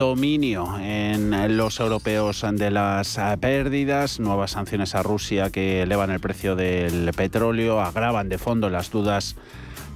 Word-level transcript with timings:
dominio 0.00 0.78
en 0.78 1.56
los 1.56 1.80
europeos 1.80 2.46
de 2.52 2.70
las 2.70 3.18
pérdidas, 3.40 4.20
nuevas 4.20 4.52
sanciones 4.52 4.94
a 4.94 5.02
Rusia 5.02 5.50
que 5.50 5.82
elevan 5.82 6.10
el 6.10 6.20
precio 6.20 6.54
del 6.54 7.10
petróleo, 7.16 7.80
agravan 7.80 8.28
de 8.28 8.38
fondo 8.38 8.70
las 8.70 8.92
dudas 8.92 9.34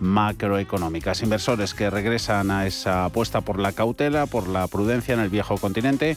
macroeconómicas. 0.00 1.22
Inversores 1.22 1.72
que 1.72 1.88
regresan 1.88 2.50
a 2.50 2.66
esa 2.66 3.04
apuesta 3.04 3.42
por 3.42 3.60
la 3.60 3.70
cautela, 3.70 4.26
por 4.26 4.48
la 4.48 4.66
prudencia 4.66 5.14
en 5.14 5.20
el 5.20 5.28
viejo 5.28 5.56
continente. 5.56 6.16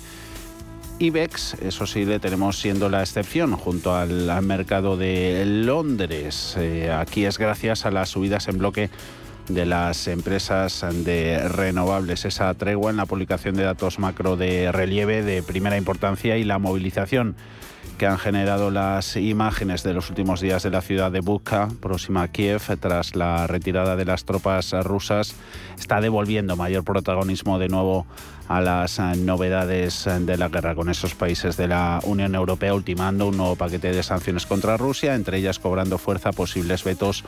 IBEX, 0.97 1.53
eso 1.61 1.85
sí, 1.85 2.05
le 2.05 2.17
tenemos 2.17 2.57
siendo 2.57 2.89
la 2.89 3.01
excepción 3.01 3.55
junto 3.55 3.95
al, 3.95 4.41
mercado 4.41 4.97
de 4.97 5.43
Londres. 5.45 6.55
Eh, 6.57 6.91
aquí 6.91 7.25
es 7.25 7.37
gracias 7.37 7.85
a 7.85 7.91
las 7.91 8.09
subidas 8.09 8.47
en 8.47 8.57
bloque 8.57 8.89
de 9.47 9.65
las 9.65 10.07
empresas 10.07 10.85
de 11.03 11.47
renovables, 11.47 12.25
esa 12.25 12.53
tregua 12.53 12.91
en 12.91 12.97
la 12.97 13.05
publicación 13.05 13.55
de 13.55 13.63
datos 13.63 13.99
macro 13.99 14.37
de 14.37 14.71
relieve 14.71 15.23
de 15.23 15.43
primera 15.43 15.77
importancia 15.77 16.37
y 16.37 16.43
la 16.43 16.57
movilización 16.57 17.35
que 17.97 18.07
han 18.07 18.17
generado 18.17 18.71
las 18.71 19.15
imágenes 19.15 19.83
de 19.83 19.93
los 19.93 20.09
últimos 20.09 20.41
días 20.41 20.63
de 20.63 20.69
la 20.69 20.81
ciudad 20.81 21.11
de 21.11 21.21
Buka, 21.21 21.69
próxima 21.79 22.23
a 22.23 22.27
Kiev, 22.27 22.61
tras 22.79 23.15
la 23.15 23.47
retirada 23.47 23.95
de 23.95 24.05
las 24.05 24.25
tropas 24.25 24.71
rusas, 24.83 25.35
está 25.79 26.01
devolviendo 26.01 26.55
mayor 26.55 26.83
protagonismo 26.83 27.59
de 27.59 27.69
nuevo 27.69 28.05
a 28.47 28.61
las 28.61 28.99
novedades 28.99 30.07
de 30.19 30.37
la 30.37 30.49
guerra 30.49 30.75
con 30.75 30.89
esos 30.89 31.15
países 31.15 31.57
de 31.57 31.67
la 31.67 31.99
Unión 32.03 32.35
Europea, 32.35 32.73
ultimando 32.73 33.27
un 33.27 33.37
nuevo 33.37 33.55
paquete 33.55 33.91
de 33.91 34.03
sanciones 34.03 34.45
contra 34.45 34.77
Rusia, 34.77 35.15
entre 35.15 35.37
ellas 35.37 35.59
cobrando 35.59 35.97
fuerza 35.97 36.31
posibles 36.31 36.83
vetos 36.83 37.23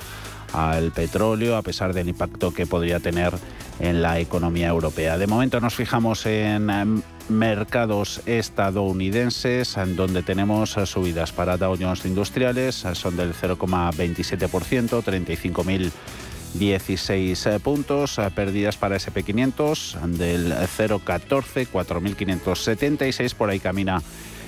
al 0.53 0.91
petróleo, 0.91 1.57
a 1.57 1.61
pesar 1.61 1.93
del 1.93 2.09
impacto 2.09 2.53
que 2.53 2.67
podría 2.67 2.99
tener 2.99 3.33
en 3.79 4.01
la 4.01 4.19
economía 4.19 4.67
europea. 4.67 5.17
De 5.17 5.27
momento 5.27 5.59
nos 5.59 5.75
fijamos 5.75 6.25
en 6.25 6.69
em, 6.69 7.01
mercados 7.29 8.21
estadounidenses, 8.25 9.77
en 9.77 9.95
donde 9.95 10.23
tenemos 10.23 10.71
subidas. 10.85 11.31
Para 11.31 11.57
Dow 11.57 11.77
Jones 11.79 12.05
Industriales, 12.05 12.85
son 12.93 13.15
del 13.17 13.33
0,27%, 13.33 15.03
35.016 15.03 17.59
puntos, 17.59 18.19
pérdidas 18.35 18.77
para 18.77 18.97
SP500 18.97 19.99
del 20.17 20.53
0,14, 20.53 21.67
4.576, 21.67 23.35
por 23.35 23.49
ahí 23.49 23.59
camina 23.59 24.01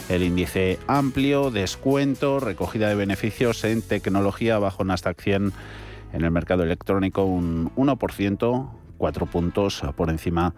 el 0.10 0.24
índice 0.24 0.80
amplio, 0.88 1.52
descuento, 1.52 2.40
recogida 2.40 2.90
de 2.90 2.96
beneficios 2.96 3.64
en 3.64 3.82
tecnología 3.82 4.58
bajo 4.58 4.84
Nasdaq 4.84 5.22
100 5.22 5.54
en 6.14 6.24
el 6.24 6.32
mercado 6.32 6.64
electrónico 6.64 7.26
un 7.26 7.72
1%, 7.76 8.70
cuatro 9.00 9.26
puntos 9.26 9.82
por 9.96 10.12
encima 10.12 10.54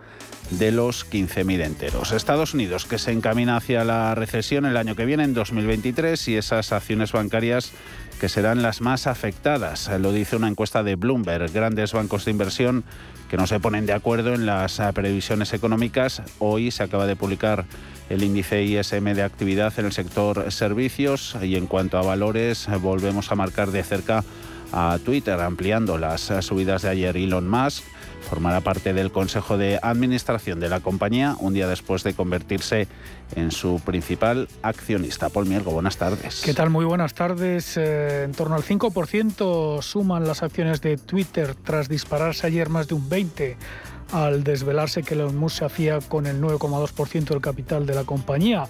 de 0.49 0.73
los 0.73 1.09
15.000 1.09 1.63
enteros. 1.63 2.11
Estados 2.11 2.53
Unidos, 2.53 2.85
que 2.85 2.97
se 2.97 3.13
encamina 3.13 3.55
hacia 3.55 3.85
la 3.85 4.13
recesión 4.15 4.65
el 4.65 4.75
año 4.75 4.97
que 4.97 5.05
viene, 5.05 5.23
en 5.23 5.33
2023, 5.33 6.27
y 6.27 6.35
esas 6.35 6.73
acciones 6.73 7.13
bancarias 7.13 7.71
que 8.19 8.27
serán 8.27 8.61
las 8.61 8.81
más 8.81 9.07
afectadas. 9.07 9.89
Lo 9.99 10.11
dice 10.11 10.35
una 10.35 10.49
encuesta 10.49 10.83
de 10.83 10.95
Bloomberg. 10.95 11.51
Grandes 11.53 11.93
bancos 11.93 12.25
de 12.25 12.31
inversión 12.31 12.83
que 13.29 13.37
no 13.37 13.47
se 13.47 13.59
ponen 13.61 13.85
de 13.85 13.93
acuerdo 13.93 14.33
en 14.33 14.45
las 14.45 14.81
previsiones 14.93 15.53
económicas. 15.53 16.21
Hoy 16.39 16.69
se 16.69 16.83
acaba 16.83 17.07
de 17.07 17.15
publicar 17.15 17.65
el 18.09 18.23
índice 18.23 18.63
ISM 18.63 19.13
de 19.13 19.23
actividad 19.23 19.73
en 19.77 19.85
el 19.85 19.93
sector 19.93 20.51
servicios 20.51 21.37
y 21.41 21.55
en 21.55 21.65
cuanto 21.65 21.97
a 21.97 22.01
valores 22.01 22.67
volvemos 22.81 23.31
a 23.31 23.35
marcar 23.35 23.71
de 23.71 23.83
cerca 23.83 24.25
a 24.73 24.99
Twitter, 25.03 25.39
ampliando 25.39 25.97
las 25.97 26.31
subidas 26.41 26.81
de 26.81 26.89
ayer. 26.89 27.15
Elon 27.17 27.49
Musk 27.49 27.83
formará 28.21 28.61
parte 28.61 28.93
del 28.93 29.11
Consejo 29.11 29.57
de 29.57 29.79
Administración 29.81 30.59
de 30.59 30.69
la 30.69 30.79
compañía 30.79 31.35
un 31.39 31.53
día 31.53 31.67
después 31.67 32.03
de 32.03 32.13
convertirse 32.13 32.87
en 33.35 33.51
su 33.51 33.81
principal 33.83 34.47
accionista. 34.61 35.29
Paul 35.29 35.47
Mielgo, 35.47 35.71
buenas 35.71 35.97
tardes. 35.97 36.41
¿Qué 36.43 36.53
tal? 36.53 36.69
Muy 36.69 36.85
buenas 36.85 37.13
tardes. 37.13 37.77
Eh, 37.77 38.23
en 38.23 38.31
torno 38.31 38.55
al 38.55 38.63
5% 38.63 39.81
suman 39.81 40.25
las 40.25 40.43
acciones 40.43 40.81
de 40.81 40.97
Twitter 40.97 41.55
tras 41.55 41.89
dispararse 41.89 42.47
ayer 42.47 42.69
más 42.69 42.87
de 42.87 42.95
un 42.95 43.09
20% 43.09 43.55
al 44.11 44.43
desvelarse 44.43 45.03
que 45.03 45.13
Elon 45.13 45.37
Musk 45.37 45.59
se 45.59 45.65
hacía 45.65 45.99
con 45.99 46.25
el 46.25 46.41
9,2% 46.41 47.29
del 47.29 47.41
capital 47.41 47.85
de 47.85 47.95
la 47.95 48.03
compañía. 48.03 48.67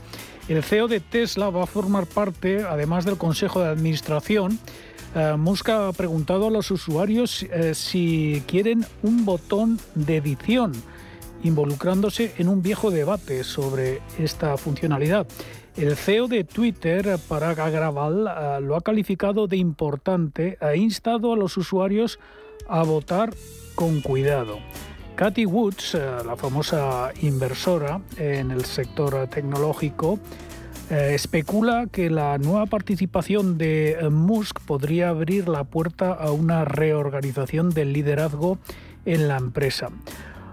El 0.48 0.64
CEO 0.64 0.88
de 0.88 1.00
Tesla 1.00 1.50
va 1.50 1.64
a 1.64 1.68
formar 1.68 2.06
parte, 2.06 2.64
además 2.64 3.06
del 3.06 3.18
Consejo 3.18 3.62
de 3.62 3.70
Administración, 3.70 4.60
eh, 5.16 5.36
Musk 5.38 5.70
ha 5.70 5.92
preguntado 5.92 6.48
a 6.48 6.52
los 6.52 6.72
usuarios 6.72 7.44
eh, 7.44 7.76
si 7.76 8.44
quieren 8.48 8.86
un 9.04 9.26
botón 9.26 9.80
de 9.94 10.18
edición, 10.18 10.72
involucrándose 11.44 12.34
en 12.38 12.48
un 12.48 12.62
viejo 12.62 12.92
debate 12.92 13.44
sobre 13.44 14.02
esta 14.18 14.56
funcionalidad. 14.58 15.28
El 15.76 15.96
CEO 15.96 16.28
de 16.28 16.44
Twitter, 16.44 17.18
Parag 17.28 17.60
Agrawal, 17.60 18.28
eh, 18.28 18.62
lo 18.62 18.76
ha 18.76 18.82
calificado 18.82 19.48
de 19.48 19.58
importante 19.58 20.58
e 20.62 20.78
instado 20.78 21.34
a 21.34 21.38
los 21.38 21.58
usuarios 21.58 22.20
a 22.70 22.84
votar 22.84 23.34
con 23.76 24.02
cuidado. 24.02 24.60
Cathy 25.16 25.46
Woods, 25.46 25.96
la 26.26 26.36
famosa 26.36 27.12
inversora 27.22 28.02
en 28.18 28.50
el 28.50 28.66
sector 28.66 29.28
tecnológico, 29.28 30.20
eh, 30.92 31.14
especula 31.16 31.88
que 31.90 32.10
la 32.10 32.38
nueva 32.38 32.66
participación 32.66 33.58
de 33.58 33.92
eh, 33.92 34.10
Musk 34.10 34.60
podría 34.60 35.08
abrir 35.08 35.48
la 35.48 35.64
puerta 35.64 36.12
a 36.12 36.32
una 36.32 36.66
reorganización 36.66 37.70
del 37.70 37.94
liderazgo 37.94 38.58
en 39.06 39.30
la 39.30 39.38
empresa. 39.38 39.88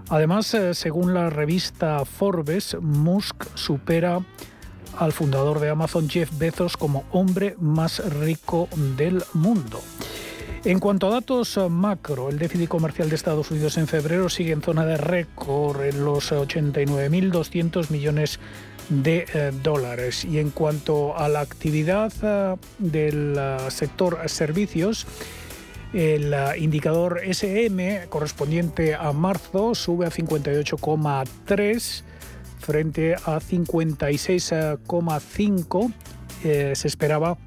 Además, 0.07 0.53
eh, 0.53 0.73
según 0.75 1.13
la 1.13 1.29
revista 1.29 2.05
Forbes, 2.05 2.77
Musk 2.79 3.47
supera 3.55 4.21
al 4.97 5.11
fundador 5.11 5.59
de 5.59 5.71
Amazon, 5.71 6.07
Jeff 6.07 6.31
Bezos, 6.37 6.77
como 6.77 7.03
hombre 7.11 7.57
más 7.59 7.99
rico 8.21 8.69
del 8.95 9.21
mundo. 9.33 9.81
En 10.63 10.79
cuanto 10.79 11.07
a 11.07 11.11
datos 11.11 11.59
macro, 11.69 12.29
el 12.29 12.39
déficit 12.39 12.69
comercial 12.69 13.09
de 13.09 13.15
Estados 13.15 13.51
Unidos 13.51 13.77
en 13.77 13.87
febrero 13.87 14.29
sigue 14.29 14.53
en 14.53 14.61
zona 14.61 14.85
de 14.85 14.95
récord 14.95 15.83
en 15.83 16.05
los 16.05 16.31
89.200 16.31 17.89
millones 17.91 18.39
de 18.89 19.25
eh, 19.33 19.51
dólares. 19.63 20.25
Y 20.25 20.39
en 20.39 20.49
cuanto 20.49 21.17
a 21.17 21.29
la 21.29 21.39
actividad 21.41 22.11
eh, 22.21 22.55
del 22.79 23.35
eh, 23.37 23.57
sector 23.69 24.19
servicios, 24.27 25.07
el 25.93 26.35
indicador 26.57 27.21
SM 27.23 28.07
correspondiente 28.09 28.93
a 28.93 29.11
marzo 29.11 29.73
sube 29.73 30.05
a 30.05 30.11
58,3 30.11 32.03
frente 32.59 33.15
a 33.15 33.39
56,5. 33.39 35.93
se 36.75 36.87
esperaba 36.87 37.39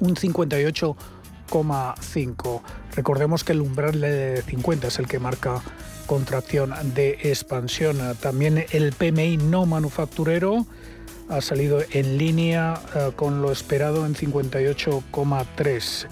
un 0.00 0.14
58,5. 0.14 2.60
Recordemos 2.96 3.44
que 3.44 3.52
el 3.52 3.62
umbral 3.62 3.98
de 3.98 4.42
50 4.46 4.88
es 4.88 4.98
el 4.98 5.06
que 5.06 5.18
marca 5.18 5.62
contracción 6.08 6.74
de 6.94 7.18
expansión. 7.22 7.98
También 8.20 8.64
el 8.72 8.92
PMI 8.92 9.36
no 9.36 9.66
manufacturero 9.66 10.66
ha 11.28 11.40
salido 11.42 11.80
en 11.92 12.18
línea 12.18 12.80
eh, 12.96 13.12
con 13.14 13.42
lo 13.42 13.52
esperado 13.52 14.06
en 14.06 14.14
58,3. 14.14 16.06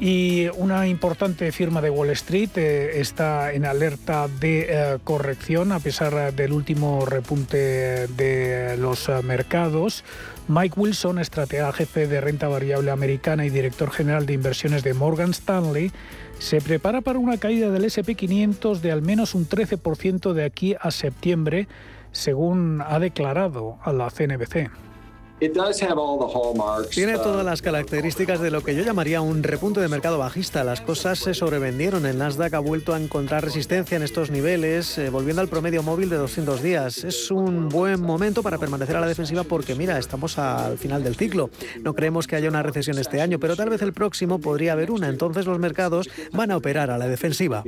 Y 0.00 0.48
una 0.56 0.86
importante 0.86 1.50
firma 1.52 1.80
de 1.80 1.90
Wall 1.90 2.10
Street 2.10 2.50
eh, 2.56 3.00
está 3.00 3.52
en 3.52 3.64
alerta 3.64 4.28
de 4.28 4.66
eh, 4.68 4.98
corrección 5.04 5.72
a 5.72 5.80
pesar 5.80 6.34
del 6.34 6.52
último 6.52 7.06
repunte 7.06 8.08
de 8.08 8.76
los 8.76 9.08
mercados. 9.22 10.04
Mike 10.48 10.74
Wilson, 10.80 11.18
estratega 11.20 11.72
jefe 11.72 12.08
de 12.08 12.20
renta 12.20 12.48
variable 12.48 12.90
americana 12.90 13.46
y 13.46 13.50
director 13.50 13.92
general 13.92 14.26
de 14.26 14.32
inversiones 14.32 14.82
de 14.82 14.94
Morgan 14.94 15.30
Stanley, 15.30 15.92
se 16.38 16.60
prepara 16.60 17.00
para 17.00 17.18
una 17.18 17.38
caída 17.38 17.70
del 17.70 17.84
SP500 17.84 18.80
de 18.80 18.92
al 18.92 19.02
menos 19.02 19.34
un 19.34 19.48
13% 19.48 20.32
de 20.32 20.44
aquí 20.44 20.76
a 20.80 20.90
septiembre, 20.90 21.68
según 22.12 22.82
ha 22.86 22.98
declarado 22.98 23.78
a 23.82 23.92
la 23.92 24.10
CNBC. 24.10 24.87
Tiene 26.88 27.14
todas 27.14 27.44
las 27.44 27.62
características 27.62 28.40
de 28.40 28.50
lo 28.50 28.62
que 28.62 28.74
yo 28.74 28.82
llamaría 28.82 29.20
un 29.20 29.42
repunte 29.42 29.80
de 29.80 29.86
mercado 29.86 30.18
bajista. 30.18 30.64
Las 30.64 30.80
cosas 30.80 31.20
se 31.20 31.32
sobrevendieron. 31.32 32.06
El 32.06 32.18
Nasdaq 32.18 32.54
ha 32.54 32.58
vuelto 32.58 32.92
a 32.92 33.00
encontrar 33.00 33.44
resistencia 33.44 33.96
en 33.96 34.02
estos 34.02 34.30
niveles, 34.30 34.98
eh, 34.98 35.10
volviendo 35.10 35.40
al 35.40 35.48
promedio 35.48 35.82
móvil 35.84 36.10
de 36.10 36.16
200 36.16 36.62
días. 36.62 37.04
Es 37.04 37.30
un 37.30 37.68
buen 37.68 38.00
momento 38.02 38.42
para 38.42 38.58
permanecer 38.58 38.96
a 38.96 39.00
la 39.00 39.06
defensiva 39.06 39.44
porque, 39.44 39.76
mira, 39.76 39.98
estamos 39.98 40.38
al 40.38 40.76
final 40.76 41.04
del 41.04 41.14
ciclo. 41.14 41.50
No 41.82 41.94
creemos 41.94 42.26
que 42.26 42.34
haya 42.34 42.48
una 42.48 42.62
recesión 42.62 42.98
este 42.98 43.20
año, 43.20 43.38
pero 43.38 43.54
tal 43.54 43.70
vez 43.70 43.82
el 43.82 43.92
próximo 43.92 44.40
podría 44.40 44.72
haber 44.72 44.90
una. 44.90 45.08
Entonces 45.08 45.46
los 45.46 45.58
mercados 45.58 46.08
van 46.32 46.50
a 46.50 46.56
operar 46.56 46.90
a 46.90 46.98
la 46.98 47.06
defensiva. 47.06 47.62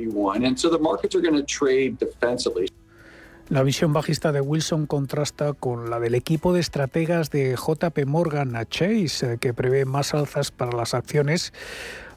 La 3.51 3.63
visión 3.63 3.91
bajista 3.91 4.31
de 4.31 4.39
Wilson 4.39 4.85
contrasta 4.85 5.51
con 5.51 5.89
la 5.89 5.99
del 5.99 6.15
equipo 6.15 6.53
de 6.53 6.61
estrategas 6.61 7.31
de 7.31 7.57
JP 7.57 8.05
Morgan 8.05 8.57
Chase, 8.69 9.33
eh, 9.33 9.37
que 9.41 9.53
prevé 9.53 9.83
más 9.83 10.13
alzas 10.13 10.51
para 10.51 10.71
las 10.71 10.93
acciones 10.93 11.51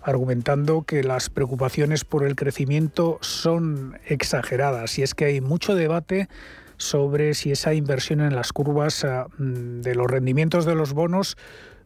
argumentando 0.01 0.83
que 0.83 1.03
las 1.03 1.31
preocupaciones 1.31 2.05
por 2.05 2.25
el 2.25 2.37
crecimiento 2.37 3.19
son 3.21 3.99
exageradas. 4.07 4.97
Y 5.01 5.03
es 5.03 5.17
que 5.17 5.25
hay 5.25 5.41
mucho 5.41 5.75
debate 5.75 6.29
sobre 6.77 7.35
si 7.35 7.51
esa 7.51 7.75
inversión 7.75 8.21
en 8.21 8.37
las 8.37 8.53
curvas 8.53 9.05
mm, 9.37 9.81
de 9.81 9.95
los 9.97 10.09
rendimientos 10.09 10.65
de 10.67 10.77
los 10.77 10.93
bonos 10.93 11.37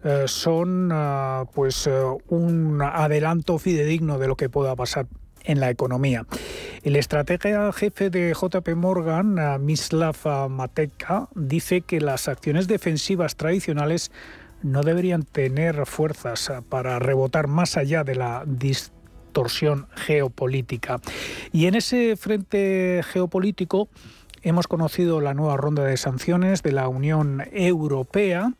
eh, 0.04 0.24
son 0.26 0.90
ah, 0.92 1.46
pues 1.54 1.86
eh, 1.86 1.92
un 2.28 2.82
adelanto 2.82 3.58
fidedigno 3.58 4.18
de 4.18 4.28
lo 4.28 4.36
que 4.36 4.50
pueda 4.50 4.76
pasar 4.76 5.06
en 5.48 5.58
la 5.58 5.70
economía. 5.70 6.24
El 6.84 6.94
estratega 6.94 7.72
jefe 7.72 8.10
de 8.10 8.32
JP 8.32 8.68
Morgan, 8.76 9.36
Mislav 9.64 10.16
Mateka, 10.48 11.28
dice 11.34 11.80
que 11.80 12.00
las 12.00 12.28
acciones 12.28 12.68
defensivas 12.68 13.34
tradicionales 13.34 14.12
no 14.62 14.84
deberían 14.84 15.24
tener 15.24 15.86
fuerzas 15.86 16.52
para 16.68 17.00
rebotar 17.00 17.48
más 17.48 17.76
allá 17.76 18.04
de 18.04 18.14
la 18.14 18.44
distorsión 18.46 19.88
geopolítica. 19.96 21.00
Y 21.52 21.66
en 21.66 21.74
ese 21.74 22.14
frente 22.14 23.02
geopolítico, 23.12 23.88
Hemos 24.42 24.68
conocido 24.68 25.20
la 25.20 25.34
nueva 25.34 25.56
ronda 25.56 25.84
de 25.84 25.96
sanciones 25.96 26.62
de 26.62 26.70
la 26.70 26.88
Unión 26.88 27.42
Europea 27.52 28.52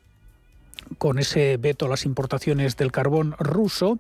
con 0.99 1.19
ese 1.19 1.57
veto 1.57 1.87
a 1.87 1.89
las 1.89 2.05
importaciones 2.05 2.77
del 2.77 2.91
carbón 2.91 3.35
ruso. 3.39 3.99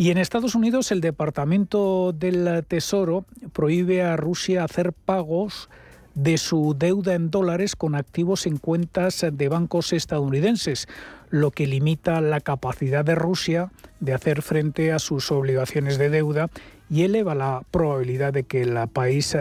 Y 0.00 0.10
en 0.10 0.16
Estados 0.16 0.54
Unidos 0.54 0.92
el 0.92 1.02
Departamento 1.02 2.14
del 2.14 2.64
Tesoro 2.66 3.26
prohíbe 3.52 4.02
a 4.02 4.16
Rusia 4.16 4.64
hacer 4.64 4.94
pagos 4.94 5.68
de 6.14 6.38
su 6.38 6.74
deuda 6.74 7.12
en 7.12 7.30
dólares 7.30 7.76
con 7.76 7.94
activos 7.94 8.46
en 8.46 8.56
cuentas 8.56 9.26
de 9.30 9.48
bancos 9.50 9.92
estadounidenses, 9.92 10.88
lo 11.28 11.50
que 11.50 11.66
limita 11.66 12.22
la 12.22 12.40
capacidad 12.40 13.04
de 13.04 13.14
Rusia 13.14 13.72
de 14.00 14.14
hacer 14.14 14.40
frente 14.40 14.90
a 14.90 15.00
sus 15.00 15.30
obligaciones 15.30 15.98
de 15.98 16.08
deuda 16.08 16.48
y 16.88 17.02
eleva 17.02 17.34
la 17.34 17.60
probabilidad 17.70 18.32
de 18.32 18.44
que 18.44 18.62
el 18.62 18.78
país 18.88 19.36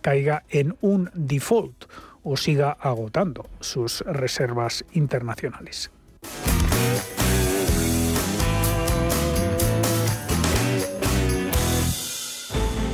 caiga 0.00 0.42
en 0.50 0.74
un 0.80 1.10
default 1.14 1.84
o 2.24 2.36
siga 2.36 2.72
agotando 2.72 3.48
sus 3.60 4.00
reservas 4.00 4.84
internacionales. 4.94 5.92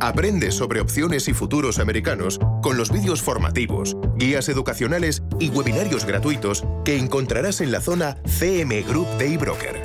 Aprende 0.00 0.52
sobre 0.52 0.80
opciones 0.80 1.26
y 1.28 1.32
futuros 1.32 1.78
americanos 1.78 2.38
con 2.62 2.76
los 2.76 2.92
vídeos 2.92 3.22
formativos, 3.22 3.96
guías 4.16 4.48
educacionales 4.48 5.22
y 5.40 5.48
webinarios 5.48 6.04
gratuitos 6.04 6.64
que 6.84 6.98
encontrarás 6.98 7.60
en 7.60 7.72
la 7.72 7.80
zona 7.80 8.18
CM 8.26 8.82
Group 8.82 9.08
de 9.18 9.34
eBroker. 9.34 9.82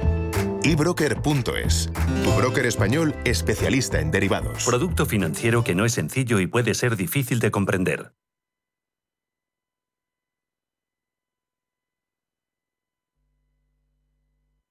eBroker.es, 0.63 1.89
tu 2.23 2.31
broker 2.33 2.65
español 2.65 3.15
especialista 3.23 3.99
en 3.99 4.11
derivados. 4.11 4.65
Producto 4.65 5.05
financiero 5.05 5.63
que 5.63 5.75
no 5.75 5.85
es 5.85 5.93
sencillo 5.93 6.39
y 6.39 6.47
puede 6.47 6.73
ser 6.73 6.97
difícil 6.97 7.39
de 7.39 7.51
comprender. 7.51 8.13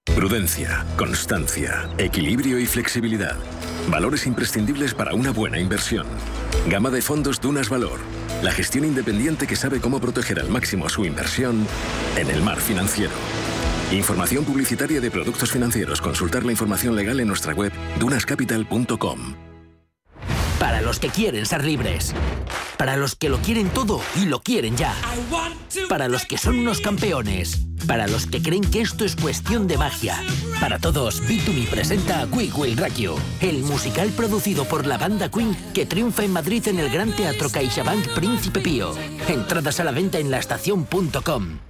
Prudencia, 0.04 0.84
constancia, 0.98 1.88
equilibrio 1.96 2.58
y 2.58 2.66
flexibilidad. 2.66 3.38
Valores 3.88 4.26
imprescindibles 4.26 4.94
para 4.94 5.14
una 5.14 5.30
buena 5.30 5.58
inversión. 5.58 6.06
Gama 6.68 6.90
de 6.90 7.02
fondos 7.02 7.40
Dunas 7.40 7.68
Valor. 7.68 8.00
La 8.42 8.52
gestión 8.52 8.84
independiente 8.84 9.46
que 9.46 9.56
sabe 9.56 9.80
cómo 9.80 10.00
proteger 10.00 10.40
al 10.40 10.48
máximo 10.48 10.88
su 10.88 11.04
inversión 11.04 11.66
en 12.16 12.30
el 12.30 12.42
mar 12.42 12.58
financiero. 12.58 13.12
Información 13.92 14.44
publicitaria 14.44 15.00
de 15.00 15.10
productos 15.10 15.50
financieros. 15.50 16.00
Consultar 16.00 16.44
la 16.44 16.52
información 16.52 16.94
legal 16.94 17.18
en 17.20 17.28
nuestra 17.28 17.54
web 17.54 17.72
dunascapital.com. 17.98 19.49
Para 20.60 20.82
los 20.82 21.00
que 21.00 21.08
quieren 21.08 21.46
ser 21.46 21.64
libres. 21.64 22.14
Para 22.76 22.96
los 22.98 23.16
que 23.16 23.30
lo 23.30 23.38
quieren 23.38 23.70
todo 23.70 24.02
y 24.14 24.26
lo 24.26 24.40
quieren 24.42 24.76
ya. 24.76 24.94
Para 25.88 26.06
los 26.06 26.26
que 26.26 26.36
son 26.36 26.58
unos 26.58 26.80
campeones. 26.80 27.66
Para 27.86 28.06
los 28.06 28.26
que 28.26 28.42
creen 28.42 28.70
que 28.70 28.82
esto 28.82 29.06
es 29.06 29.16
cuestión 29.16 29.66
de 29.66 29.78
magia. 29.78 30.22
Para 30.60 30.78
todos, 30.78 31.22
B2B 31.22 31.66
presenta 31.70 32.20
a 32.20 32.26
Quick 32.26 32.56
Will 32.58 32.76
Rock 32.76 33.18
el 33.40 33.62
musical 33.62 34.10
producido 34.10 34.66
por 34.66 34.86
la 34.86 34.98
banda 34.98 35.30
Queen 35.30 35.56
que 35.72 35.86
triunfa 35.86 36.24
en 36.24 36.32
Madrid 36.34 36.68
en 36.68 36.78
el 36.78 36.90
Gran 36.90 37.16
Teatro 37.16 37.48
CaixaBank 37.48 38.08
Príncipe 38.14 38.60
Pío. 38.60 38.94
Entradas 39.28 39.80
a 39.80 39.84
la 39.84 39.92
venta 39.92 40.18
en 40.18 40.30
laestacion.com. 40.30 41.69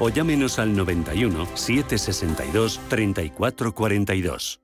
o 0.00 0.08
llámenos 0.08 0.58
al 0.58 0.76
91 0.76 1.46
762 1.54 2.80
3442. 2.88 4.60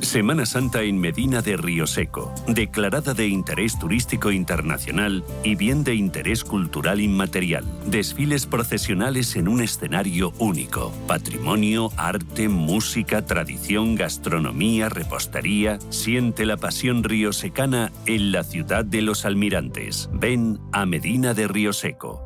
Semana 0.00 0.46
Santa 0.46 0.82
en 0.82 0.98
Medina 0.98 1.42
de 1.42 1.56
Río 1.56 1.86
Seco, 1.86 2.32
declarada 2.46 3.12
de 3.12 3.26
interés 3.26 3.78
turístico 3.78 4.30
internacional 4.30 5.24
y 5.42 5.56
bien 5.56 5.84
de 5.84 5.94
interés 5.94 6.44
cultural 6.44 7.00
inmaterial. 7.00 7.64
Desfiles 7.86 8.46
procesionales 8.46 9.34
en 9.36 9.48
un 9.48 9.60
escenario 9.60 10.32
único. 10.38 10.92
Patrimonio, 11.08 11.90
arte, 11.96 12.48
música, 12.48 13.26
tradición, 13.26 13.96
gastronomía, 13.96 14.88
repostería. 14.88 15.78
Siente 15.90 16.46
la 16.46 16.56
pasión 16.56 17.02
riosecana 17.02 17.90
en 18.06 18.32
la 18.32 18.44
ciudad 18.44 18.84
de 18.84 19.02
los 19.02 19.24
almirantes. 19.24 20.08
Ven 20.12 20.60
a 20.72 20.86
Medina 20.86 21.34
de 21.34 21.48
Río 21.48 21.72
Seco. 21.72 22.25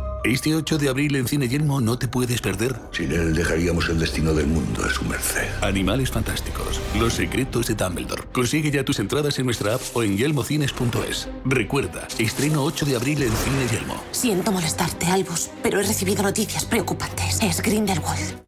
Este 0.23 0.53
8 0.53 0.77
de 0.77 0.87
abril 0.87 1.15
en 1.15 1.27
Cine 1.27 1.47
Yelmo 1.47 1.81
no 1.81 1.97
te 1.97 2.07
puedes 2.07 2.41
perder. 2.41 2.75
Sin 2.91 3.11
él 3.11 3.33
dejaríamos 3.33 3.89
el 3.89 3.97
destino 3.97 4.35
del 4.35 4.45
mundo 4.45 4.85
a 4.85 4.89
su 4.91 5.03
merced. 5.03 5.47
Animales 5.61 6.11
fantásticos. 6.11 6.79
Los 6.99 7.15
secretos 7.15 7.65
de 7.65 7.73
Dumbledore. 7.73 8.23
Consigue 8.31 8.69
ya 8.69 8.85
tus 8.85 8.99
entradas 8.99 9.39
en 9.39 9.45
nuestra 9.45 9.73
app 9.73 9.81
o 9.95 10.03
en 10.03 10.17
yelmocines.es. 10.17 11.27
Recuerda, 11.43 12.07
estreno 12.19 12.63
8 12.63 12.85
de 12.85 12.95
abril 12.97 13.23
en 13.23 13.31
Cine 13.31 13.67
Yelmo. 13.71 14.03
Siento 14.11 14.51
molestarte, 14.51 15.07
Albus, 15.07 15.49
pero 15.63 15.79
he 15.79 15.83
recibido 15.83 16.21
noticias 16.21 16.65
preocupantes. 16.65 17.39
Es 17.41 17.59
Grindelwald. 17.59 18.43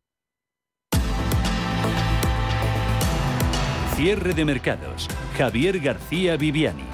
Cierre 3.96 4.36
de 4.36 4.46
mercados. 4.46 5.08
Javier 5.38 5.80
García 5.80 6.38
Viviani. 6.38 6.93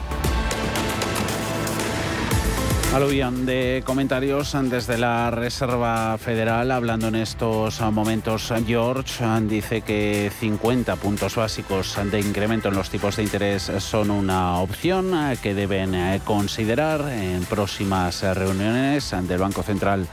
Aluvión 2.93 3.46
de 3.46 3.84
comentarios 3.86 4.58
desde 4.63 4.98
la 4.98 5.29
Reserva 5.29 6.17
Federal, 6.17 6.72
hablando 6.72 7.10
en 7.10 7.15
estos 7.15 7.79
momentos, 7.81 8.51
George 8.65 9.24
dice 9.43 9.81
que 9.81 10.31
50 10.39 10.96
puntos 10.96 11.36
básicos 11.36 11.98
de 12.12 12.19
incremento 12.19 12.69
en 12.69 12.75
los 12.75 12.89
tipos 12.89 13.15
de 13.15 13.24
interés 13.24 13.72
son 13.77 14.10
una 14.10 14.58
opción 14.58 15.13
que 15.41 15.53
deben 15.53 16.19
considerar 16.25 17.08
en 17.10 17.46
próximas 17.46 18.24
reuniones 18.24 19.15
del 19.27 19.39
Banco 19.39 19.62
Central 19.62 20.08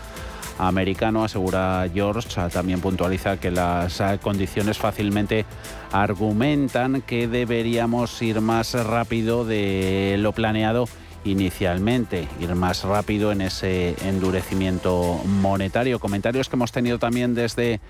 americano, 0.58 1.24
asegura 1.24 1.88
George. 1.92 2.28
También 2.52 2.82
puntualiza 2.82 3.38
que 3.38 3.50
las 3.50 4.02
condiciones 4.20 4.76
fácilmente 4.76 5.46
argumentan 5.92 7.00
que 7.00 7.26
deberíamos 7.26 8.20
ir 8.20 8.42
más 8.42 8.74
rápido 8.74 9.46
de 9.46 10.16
lo 10.18 10.32
planeado 10.32 10.86
inicialmente, 11.26 12.28
ir 12.40 12.54
más 12.54 12.84
rápido 12.84 13.32
en 13.32 13.40
ese 13.40 13.94
endurecimiento 14.02 15.20
monetario. 15.26 15.98
Comentarios 15.98 16.48
que 16.48 16.56
hemos 16.56 16.72
tenido 16.72 16.98
también 16.98 17.34
desde 17.34 17.80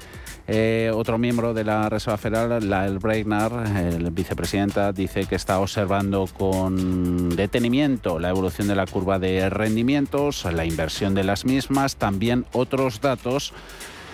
eh, 0.49 0.90
otro 0.95 1.19
miembro 1.19 1.55
de 1.55 1.64
la 1.64 1.88
Reserva 1.88 2.16
Federal, 2.16 2.69
Lael 2.69 2.99
Breitner, 2.99 3.52
el 3.76 4.11
vicepresidenta, 4.11 4.93
dice 4.93 5.26
que 5.26 5.35
está 5.35 5.61
observando 5.61 6.26
con 6.26 7.37
detenimiento 7.37 8.19
la 8.19 8.31
evolución 8.31 8.69
de 8.69 8.76
la 8.76 8.87
curva 8.87 9.19
de 9.19 9.50
rendimientos, 9.50 10.45
la 10.45 10.64
inversión 10.64 11.14
de 11.14 11.25
las 11.25 11.45
mismas, 11.45 11.97
también 11.97 12.47
otros 12.52 13.00
datos 13.00 13.52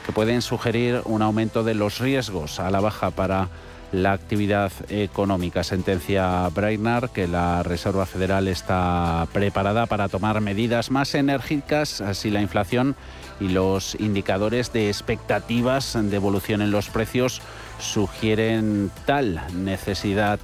que 0.04 0.12
pueden 0.12 0.42
sugerir 0.42 1.00
un 1.04 1.22
aumento 1.22 1.62
de 1.62 1.74
los 1.74 2.00
riesgos 2.00 2.58
a 2.58 2.70
la 2.70 2.80
baja 2.80 3.10
para 3.10 3.48
la 3.92 4.12
actividad 4.12 4.72
económica. 4.88 5.62
Sentencia 5.62 6.48
Breitner 6.48 7.10
que 7.10 7.28
la 7.28 7.62
Reserva 7.62 8.06
Federal 8.06 8.48
está 8.48 9.28
preparada 9.32 9.86
para 9.86 10.08
tomar 10.08 10.40
medidas 10.40 10.90
más 10.90 11.14
enérgicas 11.14 12.02
si 12.14 12.30
la 12.30 12.40
inflación 12.40 12.96
y 13.38 13.48
los 13.48 13.94
indicadores 13.96 14.72
de 14.72 14.88
expectativas 14.88 15.96
de 16.00 16.16
evolución 16.16 16.62
en 16.62 16.70
los 16.70 16.88
precios 16.88 17.42
sugieren 17.78 18.90
tal 19.04 19.40
necesidad 19.54 20.40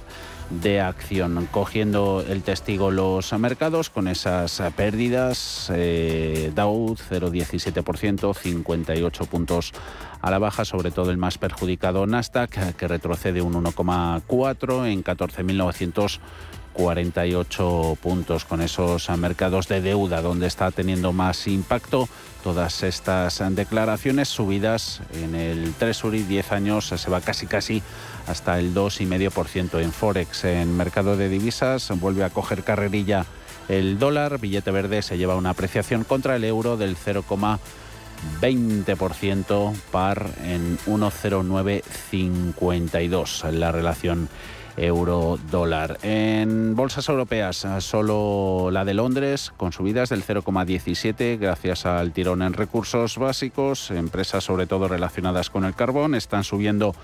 de 0.49 0.81
acción, 0.81 1.47
cogiendo 1.51 2.25
el 2.27 2.41
testigo 2.41 2.89
los 2.91 3.31
mercados 3.33 3.89
con 3.89 4.07
esas 4.07 4.61
pérdidas. 4.75 5.71
Eh, 5.73 6.51
Dow 6.55 6.95
0,17%, 6.95 8.33
58 8.33 9.25
puntos 9.25 9.73
a 10.21 10.31
la 10.31 10.39
baja, 10.39 10.63
sobre 10.65 10.91
todo 10.91 11.11
el 11.11 11.17
más 11.17 11.37
perjudicado 11.37 12.07
Nasdaq, 12.07 12.75
que 12.75 12.87
retrocede 12.87 13.41
un 13.41 13.53
1,4 13.53 14.91
en 14.91 15.03
14.948 15.03 17.97
puntos 17.97 18.45
con 18.45 18.61
esos 18.61 19.09
mercados 19.17 19.67
de 19.67 19.81
deuda 19.81 20.21
donde 20.21 20.47
está 20.47 20.71
teniendo 20.71 21.11
más 21.13 21.47
impacto 21.47 22.07
todas 22.43 22.83
estas 22.83 23.41
declaraciones 23.53 24.29
subidas 24.29 25.01
en 25.13 25.35
el 25.35 25.73
Treasury 25.73 26.23
10 26.23 26.51
años 26.53 26.87
se 26.87 27.09
va 27.09 27.21
casi 27.21 27.47
casi 27.47 27.81
hasta 28.29 28.59
el 28.59 28.73
2,5% 28.73 29.81
en 29.81 29.91
Forex. 29.91 30.45
En 30.45 30.77
mercado 30.77 31.17
de 31.17 31.29
divisas 31.29 31.91
vuelve 31.99 32.23
a 32.23 32.29
coger 32.29 32.63
carrerilla 32.63 33.25
el 33.69 33.97
dólar, 33.99 34.39
billete 34.39 34.71
verde 34.71 35.01
se 35.03 35.19
lleva 35.19 35.35
una 35.35 35.51
apreciación 35.51 36.03
contra 36.03 36.35
el 36.35 36.43
euro 36.43 36.75
del 36.75 36.97
0,20% 36.97 39.75
par 39.91 40.25
en 40.43 40.79
1,0952 40.87 43.51
la 43.51 43.71
relación 43.71 44.27
euro-dólar. 44.75 45.99
En 46.01 46.75
bolsas 46.75 47.07
europeas, 47.09 47.67
solo 47.79 48.71
la 48.71 48.85
de 48.85 48.95
Londres, 48.95 49.53
con 49.55 49.71
subidas 49.71 50.09
del 50.09 50.23
0,17 50.23 51.37
gracias 51.37 51.85
al 51.85 52.11
tirón 52.11 52.41
en 52.41 52.53
recursos 52.53 53.17
básicos. 53.17 53.91
Empresas, 53.91 54.43
sobre 54.43 54.65
todo 54.65 54.87
relacionadas 54.87 55.51
con 55.51 55.65
el 55.65 55.75
carbón, 55.75 56.15
están 56.15 56.43
subiendo 56.43 56.95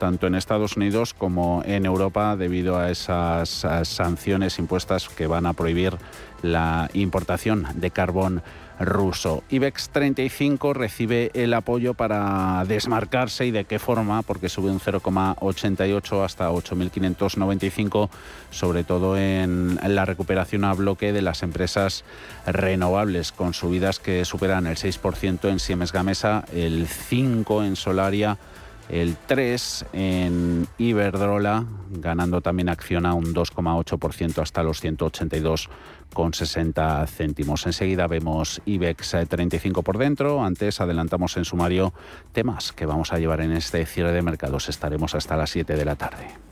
tanto 0.00 0.26
en 0.26 0.34
Estados 0.34 0.76
Unidos 0.76 1.14
como 1.14 1.62
en 1.66 1.84
Europa 1.84 2.34
debido 2.34 2.78
a 2.78 2.90
esas 2.90 3.66
sanciones 3.84 4.58
impuestas 4.58 5.10
que 5.10 5.26
van 5.28 5.44
a 5.44 5.52
prohibir 5.52 5.96
la 6.42 6.88
importación 6.94 7.66
de 7.74 7.90
carbón 7.90 8.42
ruso. 8.80 9.44
IBEX 9.50 9.90
35 9.90 10.72
recibe 10.72 11.30
el 11.34 11.52
apoyo 11.52 11.92
para 11.92 12.64
desmarcarse 12.66 13.44
y 13.44 13.50
de 13.50 13.66
qué 13.66 13.78
forma, 13.78 14.22
porque 14.22 14.48
sube 14.48 14.70
un 14.70 14.80
0,88 14.80 16.24
hasta 16.24 16.50
8.595, 16.50 18.08
sobre 18.50 18.82
todo 18.82 19.18
en 19.18 19.78
la 19.86 20.06
recuperación 20.06 20.64
a 20.64 20.72
bloque 20.72 21.12
de 21.12 21.20
las 21.20 21.42
empresas 21.42 22.04
renovables, 22.46 23.32
con 23.32 23.52
subidas 23.52 23.98
que 23.98 24.24
superan 24.24 24.66
el 24.66 24.76
6% 24.76 25.50
en 25.50 25.58
Siemens 25.58 25.92
Gamesa, 25.92 26.46
el 26.54 26.88
5% 26.88 27.66
en 27.66 27.76
Solaria, 27.76 28.38
el 28.90 29.16
3 29.26 29.86
en 29.92 30.66
Iberdrola, 30.78 31.66
ganando 31.90 32.40
también 32.40 32.68
acción 32.68 33.04
a 33.06 33.14
un 33.14 33.34
2,8% 33.34 34.42
hasta 34.42 34.62
los 34.62 34.80
182,60 34.82 37.06
céntimos. 37.06 37.66
Enseguida 37.66 38.06
vemos 38.06 38.62
IBEX 38.64 39.16
35 39.28 39.82
por 39.82 39.98
dentro. 39.98 40.42
Antes 40.44 40.80
adelantamos 40.80 41.36
en 41.36 41.44
sumario 41.44 41.92
temas 42.32 42.72
que 42.72 42.86
vamos 42.86 43.12
a 43.12 43.18
llevar 43.18 43.42
en 43.42 43.52
este 43.52 43.84
cierre 43.86 44.12
de 44.12 44.22
mercados. 44.22 44.68
Estaremos 44.68 45.14
hasta 45.14 45.36
las 45.36 45.50
7 45.50 45.76
de 45.76 45.84
la 45.84 45.94
tarde. 45.96 46.49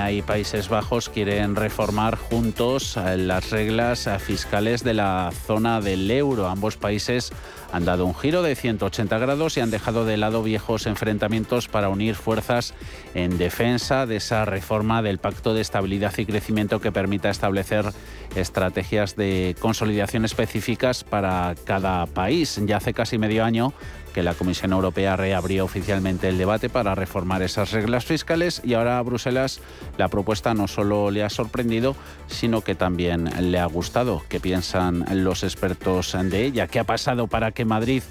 España 0.00 0.12
y 0.12 0.22
Países 0.22 0.68
Bajos 0.70 1.10
quieren 1.10 1.56
reformar 1.56 2.16
juntos 2.16 2.96
eh, 2.96 3.18
las 3.18 3.50
reglas 3.50 4.06
eh, 4.06 4.18
fiscales 4.18 4.82
de 4.82 4.94
la 4.94 5.30
zona 5.46 5.82
del 5.82 6.10
euro. 6.10 6.48
Ambos 6.48 6.78
países 6.78 7.32
han 7.72 7.84
dado 7.84 8.06
un 8.06 8.14
giro 8.14 8.42
de 8.42 8.54
180 8.54 9.18
grados 9.18 9.56
y 9.56 9.60
han 9.60 9.70
dejado 9.70 10.04
de 10.04 10.16
lado 10.16 10.42
viejos 10.42 10.86
enfrentamientos 10.86 11.68
para 11.68 11.88
unir 11.88 12.14
fuerzas 12.14 12.72
en 13.14 13.36
defensa 13.36 14.06
de 14.06 14.16
esa 14.16 14.44
reforma 14.44 15.02
del 15.02 15.18
Pacto 15.18 15.52
de 15.54 15.60
Estabilidad 15.60 16.14
y 16.16 16.24
Crecimiento 16.24 16.80
que 16.80 16.92
permita 16.92 17.28
establecer 17.28 17.92
estrategias 18.34 19.16
de 19.16 19.54
consolidación 19.60 20.24
específicas 20.24 21.04
para 21.04 21.54
cada 21.64 22.06
país. 22.06 22.58
Ya 22.64 22.78
hace 22.78 22.94
casi 22.94 23.18
medio 23.18 23.44
año 23.44 23.74
que 24.10 24.22
la 24.22 24.34
Comisión 24.34 24.72
Europea 24.72 25.16
reabrió 25.16 25.64
oficialmente 25.64 26.28
el 26.28 26.38
debate 26.38 26.68
para 26.68 26.94
reformar 26.94 27.42
esas 27.42 27.72
reglas 27.72 28.04
fiscales 28.04 28.60
y 28.64 28.74
ahora 28.74 28.98
a 28.98 29.02
Bruselas 29.02 29.60
la 29.98 30.08
propuesta 30.08 30.54
no 30.54 30.68
solo 30.68 31.10
le 31.10 31.24
ha 31.24 31.30
sorprendido, 31.30 31.96
sino 32.26 32.60
que 32.62 32.74
también 32.74 33.30
le 33.50 33.58
ha 33.58 33.66
gustado. 33.66 34.22
¿Qué 34.28 34.40
piensan 34.40 35.04
los 35.24 35.42
expertos 35.42 36.16
de 36.22 36.44
ella? 36.44 36.66
¿Qué 36.66 36.78
ha 36.78 36.84
pasado 36.84 37.26
para 37.26 37.52
que 37.52 37.64
Madrid 37.64 38.02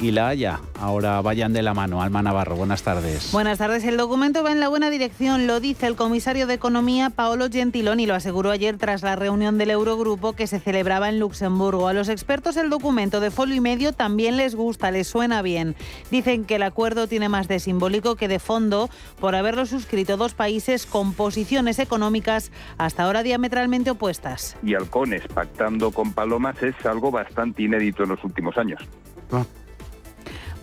y 0.00 0.10
La 0.10 0.28
Haya 0.28 0.60
ahora 0.80 1.20
vayan 1.20 1.52
de 1.52 1.62
la 1.62 1.74
mano? 1.74 2.02
Alma 2.02 2.22
Navarro, 2.22 2.56
buenas 2.56 2.82
tardes. 2.82 3.30
Buenas 3.32 3.58
tardes. 3.58 3.84
El 3.84 3.96
documento 3.96 4.42
va 4.42 4.52
en 4.52 4.60
la 4.60 4.68
buena 4.68 4.90
dirección, 4.90 5.46
lo 5.46 5.60
dice 5.60 5.86
el 5.86 5.96
comisario 5.96 6.46
de 6.46 6.54
Economía 6.54 7.10
Paolo 7.10 7.48
Gentiloni, 7.50 8.06
lo 8.06 8.14
aseguró 8.14 8.50
ayer 8.50 8.76
tras 8.76 9.02
la 9.02 9.16
reunión 9.16 9.58
del 9.58 9.70
Eurogrupo 9.70 10.32
que 10.32 10.46
se 10.46 10.60
celebraba 10.60 11.08
en 11.08 11.18
Luxemburgo. 11.18 11.88
A 11.88 11.92
los 11.92 12.08
expertos 12.08 12.56
el 12.56 12.70
documento 12.70 13.20
de 13.20 13.30
folio 13.30 13.54
y 13.54 13.60
medio 13.60 13.92
también 13.92 14.36
les 14.36 14.54
gusta, 14.54 14.90
les 14.90 15.06
suena 15.06 15.42
bien. 15.44 15.76
Dicen 16.10 16.44
que 16.44 16.56
el 16.56 16.64
acuerdo 16.64 17.06
tiene 17.06 17.28
más 17.28 17.46
de 17.46 17.60
simbólico 17.60 18.16
que 18.16 18.26
de 18.26 18.40
fondo 18.40 18.90
por 19.20 19.36
haberlo 19.36 19.64
suscrito 19.66 20.16
dos 20.16 20.34
países 20.34 20.86
con 20.86 21.14
posiciones 21.14 21.78
económicas 21.78 22.50
hasta 22.78 23.04
ahora 23.04 23.22
diametralmente 23.22 23.92
opuestas. 23.92 24.56
Y 24.64 24.74
halcones 24.74 25.22
pactando 25.28 25.92
con 25.92 26.12
palomas 26.12 26.60
es 26.62 26.74
algo 26.84 27.12
bastante 27.12 27.62
inédito 27.62 28.02
en 28.02 28.08
los 28.08 28.24
últimos 28.24 28.58
años. 28.58 28.82
Ah. 29.30 29.44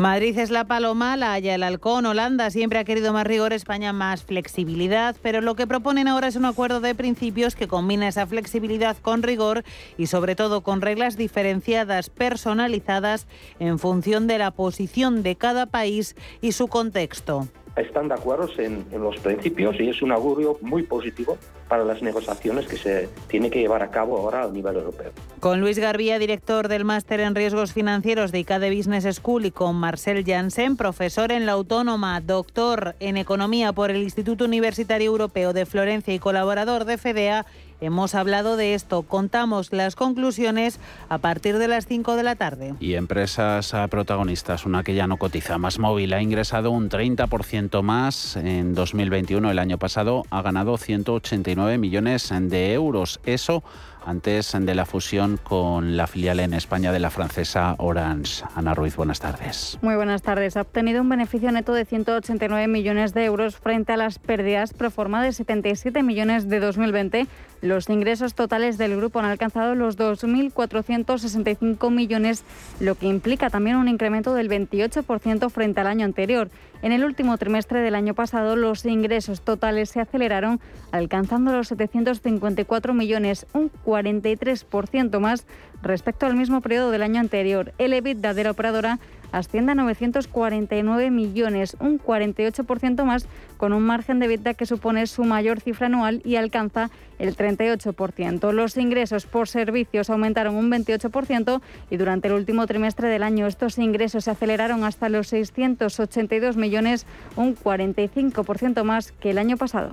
Madrid 0.01 0.35
es 0.39 0.49
la 0.49 0.65
paloma, 0.65 1.15
la 1.15 1.33
Haya 1.33 1.53
el 1.53 1.61
halcón, 1.61 2.07
Holanda 2.07 2.49
siempre 2.49 2.79
ha 2.79 2.83
querido 2.83 3.13
más 3.13 3.27
rigor, 3.27 3.53
España 3.53 3.93
más 3.93 4.23
flexibilidad, 4.23 5.15
pero 5.21 5.41
lo 5.41 5.53
que 5.53 5.67
proponen 5.67 6.07
ahora 6.07 6.27
es 6.27 6.35
un 6.35 6.45
acuerdo 6.45 6.81
de 6.81 6.95
principios 6.95 7.55
que 7.55 7.67
combina 7.67 8.07
esa 8.07 8.25
flexibilidad 8.25 8.97
con 8.97 9.21
rigor 9.21 9.63
y 9.99 10.07
sobre 10.07 10.35
todo 10.35 10.61
con 10.61 10.81
reglas 10.81 11.17
diferenciadas, 11.17 12.09
personalizadas 12.09 13.27
en 13.59 13.77
función 13.77 14.25
de 14.25 14.39
la 14.39 14.49
posición 14.49 15.21
de 15.21 15.35
cada 15.35 15.67
país 15.67 16.15
y 16.41 16.53
su 16.53 16.67
contexto. 16.67 17.47
Están 17.75 18.07
de 18.07 18.15
acuerdo 18.15 18.49
en, 18.57 18.85
los 18.91 19.17
principios 19.17 19.79
y 19.79 19.89
es 19.89 20.01
un 20.01 20.11
augurio 20.11 20.57
muy 20.61 20.83
positivo 20.83 21.37
para 21.67 21.85
las 21.85 22.01
negociaciones 22.01 22.67
que 22.67 22.75
se 22.75 23.09
tiene 23.27 23.49
que 23.49 23.59
llevar 23.59 23.81
a 23.81 23.91
cabo 23.91 24.17
ahora 24.17 24.43
a 24.43 24.47
nivel 24.49 24.75
europeo. 24.75 25.11
Con 25.39 25.61
Luis 25.61 25.79
Garbía, 25.79 26.19
director 26.19 26.67
del 26.67 26.83
Máster 26.83 27.21
en 27.21 27.33
Riesgos 27.33 27.71
Financieros 27.73 28.31
de 28.31 28.39
ICADE 28.39 28.75
Business 28.75 29.15
School 29.15 29.45
y 29.45 29.51
con 29.51 29.75
Marcel 29.75 30.23
Janssen, 30.25 30.75
profesor 30.75 31.31
en 31.31 31.45
la 31.45 31.53
Autónoma, 31.53 32.19
doctor 32.19 32.95
en 32.99 33.17
Economía 33.17 33.71
por 33.71 33.89
el 33.89 34.03
Instituto 34.03 34.45
Universitario 34.45 35.09
Europeo 35.09 35.53
de 35.53 35.65
Florencia 35.65 36.13
y 36.13 36.19
colaborador 36.19 36.85
de 36.85 36.97
FEDEA, 36.97 37.45
Hemos 37.81 38.13
hablado 38.13 38.57
de 38.57 38.75
esto. 38.75 39.01
Contamos 39.01 39.73
las 39.73 39.95
conclusiones 39.95 40.79
a 41.09 41.17
partir 41.17 41.57
de 41.57 41.67
las 41.67 41.87
5 41.87 42.15
de 42.15 42.21
la 42.21 42.35
tarde. 42.35 42.75
Y 42.79 42.93
empresas 42.93 43.73
protagonistas, 43.89 44.67
una 44.67 44.83
que 44.83 44.93
ya 44.93 45.07
no 45.07 45.17
cotiza, 45.17 45.57
Más 45.57 45.79
Móvil, 45.79 46.13
ha 46.13 46.21
ingresado 46.21 46.69
un 46.69 46.89
30% 46.89 47.81
más 47.81 48.35
en 48.35 48.75
2021. 48.75 49.49
El 49.49 49.57
año 49.57 49.79
pasado 49.79 50.23
ha 50.29 50.43
ganado 50.43 50.77
189 50.77 51.79
millones 51.79 52.31
de 52.31 52.73
euros. 52.73 53.19
Eso 53.25 53.63
antes 54.05 54.51
de 54.59 54.75
la 54.75 54.85
fusión 54.85 55.37
con 55.41 55.97
la 55.97 56.07
filial 56.07 56.39
en 56.39 56.53
España 56.53 56.91
de 56.91 56.99
la 56.99 57.09
francesa 57.09 57.75
Orange. 57.77 58.43
Ana 58.55 58.73
Ruiz, 58.73 58.95
buenas 58.95 59.19
tardes. 59.19 59.77
Muy 59.81 59.95
buenas 59.95 60.21
tardes. 60.21 60.57
Ha 60.57 60.61
obtenido 60.61 61.01
un 61.01 61.09
beneficio 61.09 61.51
neto 61.51 61.73
de 61.73 61.85
189 61.85 62.67
millones 62.67 63.13
de 63.13 63.25
euros 63.25 63.57
frente 63.57 63.93
a 63.93 63.97
las 63.97 64.19
pérdidas 64.19 64.73
pro 64.73 64.91
forma 64.91 65.23
de 65.23 65.31
77 65.31 66.03
millones 66.03 66.49
de 66.49 66.59
2020. 66.59 67.27
Los 67.61 67.89
ingresos 67.89 68.33
totales 68.33 68.77
del 68.77 68.95
grupo 68.95 69.19
han 69.19 69.25
alcanzado 69.25 69.75
los 69.75 69.97
2.465 69.97 71.91
millones, 71.91 72.43
lo 72.79 72.95
que 72.95 73.07
implica 73.07 73.49
también 73.49 73.75
un 73.75 73.87
incremento 73.87 74.33
del 74.33 74.49
28% 74.49 75.49
frente 75.49 75.79
al 75.79 75.87
año 75.87 76.05
anterior. 76.05 76.49
En 76.81 76.91
el 76.91 77.05
último 77.05 77.37
trimestre 77.37 77.81
del 77.81 77.93
año 77.93 78.15
pasado, 78.15 78.55
los 78.55 78.85
ingresos 78.85 79.41
totales 79.41 79.89
se 79.89 80.01
aceleraron, 80.01 80.59
alcanzando 80.91 81.51
los 81.51 81.67
754 81.67 82.93
millones, 82.95 83.45
un 83.53 83.71
43% 83.85 85.19
más 85.19 85.45
respecto 85.83 86.25
al 86.25 86.35
mismo 86.35 86.61
periodo 86.61 86.89
del 86.89 87.03
año 87.03 87.19
anterior. 87.19 87.73
El 87.77 87.93
EBITDA 87.93 88.33
de 88.33 88.43
la 88.43 88.51
operadora 88.51 88.99
asciende 89.31 89.73
a 89.73 89.75
949 89.75 91.11
millones, 91.11 91.77
un 91.79 91.99
48% 91.99 93.03
más, 93.03 93.27
con 93.57 93.73
un 93.73 93.83
margen 93.83 94.19
de 94.19 94.25
EBITDA 94.25 94.53
que 94.55 94.65
supone 94.65 95.07
su 95.07 95.23
mayor 95.23 95.59
cifra 95.59 95.87
anual 95.87 96.21
y 96.25 96.35
alcanza 96.35 96.89
el 97.19 97.35
38%. 97.35 98.51
Los 98.51 98.77
ingresos 98.77 99.25
por 99.25 99.47
servicios 99.47 100.09
aumentaron 100.09 100.55
un 100.55 100.71
28% 100.71 101.61
y 101.89 101.97
durante 101.97 102.27
el 102.27 102.33
último 102.33 102.65
trimestre 102.67 103.07
del 103.09 103.23
año 103.23 103.47
estos 103.47 103.77
ingresos 103.77 104.25
se 104.25 104.31
aceleraron 104.31 104.83
hasta 104.83 105.09
los 105.09 105.27
682 105.27 106.57
millones, 106.57 107.05
un 107.35 107.55
45% 107.55 108.83
más 108.83 109.11
que 109.11 109.29
el 109.31 109.37
año 109.37 109.57
pasado. 109.57 109.91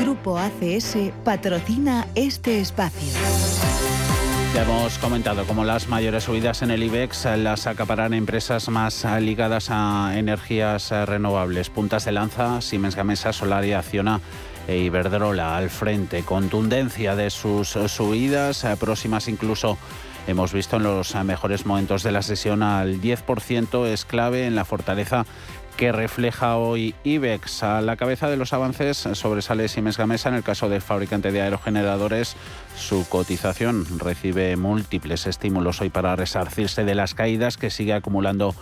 Grupo 0.00 0.38
ACS 0.38 0.96
patrocina 1.24 2.06
este 2.14 2.60
espacio. 2.60 3.49
Ya 4.52 4.62
hemos 4.64 4.98
comentado 4.98 5.44
cómo 5.46 5.64
las 5.64 5.86
mayores 5.86 6.24
subidas 6.24 6.62
en 6.62 6.72
el 6.72 6.82
IBEX 6.82 7.24
las 7.36 7.68
acaparan 7.68 8.12
empresas 8.12 8.68
más 8.68 9.06
ligadas 9.20 9.68
a 9.70 10.18
energías 10.18 10.90
renovables. 10.90 11.70
Puntas 11.70 12.04
de 12.04 12.10
lanza, 12.10 12.60
Siemens 12.60 12.96
Gamesa, 12.96 13.32
Solaria, 13.32 13.78
Acciona 13.78 14.20
e 14.66 14.78
Iberdrola 14.78 15.56
al 15.56 15.70
frente. 15.70 16.24
Contundencia 16.24 17.14
de 17.14 17.30
sus 17.30 17.68
subidas, 17.68 18.66
próximas 18.80 19.28
incluso 19.28 19.78
hemos 20.26 20.52
visto 20.52 20.76
en 20.76 20.82
los 20.82 21.14
mejores 21.14 21.64
momentos 21.64 22.02
de 22.02 22.10
la 22.10 22.22
sesión 22.22 22.64
al 22.64 23.00
10% 23.00 23.86
es 23.86 24.04
clave 24.04 24.46
en 24.46 24.56
la 24.56 24.64
fortaleza 24.64 25.26
que 25.76 25.92
refleja 25.92 26.56
hoy 26.56 26.94
IBEX. 27.04 27.62
A 27.62 27.80
la 27.80 27.96
cabeza 27.96 28.28
de 28.28 28.36
los 28.36 28.52
avances 28.52 28.96
sobresale 29.12 29.68
Siemens 29.68 29.96
Gamesa. 29.98 30.28
En 30.28 30.34
el 30.34 30.42
caso 30.42 30.68
del 30.68 30.82
fabricante 30.82 31.32
de 31.32 31.42
aerogeneradores, 31.42 32.36
su 32.76 33.08
cotización 33.08 33.86
recibe 33.98 34.56
múltiples 34.56 35.26
estímulos 35.26 35.80
hoy 35.80 35.90
para 35.90 36.16
resarcirse 36.16 36.84
de 36.84 36.94
las 36.94 37.14
caídas 37.14 37.56
que 37.56 37.70
sigue 37.70 37.94
acumulando 37.94 38.54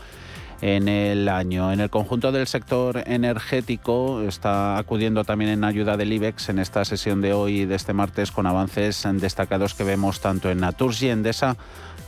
en 0.60 0.88
el 0.88 1.28
año. 1.28 1.72
En 1.72 1.80
el 1.80 1.90
conjunto 1.90 2.32
del 2.32 2.46
sector 2.46 3.02
energético 3.06 4.22
está 4.22 4.78
acudiendo 4.78 5.24
también 5.24 5.50
en 5.50 5.64
ayuda 5.64 5.96
del 5.96 6.12
IBEX 6.12 6.48
en 6.48 6.58
esta 6.58 6.84
sesión 6.84 7.20
de 7.20 7.32
hoy, 7.32 7.64
de 7.64 7.74
este 7.74 7.92
martes, 7.92 8.32
con 8.32 8.46
avances 8.46 9.06
destacados 9.14 9.74
que 9.74 9.84
vemos 9.84 10.20
tanto 10.20 10.50
en 10.50 10.60
Naturgy 10.60 11.10
Endesa 11.10 11.56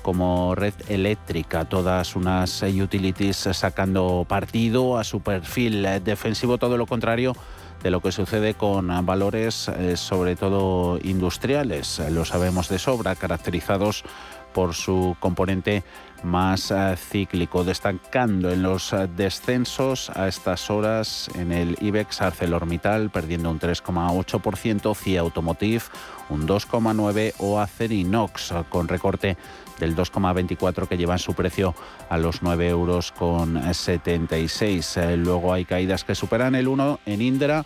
como 0.03 0.55
red 0.55 0.75
eléctrica, 0.89 1.65
todas 1.65 2.17
unas 2.17 2.63
eh, 2.63 2.83
utilities 2.83 3.37
sacando 3.53 4.25
partido 4.29 4.99
a 4.99 5.05
su 5.05 5.21
perfil 5.21 5.85
eh, 5.85 6.01
defensivo, 6.01 6.59
todo 6.59 6.77
lo 6.77 6.87
contrario 6.87 7.35
de 7.83 7.91
lo 7.91 8.01
que 8.01 8.13
sucede 8.13 8.55
con 8.55 8.89
valores 9.07 9.69
eh, 9.69 9.97
sobre 9.97 10.37
todo 10.37 10.99
industriales, 11.03 12.01
lo 12.11 12.27
sabemos 12.27 12.69
de 12.69 12.79
sobra, 12.79 13.15
caracterizados 13.15 14.05
por 14.53 14.75
su 14.75 15.17
componente 15.19 15.83
más 16.23 16.75
cíclico, 16.97 17.65
destacando 17.65 18.51
en 18.51 18.63
los 18.63 18.95
descensos 19.17 20.11
a 20.11 20.29
estas 20.29 20.69
horas 20.69 21.31
en 21.37 21.53
el 21.53 21.79
IBEX 21.81 22.21
ArcelorMittal 22.21 23.09
perdiendo 23.11 23.51
un 23.51 23.61
3,8%, 23.61 24.95
CIA 24.95 25.21
Automotive 25.21 25.85
un 26.31 26.47
2,9% 26.47 27.35
o 27.39 27.61
Acerinox 27.61 28.55
con 28.69 28.89
recorte 28.89 29.37
del 29.81 29.97
2,24 29.97 30.87
que 30.87 30.97
llevan 30.97 31.19
su 31.19 31.35
precio 31.35 31.75
a 32.09 32.19
los 32.19 32.43
9 32.43 32.69
euros 32.69 33.11
con 33.11 33.75
76. 33.75 34.97
Eh, 34.97 35.17
luego 35.17 35.53
hay 35.53 35.65
caídas 35.65 36.05
que 36.05 36.15
superan 36.15 36.55
el 36.55 36.69
1 36.69 37.01
en 37.07 37.23
Indra 37.23 37.65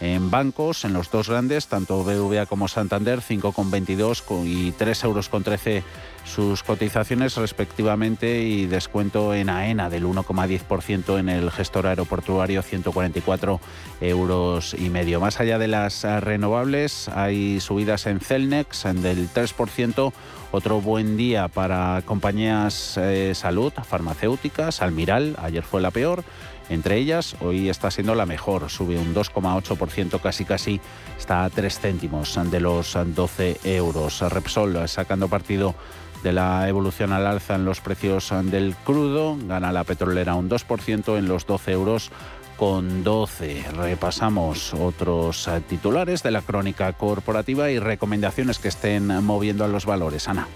en 0.00 0.30
bancos, 0.30 0.84
en 0.84 0.92
los 0.92 1.10
dos 1.10 1.28
grandes, 1.28 1.68
tanto 1.68 2.04
BVA 2.04 2.46
como 2.46 2.68
Santander, 2.68 3.20
5,22 3.20 4.44
y 4.44 4.72
3 4.72 5.04
euros 5.04 5.28
con 5.28 5.42
13 5.42 5.82
sus 6.24 6.62
cotizaciones 6.62 7.36
respectivamente 7.36 8.42
y 8.42 8.66
descuento 8.66 9.32
en 9.32 9.48
AENA 9.48 9.88
del 9.88 10.04
1,10% 10.04 11.18
en 11.18 11.28
el 11.28 11.50
gestor 11.50 11.86
aeroportuario, 11.86 12.62
144 12.62 13.60
euros 14.00 14.74
y 14.74 14.90
medio. 14.90 15.20
Más 15.20 15.40
allá 15.40 15.58
de 15.58 15.68
las 15.68 16.02
renovables, 16.02 17.08
hay 17.08 17.60
subidas 17.60 18.06
en 18.06 18.20
Celnex 18.20 18.84
del 18.84 19.30
3%. 19.30 20.12
Otro 20.56 20.80
buen 20.80 21.18
día 21.18 21.48
para 21.48 22.00
compañías 22.06 22.96
eh, 22.96 23.34
salud, 23.34 23.74
farmacéuticas, 23.74 24.80
Almiral, 24.80 25.36
ayer 25.42 25.62
fue 25.62 25.82
la 25.82 25.90
peor. 25.90 26.24
Entre 26.70 26.96
ellas, 26.96 27.36
hoy 27.42 27.68
está 27.68 27.90
siendo 27.90 28.14
la 28.14 28.24
mejor, 28.24 28.70
sube 28.70 28.96
un 28.96 29.14
2,8%, 29.14 30.18
casi 30.18 30.46
casi 30.46 30.80
está 31.18 31.44
a 31.44 31.50
3 31.50 31.78
céntimos 31.78 32.40
de 32.50 32.60
los 32.60 32.96
12 33.04 33.60
euros. 33.64 34.22
Repsol 34.32 34.88
sacando 34.88 35.28
partido 35.28 35.74
de 36.22 36.32
la 36.32 36.66
evolución 36.70 37.12
al 37.12 37.26
alza 37.26 37.56
en 37.56 37.66
los 37.66 37.82
precios 37.82 38.32
del 38.44 38.74
crudo, 38.76 39.36
gana 39.46 39.72
la 39.72 39.84
petrolera 39.84 40.36
un 40.36 40.48
2% 40.48 41.18
en 41.18 41.28
los 41.28 41.44
12 41.44 41.72
euros 41.72 42.10
con 42.56 43.04
12. 43.04 43.64
Repasamos 43.76 44.74
otros 44.74 45.48
titulares 45.68 46.22
de 46.22 46.30
la 46.30 46.42
crónica 46.42 46.92
corporativa 46.92 47.70
y 47.70 47.78
recomendaciones 47.78 48.58
que 48.58 48.68
estén 48.68 49.06
moviendo 49.24 49.64
a 49.64 49.68
los 49.68 49.86
valores. 49.86 50.28
Ana 50.28 50.46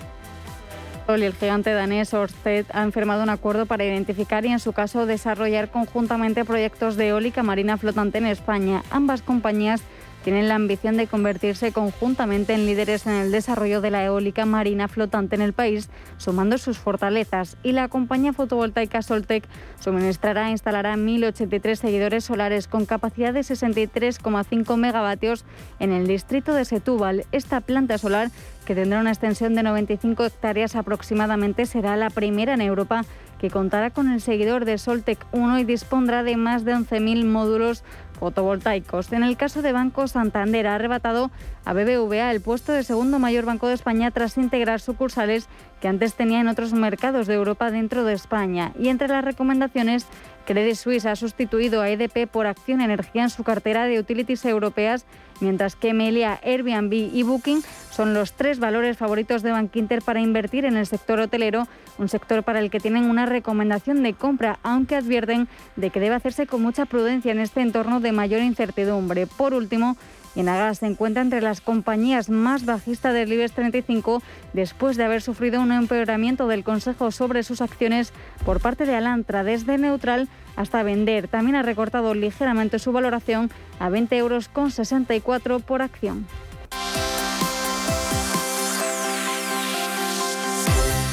el 1.14 1.34
gigante 1.34 1.72
danés 1.72 2.14
Ørsted 2.14 2.66
han 2.72 2.92
firmado 2.92 3.24
un 3.24 3.30
acuerdo 3.30 3.66
para 3.66 3.84
identificar 3.84 4.44
y, 4.46 4.48
en 4.48 4.60
su 4.60 4.72
caso, 4.72 5.06
desarrollar 5.06 5.70
conjuntamente 5.70 6.44
proyectos 6.44 6.96
de 6.96 7.08
eólica 7.08 7.42
marina 7.42 7.76
flotante 7.76 8.18
en 8.18 8.26
España. 8.26 8.84
Ambas 8.90 9.22
compañías 9.22 9.82
tienen 10.24 10.48
la 10.48 10.54
ambición 10.54 10.96
de 10.96 11.06
convertirse 11.06 11.72
conjuntamente 11.72 12.52
en 12.52 12.66
líderes 12.66 13.06
en 13.06 13.14
el 13.14 13.32
desarrollo 13.32 13.80
de 13.80 13.90
la 13.90 14.04
eólica 14.04 14.44
marina 14.44 14.88
flotante 14.88 15.36
en 15.36 15.42
el 15.42 15.52
país, 15.52 15.88
sumando 16.18 16.58
sus 16.58 16.78
fortalezas. 16.78 17.56
Y 17.62 17.72
la 17.72 17.88
compañía 17.88 18.32
fotovoltaica 18.32 19.02
Soltec 19.02 19.44
suministrará 19.80 20.48
e 20.48 20.52
instalará 20.52 20.96
1.083 20.96 21.74
seguidores 21.76 22.24
solares 22.24 22.68
con 22.68 22.86
capacidad 22.86 23.32
de 23.32 23.40
63,5 23.40 24.76
megavatios 24.76 25.44
en 25.78 25.92
el 25.92 26.06
distrito 26.06 26.54
de 26.54 26.64
Setúbal. 26.64 27.24
Esta 27.32 27.60
planta 27.60 27.98
solar, 27.98 28.30
que 28.66 28.74
tendrá 28.74 29.00
una 29.00 29.10
extensión 29.10 29.54
de 29.54 29.62
95 29.62 30.24
hectáreas 30.24 30.76
aproximadamente, 30.76 31.66
será 31.66 31.96
la 31.96 32.10
primera 32.10 32.54
en 32.54 32.60
Europa 32.60 33.04
que 33.40 33.50
contará 33.50 33.90
con 33.90 34.10
el 34.10 34.20
seguidor 34.20 34.66
de 34.66 34.76
Soltec 34.76 35.18
1 35.32 35.60
y 35.60 35.64
dispondrá 35.64 36.22
de 36.22 36.36
más 36.36 36.66
de 36.66 36.74
11.000 36.74 37.24
módulos 37.24 37.84
fotovoltaicos. 38.20 39.12
En 39.12 39.24
el 39.24 39.36
caso 39.36 39.62
de 39.62 39.72
Banco 39.72 40.06
Santander 40.06 40.66
ha 40.66 40.74
arrebatado 40.76 41.30
a 41.64 41.72
BBVA 41.72 42.30
el 42.30 42.40
puesto 42.40 42.72
de 42.72 42.84
segundo 42.84 43.18
mayor 43.18 43.44
banco 43.44 43.68
de 43.68 43.74
España 43.74 44.10
tras 44.10 44.36
integrar 44.38 44.80
sucursales 44.80 45.48
que 45.80 45.88
antes 45.88 46.14
tenía 46.14 46.40
en 46.40 46.48
otros 46.48 46.72
mercados 46.72 47.26
de 47.26 47.34
Europa 47.34 47.70
dentro 47.70 48.04
de 48.04 48.12
España. 48.12 48.72
Y 48.78 48.88
entre 48.88 49.08
las 49.08 49.24
recomendaciones, 49.24 50.06
Credit 50.46 50.74
Suisse 50.74 51.06
ha 51.06 51.16
sustituido 51.16 51.80
a 51.80 51.88
EDP 51.90 52.26
por 52.26 52.46
Acción 52.46 52.80
Energía 52.80 53.22
en 53.22 53.30
su 53.30 53.44
cartera 53.44 53.84
de 53.84 53.98
utilities 53.98 54.44
europeas, 54.44 55.04
mientras 55.40 55.76
que 55.76 55.94
Melia, 55.94 56.40
Airbnb 56.42 56.92
y 56.92 57.22
Booking 57.22 57.62
son 57.90 58.14
los 58.14 58.32
tres 58.32 58.58
valores 58.58 58.96
favoritos 58.96 59.42
de 59.42 59.52
Bankinter 59.52 60.02
para 60.02 60.20
invertir 60.20 60.64
en 60.64 60.76
el 60.76 60.86
sector 60.86 61.20
hotelero, 61.20 61.68
un 61.98 62.08
sector 62.08 62.42
para 62.42 62.58
el 62.58 62.70
que 62.70 62.80
tienen 62.80 63.08
una 63.08 63.26
recomendación 63.26 64.02
de 64.02 64.14
compra, 64.14 64.58
aunque 64.62 64.96
advierten 64.96 65.48
de 65.76 65.90
que 65.90 66.00
debe 66.00 66.16
hacerse 66.16 66.46
con 66.46 66.62
mucha 66.62 66.84
prudencia 66.86 67.32
en 67.32 67.38
este 67.38 67.60
entorno 67.60 68.00
de 68.00 68.12
mayor 68.12 68.40
incertidumbre. 68.42 69.26
Por 69.26 69.54
último, 69.54 69.96
Enagas 70.36 70.78
se 70.78 70.86
encuentra 70.86 71.22
entre 71.22 71.40
las 71.40 71.60
compañías 71.60 72.30
más 72.30 72.64
bajistas 72.64 73.12
del 73.14 73.32
IBEX 73.32 73.52
35 73.52 74.22
después 74.52 74.96
de 74.96 75.04
haber 75.04 75.22
sufrido 75.22 75.60
un 75.60 75.72
empeoramiento 75.72 76.46
del 76.46 76.64
Consejo 76.64 77.10
sobre 77.10 77.42
sus 77.42 77.60
acciones 77.60 78.12
por 78.44 78.60
parte 78.60 78.86
de 78.86 78.94
Alantra 78.94 79.44
desde 79.44 79.78
neutral 79.78 80.28
hasta 80.56 80.82
vender. 80.82 81.28
También 81.28 81.56
ha 81.56 81.62
recortado 81.62 82.14
ligeramente 82.14 82.78
su 82.78 82.92
valoración 82.92 83.50
a 83.78 83.88
20 83.88 84.16
euros 84.16 84.48
con 84.48 84.70
64 84.70 85.60
por 85.60 85.82
acción. 85.82 86.26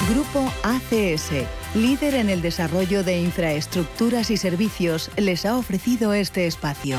Grupo 0.09 0.51
ACS, 0.63 1.31
líder 1.75 2.15
en 2.15 2.29
el 2.29 2.41
desarrollo 2.41 3.03
de 3.03 3.19
infraestructuras 3.19 4.31
y 4.31 4.37
servicios, 4.37 5.11
les 5.17 5.45
ha 5.45 5.57
ofrecido 5.57 6.13
este 6.13 6.47
espacio. 6.47 6.97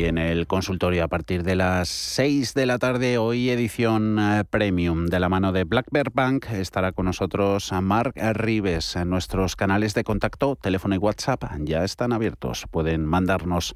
Y 0.00 0.06
en 0.06 0.16
el 0.16 0.46
consultorio 0.46 1.04
a 1.04 1.08
partir 1.08 1.42
de 1.42 1.56
las 1.56 1.90
6 1.90 2.54
de 2.54 2.64
la 2.64 2.78
tarde, 2.78 3.18
hoy 3.18 3.50
edición 3.50 4.18
eh, 4.18 4.44
premium 4.48 5.04
de 5.04 5.20
la 5.20 5.28
mano 5.28 5.52
de 5.52 5.64
Black 5.64 5.88
Bank, 6.14 6.46
estará 6.52 6.92
con 6.92 7.04
nosotros 7.04 7.70
Mark 7.82 8.14
Rives. 8.16 8.96
Nuestros 9.04 9.56
canales 9.56 9.92
de 9.92 10.02
contacto, 10.02 10.56
teléfono 10.56 10.94
y 10.94 10.98
WhatsApp 10.98 11.44
ya 11.58 11.84
están 11.84 12.14
abiertos. 12.14 12.64
Pueden 12.70 13.04
mandarnos 13.04 13.74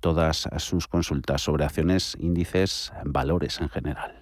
todas 0.00 0.46
sus 0.58 0.88
consultas 0.88 1.40
sobre 1.40 1.64
acciones, 1.64 2.18
índices, 2.20 2.92
valores 3.06 3.58
en 3.62 3.70
general. 3.70 4.21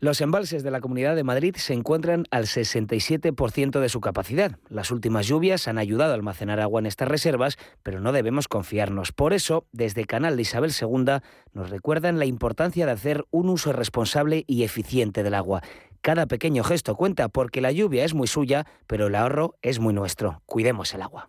Los 0.00 0.20
embalses 0.20 0.62
de 0.62 0.70
la 0.70 0.80
Comunidad 0.80 1.16
de 1.16 1.24
Madrid 1.24 1.56
se 1.56 1.74
encuentran 1.74 2.24
al 2.30 2.44
67% 2.44 3.80
de 3.80 3.88
su 3.88 4.00
capacidad. 4.00 4.56
Las 4.68 4.92
últimas 4.92 5.26
lluvias 5.26 5.66
han 5.66 5.76
ayudado 5.76 6.12
a 6.12 6.14
almacenar 6.14 6.60
agua 6.60 6.78
en 6.78 6.86
estas 6.86 7.08
reservas, 7.08 7.56
pero 7.82 7.98
no 7.98 8.12
debemos 8.12 8.46
confiarnos. 8.46 9.10
Por 9.10 9.32
eso, 9.32 9.66
desde 9.72 10.04
Canal 10.04 10.36
de 10.36 10.42
Isabel 10.42 10.70
II 10.70 11.18
nos 11.52 11.70
recuerdan 11.70 12.20
la 12.20 12.26
importancia 12.26 12.86
de 12.86 12.92
hacer 12.92 13.24
un 13.32 13.48
uso 13.48 13.72
responsable 13.72 14.44
y 14.46 14.62
eficiente 14.62 15.24
del 15.24 15.34
agua. 15.34 15.62
Cada 16.00 16.26
pequeño 16.26 16.62
gesto 16.62 16.94
cuenta 16.94 17.28
porque 17.28 17.60
la 17.60 17.72
lluvia 17.72 18.04
es 18.04 18.14
muy 18.14 18.28
suya, 18.28 18.66
pero 18.86 19.08
el 19.08 19.16
ahorro 19.16 19.56
es 19.62 19.80
muy 19.80 19.94
nuestro. 19.94 20.42
Cuidemos 20.46 20.94
el 20.94 21.02
agua. 21.02 21.28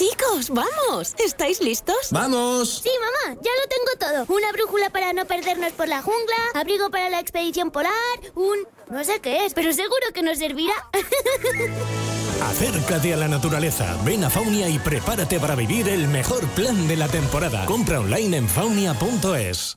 Chicos, 0.00 0.48
vamos. 0.48 1.14
¿Estáis 1.18 1.60
listos? 1.60 2.08
¡Vamos! 2.10 2.80
Sí, 2.82 2.88
mamá, 2.98 3.38
ya 3.42 3.50
lo 3.60 3.68
tengo 3.68 4.24
todo. 4.24 4.34
Una 4.34 4.50
brújula 4.50 4.88
para 4.88 5.12
no 5.12 5.26
perdernos 5.26 5.72
por 5.72 5.88
la 5.88 6.00
jungla, 6.00 6.36
abrigo 6.54 6.88
para 6.88 7.10
la 7.10 7.20
expedición 7.20 7.70
polar, 7.70 7.92
un... 8.34 8.66
no 8.88 9.04
sé 9.04 9.20
qué 9.20 9.44
es, 9.44 9.52
pero 9.52 9.74
seguro 9.74 10.06
que 10.14 10.22
nos 10.22 10.38
servirá. 10.38 10.72
Acércate 12.48 13.12
a 13.12 13.18
la 13.18 13.28
naturaleza, 13.28 13.94
ven 14.02 14.24
a 14.24 14.30
Faunia 14.30 14.70
y 14.70 14.78
prepárate 14.78 15.38
para 15.38 15.54
vivir 15.54 15.86
el 15.90 16.08
mejor 16.08 16.48
plan 16.48 16.88
de 16.88 16.96
la 16.96 17.08
temporada. 17.08 17.66
Compra 17.66 18.00
online 18.00 18.38
en 18.38 18.48
faunia.es. 18.48 19.76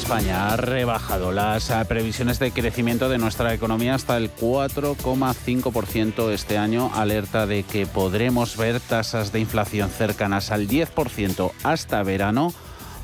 España 0.00 0.48
ha 0.48 0.56
rebajado 0.56 1.30
las 1.30 1.68
eh, 1.68 1.74
previsiones 1.86 2.38
de 2.38 2.52
crecimiento 2.52 3.10
de 3.10 3.18
nuestra 3.18 3.52
economía 3.52 3.94
hasta 3.94 4.16
el 4.16 4.34
4,5% 4.34 6.30
este 6.30 6.56
año, 6.56 6.90
alerta 6.94 7.46
de 7.46 7.64
que 7.64 7.84
podremos 7.84 8.56
ver 8.56 8.80
tasas 8.80 9.30
de 9.30 9.40
inflación 9.40 9.90
cercanas 9.90 10.52
al 10.52 10.68
10% 10.68 11.52
hasta 11.64 12.02
verano 12.02 12.54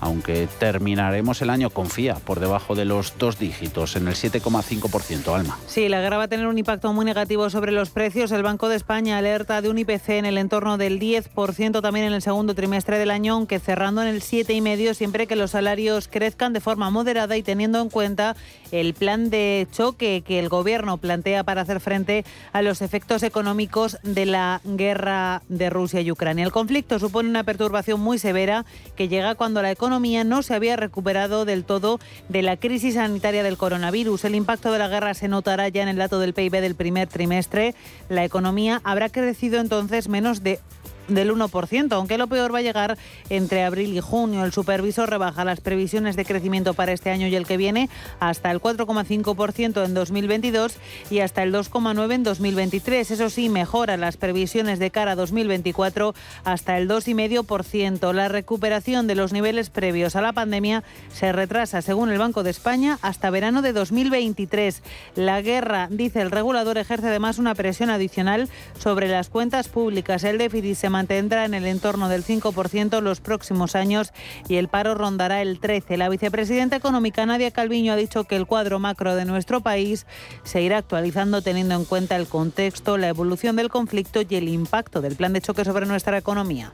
aunque 0.01 0.49
terminaremos 0.59 1.43
el 1.43 1.51
año, 1.51 1.71
confía, 1.71 2.15
por 2.15 2.41
debajo 2.41 2.75
de 2.75 2.85
los 2.85 3.15
dos 3.19 3.39
dígitos, 3.39 3.97
en 3.97 4.09
el 4.09 4.15
7,5%, 4.15 5.35
Alma. 5.35 5.59
Sí, 5.67 5.89
la 5.89 6.01
guerra 6.01 6.19
va 6.19 6.25
a 6.25 6.29
tener 6.29 6.47
un 6.47 6.59
impacto 6.59 6.93
muy 6.93 7.05
negativo 7.05 7.51
sobre 7.51 7.73
los 7.73 7.91
precios. 7.91 8.31
El 8.33 8.43
Banco 8.43 8.69
de 8.69 8.77
España 8.77 9.19
alerta 9.19 9.63
de 9.63 9.71
un 9.71 9.79
IPC 9.79 10.11
en 10.11 10.27
el 10.27 10.39
entorno 10.39 10.77
del 10.77 11.01
10% 11.01 11.81
también 11.81 12.07
en 12.07 12.13
el 12.13 12.23
segundo 12.23 12.55
trimestre 12.55 12.99
del 12.99 13.11
año, 13.11 13.35
aunque 13.35 13.59
cerrando 13.59 14.03
en 14.03 14.09
el 14.09 14.23
7,5% 14.23 14.95
siempre 14.95 15.27
que 15.27 15.37
los 15.37 15.53
salarios 15.53 16.09
crezcan 16.09 16.53
de 16.53 16.61
forma 16.61 16.91
moderada 16.91 17.37
y 17.37 17.43
teniendo 17.43 17.81
en 17.81 17.89
cuenta 17.89 18.37
el 18.73 18.95
plan 18.95 19.31
de 19.31 19.67
choque 19.73 20.23
que 20.27 20.39
el 20.39 20.49
Gobierno 20.49 20.99
plantea 20.99 21.45
para 21.45 21.63
hacer 21.63 21.81
frente 21.81 22.25
a 22.53 22.63
los 22.63 22.83
efectos 22.83 23.23
económicos 23.23 23.99
de 24.03 24.27
la 24.27 24.61
guerra 24.65 25.43
de 25.49 25.71
Rusia 25.71 26.01
y 26.01 26.11
Ucrania. 26.11 26.45
El 26.45 26.53
conflicto 26.53 26.99
supone 26.99 27.29
una 27.29 27.45
perturbación 27.45 28.01
muy 28.01 28.19
severa 28.19 28.65
que 28.97 29.09
llega 29.09 29.35
cuando 29.35 29.63
la 29.63 29.71
economía 29.71 29.86
no 29.89 30.43
se 30.43 30.55
había 30.55 30.77
recuperado 30.77 31.45
del 31.45 31.65
todo 31.65 32.01
de 32.29 32.43
la 32.43 32.57
crisis 32.57 32.95
sanitaria 32.95 33.43
del 33.43 33.57
coronavirus. 33.57 34.25
El 34.25 34.35
impacto 34.35 34.73
de 34.73 34.79
la 34.79 34.89
guerra 34.89 35.15
se 35.15 35.29
notará 35.29 35.69
ya 35.69 35.83
en 35.83 35.89
el 35.89 35.97
dato 35.97 36.19
del 36.19 36.35
PIB 36.35 36.61
del 36.61 36.75
primer 36.75 37.09
trimestre. 37.09 37.75
La 38.09 38.25
economía 38.25 38.81
habrá 38.85 39.09
crecido 39.09 39.61
entonces 39.61 40.09
menos 40.09 40.43
de 40.43 40.61
del 41.09 41.33
1%, 41.33 41.93
aunque 41.93 42.19
lo 42.19 42.27
peor 42.27 42.55
va 42.55 42.59
a 42.59 42.63
llegar 42.63 42.99
entre 43.31 43.65
abril 43.65 43.97
y 43.97 44.01
junio. 44.01 44.45
El 44.45 44.53
supervisor 44.53 45.09
rebaja 45.09 45.45
las 45.45 45.61
previsiones 45.61 46.17
de 46.17 46.25
crecimiento 46.25 46.75
para 46.75 46.93
este 46.93 47.11
año 47.11 47.27
y 47.27 47.35
el 47.35 47.47
que 47.47 47.57
viene 47.57 47.89
hasta 48.21 48.51
el 48.51 48.61
4,5% 48.61 49.85
en 49.85 49.95
2022 49.95 50.77
y 51.11 51.21
hasta 51.21 51.43
el 51.43 51.53
2,9% 51.53 52.13
en 52.13 52.23
2023. 52.23 53.11
Eso 53.11 53.31
sí, 53.31 53.49
mejora 53.49 53.97
las 53.97 54.17
previsiones 54.17 54.79
de 54.79 54.91
cara 54.91 55.13
a 55.13 55.17
2024 55.17 56.15
hasta 56.45 56.79
el 56.79 56.89
2,5%. 56.89 58.13
La 58.13 58.29
recuperación 58.29 59.07
de 59.07 59.15
los 59.15 59.33
niveles 59.33 59.71
previos 59.71 60.17
a 60.17 60.21
la 60.21 60.33
pandemia 60.33 60.85
se 61.13 61.33
retrasa, 61.33 61.83
según 61.83 62.11
el 62.11 62.19
Banco 62.19 62.43
de 62.43 62.51
España, 62.51 62.99
hasta 63.03 63.31
verano 63.31 63.63
de 63.63 63.73
2023. 63.73 64.83
La 65.15 65.41
guerra, 65.43 65.89
dice 65.91 66.21
el 66.21 66.31
regulador, 66.31 66.79
ejerce 66.79 67.09
además 67.09 67.39
una 67.39 67.55
presión 67.55 67.91
adicional 67.91 68.49
sobre 68.79 69.09
las 69.09 69.29
cuentas 69.29 69.69
públicas. 69.69 70.25
El 70.25 70.39
déficit 70.39 70.77
se 70.77 70.91
mantendrá 70.97 71.45
en 71.45 71.53
el 71.53 71.67
entorno 71.67 72.09
del 72.09 72.25
5% 72.25 73.03
los 73.03 73.21
próximos 73.21 73.77
años 73.77 74.15
y 74.49 74.57
el 74.57 74.69
paro 74.69 74.95
rondará 74.95 75.43
el 75.43 75.61
13%. 75.61 75.99
La 75.99 76.09
vicepresidenta 76.09 76.75
económica 76.75 77.27
Nadia 77.27 77.51
Calviño 77.51 77.93
ha 77.93 77.97
dicho 77.97 78.25
que 78.25 78.35
el 78.37 78.47
cuadro 78.47 78.79
macro 78.79 79.15
de 79.15 79.27
nuestro 79.27 79.61
país 79.61 80.07
se 80.43 80.63
irá 80.63 80.79
actualizando 80.79 81.43
teniendo 81.43 81.75
en 81.75 81.85
cuenta 81.85 82.17
el 82.17 82.27
contexto, 82.27 82.97
la 82.97 83.09
evolución 83.09 83.57
del 83.57 83.69
conflicto 83.69 84.23
y 84.27 84.37
el 84.37 84.49
impacto 84.49 85.03
del 85.03 85.17
plan 85.17 85.35
de 85.35 85.43
choque 85.43 85.67
sobre 85.67 85.85
nuestra 85.85 86.17
economía 86.17 86.73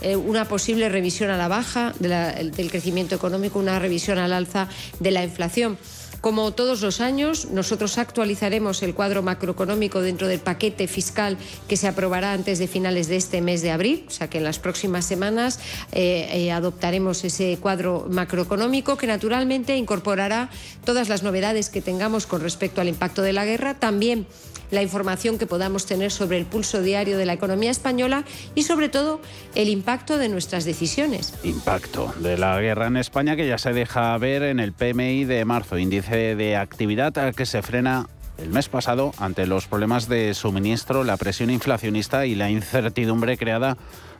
eh, 0.00 0.16
una 0.16 0.46
posible 0.46 0.88
revisión 0.88 1.30
a 1.30 1.36
la 1.36 1.48
baja 1.48 1.92
del 1.98 2.70
crecimiento 2.70 3.14
económico, 3.14 3.58
una 3.58 3.78
revisión 3.78 4.18
al 4.18 4.32
alza 4.32 4.68
de 4.98 5.10
la 5.10 5.24
inflación. 5.24 5.78
Como 6.24 6.52
todos 6.52 6.80
los 6.80 7.02
años, 7.02 7.50
nosotros 7.50 7.98
actualizaremos 7.98 8.82
el 8.82 8.94
cuadro 8.94 9.22
macroeconómico 9.22 10.00
dentro 10.00 10.26
del 10.26 10.40
paquete 10.40 10.88
fiscal 10.88 11.36
que 11.68 11.76
se 11.76 11.86
aprobará 11.86 12.32
antes 12.32 12.58
de 12.58 12.66
finales 12.66 13.08
de 13.08 13.16
este 13.16 13.42
mes 13.42 13.60
de 13.60 13.70
abril, 13.70 14.06
o 14.08 14.10
sea 14.10 14.30
que 14.30 14.38
en 14.38 14.44
las 14.44 14.58
próximas 14.58 15.04
semanas 15.04 15.60
eh, 15.92 16.26
eh, 16.32 16.50
adoptaremos 16.50 17.22
ese 17.24 17.58
cuadro 17.60 18.06
macroeconómico 18.08 18.96
que 18.96 19.06
naturalmente 19.06 19.76
incorporará 19.76 20.48
todas 20.86 21.10
las 21.10 21.22
novedades 21.22 21.68
que 21.68 21.82
tengamos 21.82 22.24
con 22.24 22.40
respecto 22.40 22.80
al 22.80 22.88
impacto 22.88 23.20
de 23.20 23.34
la 23.34 23.44
guerra, 23.44 23.74
también 23.74 24.26
la 24.74 24.82
información 24.82 25.38
que 25.38 25.46
podamos 25.46 25.86
tener 25.86 26.10
sobre 26.10 26.38
el 26.38 26.44
pulso 26.44 26.82
diario 26.82 27.16
de 27.16 27.26
la 27.26 27.32
economía 27.32 27.70
española 27.70 28.24
y 28.54 28.64
sobre 28.64 28.88
todo 28.88 29.20
el 29.54 29.68
impacto 29.68 30.18
de 30.18 30.28
nuestras 30.28 30.64
decisiones. 30.64 31.34
Impacto 31.44 32.12
de 32.18 32.36
la 32.36 32.60
guerra 32.60 32.88
en 32.88 32.96
España 32.96 33.36
que 33.36 33.46
ya 33.46 33.58
se 33.58 33.72
deja 33.72 34.16
ver 34.18 34.42
en 34.42 34.60
el 34.60 34.72
PMI 34.72 35.24
de 35.24 35.44
marzo, 35.44 35.78
índice 35.78 36.36
de 36.36 36.56
actividad 36.56 37.34
que 37.34 37.46
se 37.46 37.62
frena 37.62 38.08
el 38.38 38.48
mes 38.48 38.68
pasado 38.68 39.12
ante 39.18 39.46
los 39.46 39.66
problemas 39.66 40.08
de 40.08 40.34
suministro, 40.34 41.04
la 41.04 41.16
presión 41.16 41.50
inflacionista 41.50 42.26
y 42.26 42.34
la 42.34 42.50
incertidumbre 42.50 43.38
creada 43.38 43.76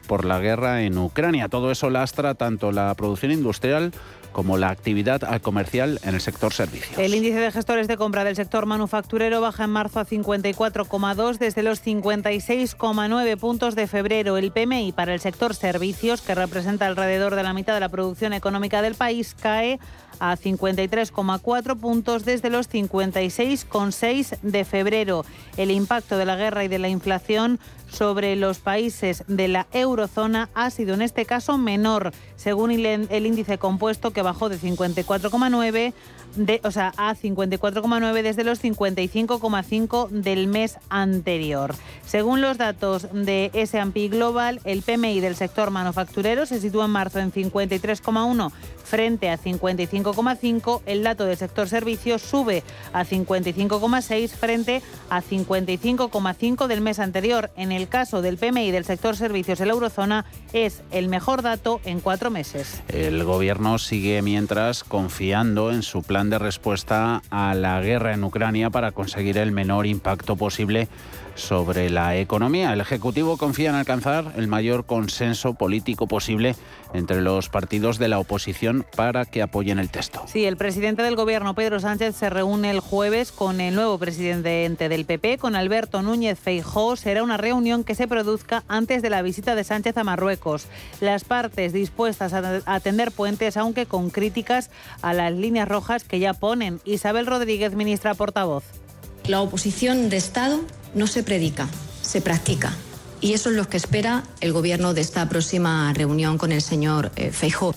por 0.06 0.24
la 0.24 0.38
guerra 0.38 0.82
en 0.82 0.98
Ucrania. 0.98 1.48
Todo 1.48 1.70
eso 1.70 1.90
lastra 1.90 2.34
tanto 2.34 2.72
la 2.72 2.94
producción 2.94 3.32
industrial 3.32 3.92
como 4.34 4.58
la 4.58 4.68
actividad 4.68 5.40
comercial 5.40 5.98
en 6.02 6.14
el 6.14 6.20
sector 6.20 6.52
servicios. 6.52 6.98
El 6.98 7.14
índice 7.14 7.38
de 7.38 7.50
gestores 7.50 7.88
de 7.88 7.96
compra 7.96 8.24
del 8.24 8.36
sector 8.36 8.66
manufacturero 8.66 9.40
baja 9.40 9.64
en 9.64 9.70
marzo 9.70 10.00
a 10.00 10.04
54,2 10.04 11.38
desde 11.38 11.62
los 11.62 11.82
56,9 11.82 13.38
puntos 13.38 13.74
de 13.74 13.86
febrero. 13.86 14.36
El 14.36 14.52
PMI 14.52 14.92
para 14.92 15.14
el 15.14 15.20
sector 15.20 15.54
servicios, 15.54 16.20
que 16.20 16.34
representa 16.34 16.86
alrededor 16.86 17.36
de 17.36 17.44
la 17.44 17.54
mitad 17.54 17.72
de 17.72 17.80
la 17.80 17.88
producción 17.88 18.34
económica 18.34 18.82
del 18.82 18.96
país, 18.96 19.34
cae 19.40 19.78
a 20.20 20.36
53,4 20.36 21.76
puntos 21.76 22.24
desde 22.24 22.50
los 22.50 22.68
56,6 22.70 24.38
de 24.42 24.64
febrero. 24.64 25.24
El 25.56 25.70
impacto 25.70 26.18
de 26.18 26.24
la 26.24 26.36
guerra 26.36 26.64
y 26.64 26.68
de 26.68 26.78
la 26.78 26.88
inflación 26.88 27.58
sobre 27.88 28.34
los 28.34 28.58
países 28.58 29.24
de 29.28 29.48
la 29.48 29.66
eurozona 29.72 30.48
ha 30.54 30.70
sido 30.70 30.94
en 30.94 31.02
este 31.02 31.26
caso 31.26 31.58
menor, 31.58 32.12
según 32.36 32.70
el 32.72 33.26
índice 33.26 33.58
compuesto 33.58 34.12
que 34.12 34.22
bajó 34.24 34.48
de 34.48 34.58
54,9 34.58 35.94
de, 36.36 36.60
o 36.64 36.70
sea, 36.70 36.92
a 36.96 37.14
54,9 37.14 38.22
desde 38.22 38.44
los 38.44 38.62
55,5 38.62 40.08
del 40.08 40.46
mes 40.48 40.78
anterior. 40.88 41.74
Según 42.04 42.40
los 42.40 42.58
datos 42.58 43.08
de 43.12 43.50
S&P 43.54 44.08
Global, 44.08 44.60
el 44.64 44.82
PMI 44.82 45.20
del 45.20 45.36
sector 45.36 45.70
manufacturero 45.70 46.46
se 46.46 46.60
sitúa 46.60 46.86
en 46.86 46.90
marzo 46.90 47.18
en 47.18 47.32
53,1 47.32 48.52
frente 48.84 49.30
a 49.30 49.38
55,5. 49.38 50.82
El 50.86 51.02
dato 51.02 51.24
del 51.24 51.36
sector 51.36 51.68
servicios 51.68 52.22
sube 52.22 52.62
a 52.92 53.04
55,6 53.04 54.28
frente 54.30 54.82
a 55.08 55.22
55,5 55.22 56.66
del 56.66 56.80
mes 56.80 56.98
anterior. 56.98 57.50
En 57.56 57.72
el 57.72 57.88
caso 57.88 58.22
del 58.22 58.36
PMI 58.36 58.70
del 58.70 58.84
sector 58.84 59.16
servicios 59.16 59.60
en 59.60 59.68
la 59.68 59.74
eurozona 59.74 60.24
es 60.52 60.82
el 60.90 61.08
mejor 61.08 61.42
dato 61.42 61.80
en 61.84 62.00
cuatro 62.00 62.30
meses. 62.30 62.82
El 62.88 63.24
gobierno 63.24 63.78
sigue 63.78 64.13
mientras 64.22 64.84
confiando 64.84 65.72
en 65.72 65.82
su 65.82 66.02
plan 66.02 66.30
de 66.30 66.38
respuesta 66.38 67.22
a 67.30 67.54
la 67.54 67.80
guerra 67.80 68.14
en 68.14 68.24
Ucrania 68.24 68.70
para 68.70 68.92
conseguir 68.92 69.38
el 69.38 69.52
menor 69.52 69.86
impacto 69.86 70.36
posible 70.36 70.88
sobre 71.34 71.90
la 71.90 72.16
economía. 72.16 72.72
El 72.72 72.80
Ejecutivo 72.80 73.36
confía 73.36 73.70
en 73.70 73.76
alcanzar 73.76 74.32
el 74.36 74.48
mayor 74.48 74.86
consenso 74.86 75.54
político 75.54 76.06
posible 76.06 76.56
entre 76.92 77.22
los 77.22 77.48
partidos 77.48 77.98
de 77.98 78.08
la 78.08 78.18
oposición 78.18 78.86
para 78.96 79.24
que 79.24 79.42
apoyen 79.42 79.78
el 79.78 79.90
texto. 79.90 80.24
Sí, 80.26 80.44
el 80.44 80.56
presidente 80.56 81.02
del 81.02 81.16
Gobierno, 81.16 81.54
Pedro 81.54 81.80
Sánchez, 81.80 82.14
se 82.14 82.30
reúne 82.30 82.70
el 82.70 82.80
jueves 82.80 83.32
con 83.32 83.60
el 83.60 83.74
nuevo 83.74 83.98
presidente 83.98 84.88
del 84.88 85.04
PP, 85.04 85.38
con 85.38 85.56
Alberto 85.56 86.02
Núñez 86.02 86.38
Feijó. 86.38 86.96
Será 86.96 87.22
una 87.22 87.36
reunión 87.36 87.84
que 87.84 87.94
se 87.94 88.06
produzca 88.06 88.62
antes 88.68 89.02
de 89.02 89.10
la 89.10 89.22
visita 89.22 89.54
de 89.54 89.64
Sánchez 89.64 89.96
a 89.98 90.04
Marruecos. 90.04 90.66
Las 91.00 91.24
partes 91.24 91.72
dispuestas 91.72 92.32
a 92.32 92.62
atender 92.66 93.10
puentes, 93.10 93.56
aunque 93.56 93.86
con 93.86 94.10
críticas 94.10 94.70
a 95.02 95.12
las 95.12 95.32
líneas 95.32 95.68
rojas 95.68 96.04
que 96.04 96.20
ya 96.20 96.34
ponen. 96.34 96.80
Isabel 96.84 97.26
Rodríguez, 97.26 97.74
ministra 97.74 98.14
portavoz. 98.14 98.83
La 99.26 99.40
oposición 99.40 100.10
de 100.10 100.18
Estado 100.18 100.60
no 100.94 101.06
se 101.06 101.22
predica, 101.22 101.66
se 102.02 102.20
practica. 102.20 102.74
Y 103.22 103.32
eso 103.32 103.48
es 103.48 103.56
lo 103.56 103.66
que 103.66 103.78
espera 103.78 104.22
el 104.42 104.52
gobierno 104.52 104.92
de 104.92 105.00
esta 105.00 105.26
próxima 105.30 105.90
reunión 105.94 106.36
con 106.36 106.52
el 106.52 106.60
señor 106.60 107.10
eh, 107.16 107.30
Feijóo. 107.30 107.74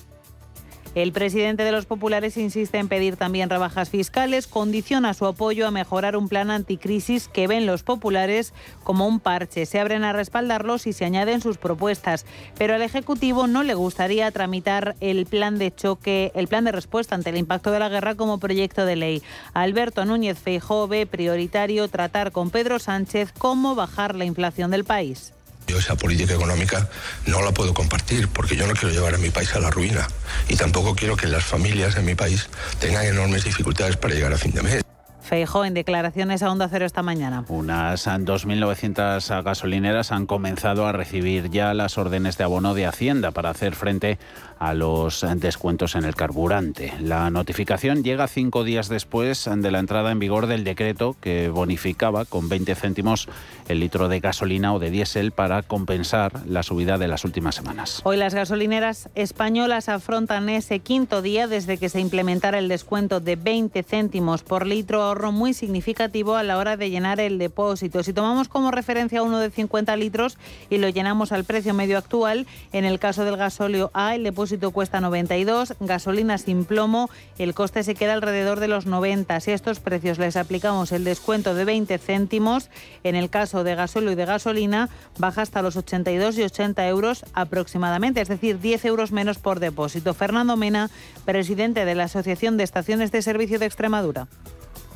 El 0.97 1.11
presidente 1.11 1.63
de 1.63 1.71
los 1.71 1.85
populares 1.85 2.37
insiste 2.37 2.79
en 2.79 2.87
pedir 2.87 3.17
también 3.17 3.51
rebajas 3.51 3.91
fiscales, 3.91 4.47
condiciona 4.47 5.13
su 5.13 5.27
apoyo 5.27 5.67
a 5.67 5.71
mejorar 5.71 6.17
un 6.17 6.27
plan 6.27 6.49
anticrisis 6.49 7.27
que 7.27 7.45
ven 7.45 7.67
los 7.67 7.83
populares 7.83 8.51
como 8.83 9.07
un 9.07 9.19
parche. 9.19 9.67
Se 9.67 9.79
abren 9.79 10.03
a 10.03 10.11
respaldarlo 10.11 10.79
si 10.79 10.93
se 10.93 11.05
añaden 11.05 11.39
sus 11.39 11.59
propuestas, 11.59 12.25
pero 12.57 12.73
al 12.73 12.81
Ejecutivo 12.81 13.45
no 13.45 13.61
le 13.61 13.75
gustaría 13.75 14.31
tramitar 14.31 14.95
el 14.99 15.27
plan 15.27 15.59
de 15.59 15.71
choque, 15.71 16.31
el 16.33 16.47
plan 16.47 16.63
de 16.63 16.71
respuesta 16.71 17.13
ante 17.13 17.29
el 17.29 17.37
impacto 17.37 17.69
de 17.69 17.77
la 17.77 17.89
guerra 17.89 18.15
como 18.15 18.39
proyecto 18.39 18.83
de 18.83 18.95
ley. 18.95 19.21
Alberto 19.53 20.03
Núñez 20.03 20.39
Feijóo 20.39 20.87
ve 20.87 21.05
prioritario 21.05 21.87
tratar 21.89 22.31
con 22.31 22.49
Pedro 22.49 22.79
Sánchez 22.79 23.31
cómo 23.37 23.75
bajar 23.75 24.15
la 24.15 24.25
inflación 24.25 24.71
del 24.71 24.83
país. 24.83 25.31
Yo 25.67 25.77
esa 25.77 25.95
política 25.95 26.33
económica 26.33 26.87
no 27.25 27.41
la 27.41 27.51
puedo 27.51 27.73
compartir 27.73 28.29
porque 28.29 28.55
yo 28.55 28.65
no 28.65 28.73
quiero 28.73 28.89
llevar 28.93 29.15
a 29.15 29.17
mi 29.17 29.29
país 29.29 29.53
a 29.53 29.59
la 29.59 29.69
ruina 29.69 30.07
y 30.47 30.55
tampoco 30.55 30.95
quiero 30.95 31.17
que 31.17 31.27
las 31.27 31.43
familias 31.43 31.97
en 31.97 32.05
mi 32.05 32.15
país 32.15 32.49
tengan 32.79 33.05
enormes 33.05 33.43
dificultades 33.43 33.97
para 33.97 34.13
llegar 34.13 34.31
a 34.31 34.37
fin 34.37 34.53
de 34.53 34.63
mes. 34.63 34.83
Feijó 35.21 35.65
en 35.65 35.73
declaraciones 35.73 36.41
a 36.41 36.49
Onda 36.49 36.69
Cero 36.69 36.85
esta 36.85 37.03
mañana. 37.03 37.43
Unas 37.49 38.07
2.900 38.07 39.43
gasolineras 39.43 40.13
han 40.13 40.25
comenzado 40.25 40.87
a 40.87 40.93
recibir 40.93 41.49
ya 41.49 41.73
las 41.73 41.97
órdenes 41.97 42.37
de 42.37 42.45
abono 42.45 42.73
de 42.73 42.85
Hacienda 42.85 43.31
para 43.31 43.49
hacer 43.49 43.75
frente 43.75 44.19
a 44.59 44.73
los 44.73 45.25
descuentos 45.35 45.95
en 45.95 46.05
el 46.05 46.15
carburante. 46.15 46.93
La 46.99 47.29
notificación 47.29 48.03
llega 48.03 48.27
cinco 48.27 48.63
días 48.63 48.89
después 48.89 49.49
de 49.53 49.71
la 49.71 49.79
entrada 49.79 50.11
en 50.11 50.19
vigor 50.19 50.47
del 50.47 50.63
decreto 50.63 51.15
que 51.21 51.49
bonificaba 51.49 52.25
con 52.25 52.49
20 52.49 52.73
céntimos 52.75 53.27
el 53.67 53.79
litro 53.79 54.07
de 54.07 54.19
gasolina 54.19 54.73
o 54.73 54.79
de 54.79 54.89
diésel 54.89 55.31
para 55.31 55.61
compensar 55.61 56.31
la 56.47 56.63
subida 56.63 56.97
de 56.97 57.07
las 57.07 57.25
últimas 57.25 57.55
semanas. 57.55 58.01
Hoy 58.03 58.17
las 58.17 58.33
gasolineras 58.33 59.09
españolas 59.15 59.89
afrontan 59.89 60.49
ese 60.49 60.79
quinto 60.79 61.21
día 61.21 61.47
desde 61.47 61.77
que 61.77 61.89
se 61.89 61.99
implementara 61.99 62.59
el 62.59 62.67
descuento 62.67 63.19
de 63.19 63.35
20 63.35 63.83
céntimos 63.83 64.43
por 64.43 64.65
litro, 64.65 65.03
ahorro 65.03 65.31
muy 65.31 65.53
significativo 65.53 66.35
a 66.35 66.43
la 66.43 66.57
hora 66.57 66.77
de 66.77 66.89
llenar 66.89 67.19
el 67.19 67.37
depósito. 67.37 68.03
Si 68.03 68.13
tomamos 68.13 68.47
como 68.47 68.71
referencia 68.71 69.23
uno 69.23 69.39
de 69.39 69.49
50 69.49 69.95
litros 69.97 70.37
y 70.69 70.77
lo 70.77 70.89
llenamos 70.89 71.31
al 71.31 71.43
precio 71.43 71.73
medio 71.73 71.97
actual, 71.97 72.47
en 72.71 72.85
el 72.85 72.99
caso 72.99 73.25
del 73.25 73.37
gasóleo 73.37 73.91
A, 73.93 74.15
el 74.15 74.23
depósito 74.23 74.46
cuesta 74.71 75.01
92, 75.01 75.75
gasolina 75.79 76.37
sin 76.37 76.65
plomo, 76.65 77.09
el 77.37 77.53
coste 77.53 77.83
se 77.83 77.95
queda 77.95 78.13
alrededor 78.13 78.59
de 78.59 78.67
los 78.67 78.85
90. 78.85 79.39
Si 79.39 79.51
a 79.51 79.55
estos 79.55 79.79
precios 79.79 80.19
les 80.19 80.35
aplicamos 80.35 80.91
el 80.91 81.03
descuento 81.03 81.55
de 81.55 81.65
20 81.65 81.97
céntimos, 81.97 82.69
en 83.03 83.15
el 83.15 83.29
caso 83.29 83.63
de 83.63 83.75
gasóleo 83.75 84.11
y 84.11 84.15
de 84.15 84.25
gasolina, 84.25 84.89
baja 85.17 85.41
hasta 85.41 85.61
los 85.61 85.75
82 85.75 86.37
y 86.37 86.43
80 86.43 86.87
euros 86.87 87.25
aproximadamente, 87.33 88.21
es 88.21 88.27
decir, 88.27 88.59
10 88.59 88.85
euros 88.85 89.11
menos 89.11 89.39
por 89.39 89.59
depósito. 89.59 90.13
Fernando 90.13 90.57
Mena, 90.57 90.89
presidente 91.25 91.85
de 91.85 91.95
la 91.95 92.03
Asociación 92.05 92.57
de 92.57 92.63
Estaciones 92.63 93.11
de 93.11 93.21
Servicio 93.21 93.59
de 93.59 93.65
Extremadura. 93.65 94.27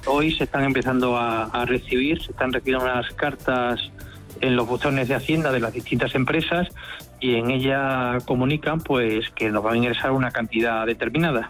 Hoy 0.07 0.35
se 0.35 0.45
están 0.45 0.63
empezando 0.63 1.15
a, 1.15 1.45
a 1.45 1.65
recibir, 1.65 2.21
se 2.23 2.31
están 2.31 2.51
recibiendo 2.51 2.85
unas 2.85 3.11
cartas 3.13 3.79
en 4.41 4.55
los 4.55 4.67
buzones 4.67 5.07
de 5.07 5.15
Hacienda 5.15 5.51
de 5.51 5.59
las 5.59 5.73
distintas 5.73 6.15
empresas 6.15 6.67
y 7.19 7.35
en 7.35 7.51
ella 7.51 8.17
comunican 8.25 8.81
pues 8.81 9.29
que 9.31 9.49
nos 9.51 9.65
va 9.65 9.73
a 9.73 9.77
ingresar 9.77 10.11
una 10.11 10.31
cantidad 10.31 10.85
determinada. 10.85 11.49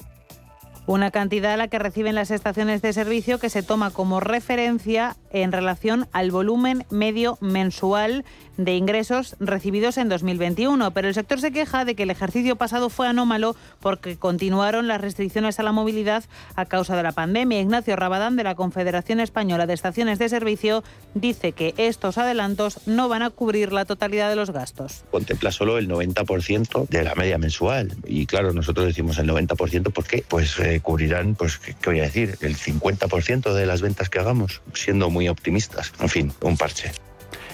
Una 0.87 1.11
cantidad 1.11 1.53
a 1.53 1.57
la 1.57 1.67
que 1.67 1.79
reciben 1.79 2.15
las 2.15 2.31
estaciones 2.31 2.81
de 2.81 2.91
servicio 2.91 3.39
que 3.39 3.49
se 3.49 3.63
toma 3.63 3.91
como 3.91 4.19
referencia 4.19 5.15
en 5.31 5.51
relación 5.51 6.07
al 6.11 6.31
volumen 6.31 6.85
medio 6.89 7.37
mensual 7.39 8.25
de 8.63 8.75
ingresos 8.75 9.35
recibidos 9.39 9.97
en 9.97 10.09
2021. 10.09 10.91
Pero 10.91 11.07
el 11.07 11.13
sector 11.13 11.39
se 11.39 11.51
queja 11.51 11.85
de 11.85 11.95
que 11.95 12.03
el 12.03 12.09
ejercicio 12.09 12.55
pasado 12.55 12.89
fue 12.89 13.07
anómalo 13.07 13.55
porque 13.79 14.17
continuaron 14.17 14.87
las 14.87 15.01
restricciones 15.01 15.59
a 15.59 15.63
la 15.63 15.71
movilidad 15.71 16.23
a 16.55 16.65
causa 16.65 16.95
de 16.95 17.03
la 17.03 17.11
pandemia. 17.11 17.59
Ignacio 17.59 17.95
Rabadán, 17.95 18.35
de 18.35 18.43
la 18.43 18.55
Confederación 18.55 19.19
Española 19.19 19.67
de 19.67 19.73
Estaciones 19.73 20.19
de 20.19 20.29
Servicio, 20.29 20.83
dice 21.13 21.51
que 21.51 21.73
estos 21.77 22.17
adelantos 22.17 22.79
no 22.85 23.09
van 23.09 23.23
a 23.23 23.29
cubrir 23.29 23.73
la 23.73 23.85
totalidad 23.85 24.29
de 24.29 24.35
los 24.35 24.51
gastos. 24.51 25.03
Contempla 25.11 25.51
solo 25.51 25.77
el 25.77 25.89
90% 25.89 26.87
de 26.87 27.03
la 27.03 27.15
media 27.15 27.37
mensual. 27.37 27.95
Y 28.05 28.25
claro, 28.25 28.53
nosotros 28.53 28.85
decimos 28.85 29.17
el 29.17 29.29
90% 29.29 29.91
porque 29.93 30.23
pues 30.27 30.57
eh, 30.59 30.79
cubrirán, 30.81 31.35
pues, 31.35 31.57
¿qué, 31.57 31.73
¿qué 31.73 31.89
voy 31.89 31.99
a 31.99 32.03
decir? 32.03 32.37
El 32.41 32.55
50% 32.55 33.53
de 33.53 33.65
las 33.65 33.81
ventas 33.81 34.09
que 34.09 34.19
hagamos, 34.19 34.61
siendo 34.73 35.09
muy 35.09 35.29
optimistas. 35.29 35.93
En 35.99 36.09
fin, 36.09 36.33
un 36.41 36.57
parche. 36.57 36.91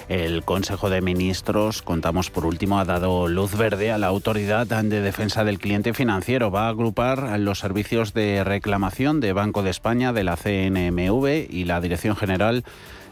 El 0.09 0.45
Consejo 0.45 0.89
de 0.89 1.01
Ministros, 1.01 1.81
contamos 1.81 2.29
por 2.29 2.45
último, 2.45 2.79
ha 2.79 2.85
dado 2.85 3.27
luz 3.27 3.57
verde 3.57 3.91
a 3.91 3.97
la 3.97 4.07
Autoridad 4.07 4.65
de 4.65 5.01
Defensa 5.01 5.43
del 5.43 5.59
Cliente 5.59 5.93
Financiero. 5.93 6.49
Va 6.49 6.67
a 6.67 6.69
agrupar 6.69 7.37
los 7.39 7.59
servicios 7.59 8.13
de 8.13 8.45
reclamación 8.45 9.19
de 9.19 9.33
Banco 9.33 9.63
de 9.63 9.69
España, 9.69 10.13
de 10.13 10.23
la 10.23 10.37
CNMV 10.37 11.47
y 11.49 11.65
la 11.65 11.81
Dirección 11.81 12.15
General 12.15 12.63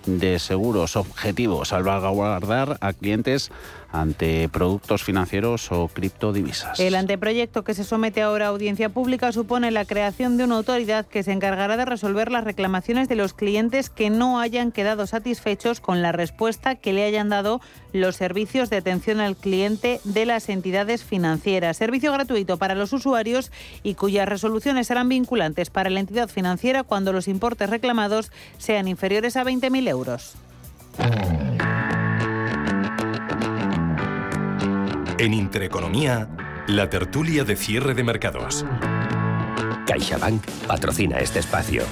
de 0.05 0.39
Seguros. 0.39 0.95
Objetivo, 0.95 1.65
salvaguardar 1.65 2.77
a 2.79 2.93
clientes 2.93 3.51
ante 4.01 4.49
productos 4.49 5.03
financieros 5.03 5.71
o 5.71 5.87
criptodivisas. 5.87 6.79
El 6.79 6.95
anteproyecto 6.95 7.63
que 7.63 7.73
se 7.73 7.83
somete 7.83 8.21
ahora 8.21 8.45
a 8.45 8.49
audiencia 8.49 8.89
pública 8.89 9.31
supone 9.31 9.71
la 9.71 9.85
creación 9.85 10.37
de 10.37 10.43
una 10.43 10.57
autoridad 10.57 11.05
que 11.05 11.23
se 11.23 11.31
encargará 11.31 11.77
de 11.77 11.85
resolver 11.85 12.31
las 12.31 12.43
reclamaciones 12.43 13.09
de 13.09 13.15
los 13.15 13.33
clientes 13.33 13.89
que 13.89 14.09
no 14.09 14.39
hayan 14.39 14.71
quedado 14.71 15.07
satisfechos 15.07 15.79
con 15.79 16.01
la 16.01 16.11
respuesta 16.11 16.75
que 16.75 16.93
le 16.93 17.03
hayan 17.03 17.29
dado 17.29 17.61
los 17.93 18.15
servicios 18.15 18.69
de 18.69 18.77
atención 18.77 19.19
al 19.19 19.35
cliente 19.35 20.01
de 20.03 20.25
las 20.25 20.49
entidades 20.49 21.03
financieras. 21.03 21.77
Servicio 21.77 22.11
gratuito 22.11 22.57
para 22.57 22.75
los 22.75 22.93
usuarios 22.93 23.51
y 23.83 23.95
cuyas 23.95 24.27
resoluciones 24.27 24.87
serán 24.87 25.09
vinculantes 25.09 25.69
para 25.69 25.89
la 25.89 25.99
entidad 25.99 26.29
financiera 26.29 26.83
cuando 26.83 27.13
los 27.13 27.27
importes 27.27 27.69
reclamados 27.69 28.31
sean 28.57 28.87
inferiores 28.87 29.37
a 29.37 29.43
20.000 29.43 29.89
euros. 29.89 30.35
En 35.17 35.33
Intereconomía, 35.33 36.27
la 36.67 36.89
tertulia 36.89 37.45
de 37.45 37.55
cierre 37.55 37.93
de 37.93 38.03
mercados. 38.03 38.65
CaixaBank 39.87 40.45
patrocina 40.67 41.19
este 41.19 41.39
espacio. 41.39 41.83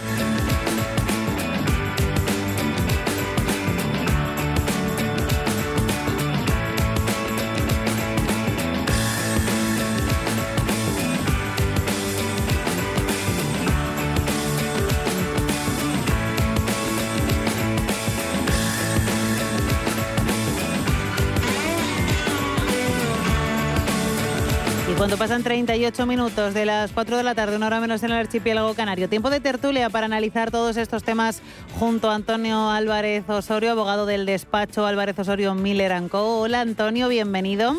Pasan 25.24 25.42
38 25.42 26.06
minutos 26.06 26.54
de 26.54 26.66
las 26.66 26.92
4 26.92 27.16
de 27.16 27.24
la 27.24 27.34
tarde, 27.34 27.56
una 27.56 27.68
hora 27.68 27.80
menos 27.80 28.04
en 28.04 28.12
el 28.12 28.18
archipiélago 28.18 28.74
canario, 28.74 29.08
tiempo 29.08 29.30
de 29.30 29.40
tertulia 29.40 29.90
para 29.90 30.06
analizar 30.06 30.52
todos 30.52 30.76
estos 30.76 31.02
temas 31.02 31.42
junto 31.80 32.10
a 32.10 32.16
Antonio 32.16 32.70
Álvarez 32.70 33.24
Osorio, 33.30 33.72
abogado 33.72 34.06
del 34.06 34.26
despacho 34.26 34.86
Álvarez 34.86 35.18
Osorio 35.18 35.56
Miller 35.56 35.94
Co. 36.12 36.42
Hola 36.42 36.60
Antonio, 36.60 37.08
bienvenido. 37.08 37.72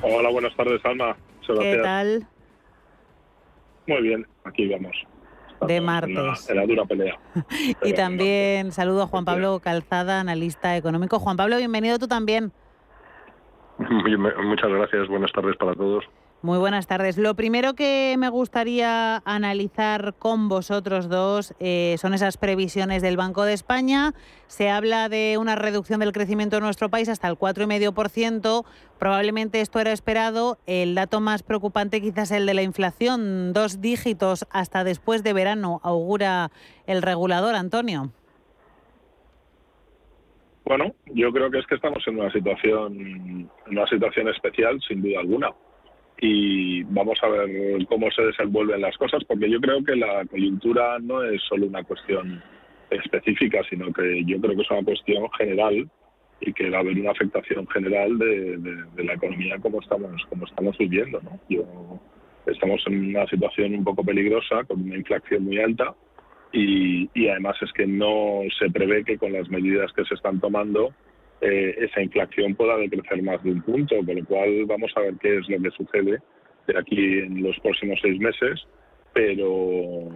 Hola, 0.00 0.30
buenas 0.30 0.56
tardes, 0.56 0.82
Alma. 0.86 1.18
¿Qué 1.46 1.78
tal? 1.82 2.26
Muy 3.86 4.00
bien, 4.00 4.26
aquí 4.44 4.66
vamos. 4.66 4.96
De 5.66 5.76
En 5.76 5.84
la, 5.84 5.92
martes. 5.92 6.48
en 6.48 6.56
la 6.56 6.64
dura 6.64 6.86
pelea. 6.86 7.18
Y 7.84 7.92
también 7.92 8.72
saludo 8.72 9.02
a 9.02 9.06
Juan 9.06 9.26
Pablo 9.26 9.60
Calzada, 9.60 10.20
analista 10.20 10.78
económico. 10.78 11.18
Juan 11.18 11.36
Pablo, 11.36 11.58
bienvenido 11.58 11.98
tú 11.98 12.08
también. 12.08 12.52
Muchas 13.78 14.70
gracias, 14.70 15.08
buenas 15.08 15.32
tardes 15.32 15.56
para 15.56 15.74
todos. 15.74 16.04
Muy 16.44 16.58
buenas 16.58 16.86
tardes. 16.86 17.16
Lo 17.16 17.34
primero 17.34 17.72
que 17.72 18.16
me 18.18 18.28
gustaría 18.28 19.22
analizar 19.24 20.12
con 20.18 20.50
vosotros 20.50 21.08
dos 21.08 21.54
eh, 21.58 21.96
son 21.98 22.12
esas 22.12 22.36
previsiones 22.36 23.00
del 23.00 23.16
Banco 23.16 23.44
de 23.44 23.54
España. 23.54 24.12
Se 24.46 24.68
habla 24.68 25.08
de 25.08 25.38
una 25.40 25.56
reducción 25.56 26.00
del 26.00 26.12
crecimiento 26.12 26.58
en 26.58 26.64
nuestro 26.64 26.90
país 26.90 27.08
hasta 27.08 27.28
el 27.28 27.38
4,5%. 27.38 28.66
Probablemente 28.98 29.62
esto 29.62 29.80
era 29.80 29.92
esperado. 29.92 30.58
El 30.66 30.94
dato 30.94 31.22
más 31.22 31.42
preocupante 31.42 32.02
quizás 32.02 32.30
el 32.30 32.44
de 32.44 32.52
la 32.52 32.62
inflación. 32.62 33.54
Dos 33.54 33.80
dígitos 33.80 34.46
hasta 34.50 34.84
después 34.84 35.22
de 35.22 35.32
verano, 35.32 35.80
augura 35.82 36.50
el 36.86 37.00
regulador, 37.00 37.54
Antonio. 37.54 38.12
Bueno, 40.64 40.94
yo 41.12 41.30
creo 41.32 41.50
que 41.50 41.58
es 41.58 41.66
que 41.66 41.74
estamos 41.74 42.02
en 42.06 42.18
una 42.18 42.32
situación, 42.32 43.50
una 43.70 43.86
situación 43.86 44.28
especial, 44.28 44.80
sin 44.86 45.02
duda 45.02 45.20
alguna. 45.20 45.50
Y 46.20 46.84
vamos 46.84 47.18
a 47.22 47.28
ver 47.28 47.86
cómo 47.86 48.10
se 48.12 48.22
desenvuelven 48.22 48.80
las 48.80 48.96
cosas, 48.96 49.22
porque 49.24 49.50
yo 49.50 49.60
creo 49.60 49.84
que 49.84 49.96
la 49.96 50.24
coyuntura 50.24 50.98
no 51.00 51.22
es 51.22 51.42
solo 51.42 51.66
una 51.66 51.82
cuestión 51.84 52.42
específica, 52.90 53.60
sino 53.68 53.92
que 53.92 54.24
yo 54.24 54.40
creo 54.40 54.56
que 54.56 54.62
es 54.62 54.70
una 54.70 54.84
cuestión 54.84 55.28
general 55.36 55.88
y 56.40 56.52
que 56.52 56.70
va 56.70 56.78
a 56.78 56.80
haber 56.80 56.98
una 56.98 57.10
afectación 57.10 57.66
general 57.68 58.16
de, 58.18 58.56
de- 58.58 58.84
de 58.96 59.04
la 59.04 59.14
economía 59.14 59.58
como 59.58 59.80
estamos 59.80 60.24
como 60.28 60.46
estamos 60.46 60.78
viviendo. 60.78 61.20
¿no? 61.22 61.38
Yo, 61.48 61.64
estamos 62.46 62.82
en 62.86 63.10
una 63.10 63.26
situación 63.26 63.74
un 63.74 63.84
poco 63.84 64.04
peligrosa, 64.04 64.64
con 64.64 64.82
una 64.82 64.96
inflación 64.96 65.44
muy 65.44 65.58
alta, 65.58 65.94
y, 66.54 67.10
y 67.14 67.28
además 67.28 67.56
es 67.60 67.72
que 67.72 67.86
no 67.86 68.42
se 68.58 68.70
prevé 68.70 69.04
que 69.04 69.18
con 69.18 69.32
las 69.32 69.48
medidas 69.50 69.92
que 69.92 70.04
se 70.04 70.14
están 70.14 70.40
tomando 70.40 70.94
eh, 71.40 71.74
esa 71.78 72.00
inflación 72.00 72.54
pueda 72.54 72.76
decrecer 72.76 73.20
más 73.22 73.42
de 73.42 73.50
un 73.50 73.62
punto, 73.62 73.96
con 73.96 74.14
lo 74.14 74.24
cual 74.24 74.64
vamos 74.66 74.92
a 74.94 75.00
ver 75.00 75.14
qué 75.20 75.38
es 75.38 75.48
lo 75.48 75.60
que 75.60 75.70
sucede 75.72 76.22
de 76.68 76.78
aquí 76.78 77.18
en 77.18 77.42
los 77.42 77.58
próximos 77.58 77.98
seis 78.00 78.18
meses, 78.20 78.66
pero 79.12 80.08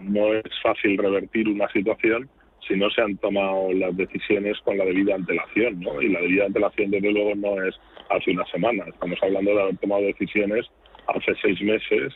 no 0.00 0.34
es 0.34 0.62
fácil 0.62 0.98
revertir 0.98 1.48
una 1.48 1.68
situación 1.72 2.28
si 2.68 2.76
no 2.76 2.90
se 2.90 3.00
han 3.00 3.16
tomado 3.16 3.72
las 3.72 3.96
decisiones 3.96 4.58
con 4.60 4.76
la 4.76 4.84
debida 4.84 5.14
antelación, 5.14 5.80
¿no? 5.80 6.00
Y 6.02 6.10
la 6.10 6.20
debida 6.20 6.44
antelación, 6.44 6.90
desde 6.90 7.10
luego, 7.10 7.34
no 7.34 7.60
es 7.64 7.74
hace 8.10 8.32
una 8.32 8.44
semana. 8.46 8.84
Estamos 8.86 9.18
hablando 9.22 9.54
de 9.54 9.62
haber 9.62 9.78
tomado 9.78 10.02
decisiones 10.02 10.66
hace 11.08 11.32
seis 11.40 11.60
meses 11.62 12.12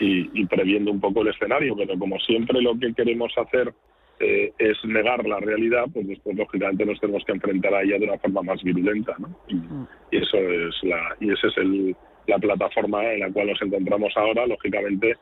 y, 0.00 0.46
previendo 0.46 0.90
un 0.90 1.00
poco 1.00 1.22
el 1.22 1.28
escenario, 1.28 1.76
pero 1.76 1.98
como 1.98 2.18
siempre 2.20 2.60
lo 2.60 2.78
que 2.78 2.94
queremos 2.94 3.32
hacer 3.36 3.72
eh, 4.20 4.52
es 4.58 4.76
negar 4.84 5.26
la 5.26 5.40
realidad, 5.40 5.86
pues 5.92 6.06
después 6.06 6.36
lógicamente 6.36 6.86
nos 6.86 7.00
tenemos 7.00 7.24
que 7.24 7.32
enfrentar 7.32 7.74
a 7.74 7.82
ella 7.82 7.98
de 7.98 8.04
una 8.04 8.18
forma 8.18 8.42
más 8.42 8.62
virulenta, 8.62 9.14
¿no? 9.18 9.28
Y, 9.48 9.54
mm. 9.54 9.86
eso 10.10 10.38
es 10.38 10.74
la 10.82 11.16
y 11.20 11.32
ese 11.32 11.48
es 11.48 11.56
el, 11.58 11.96
la 12.26 12.38
plataforma 12.38 13.04
en 13.12 13.20
la 13.20 13.30
cual 13.30 13.48
nos 13.48 13.62
encontramos 13.62 14.12
ahora, 14.16 14.46
lógicamente 14.46 15.16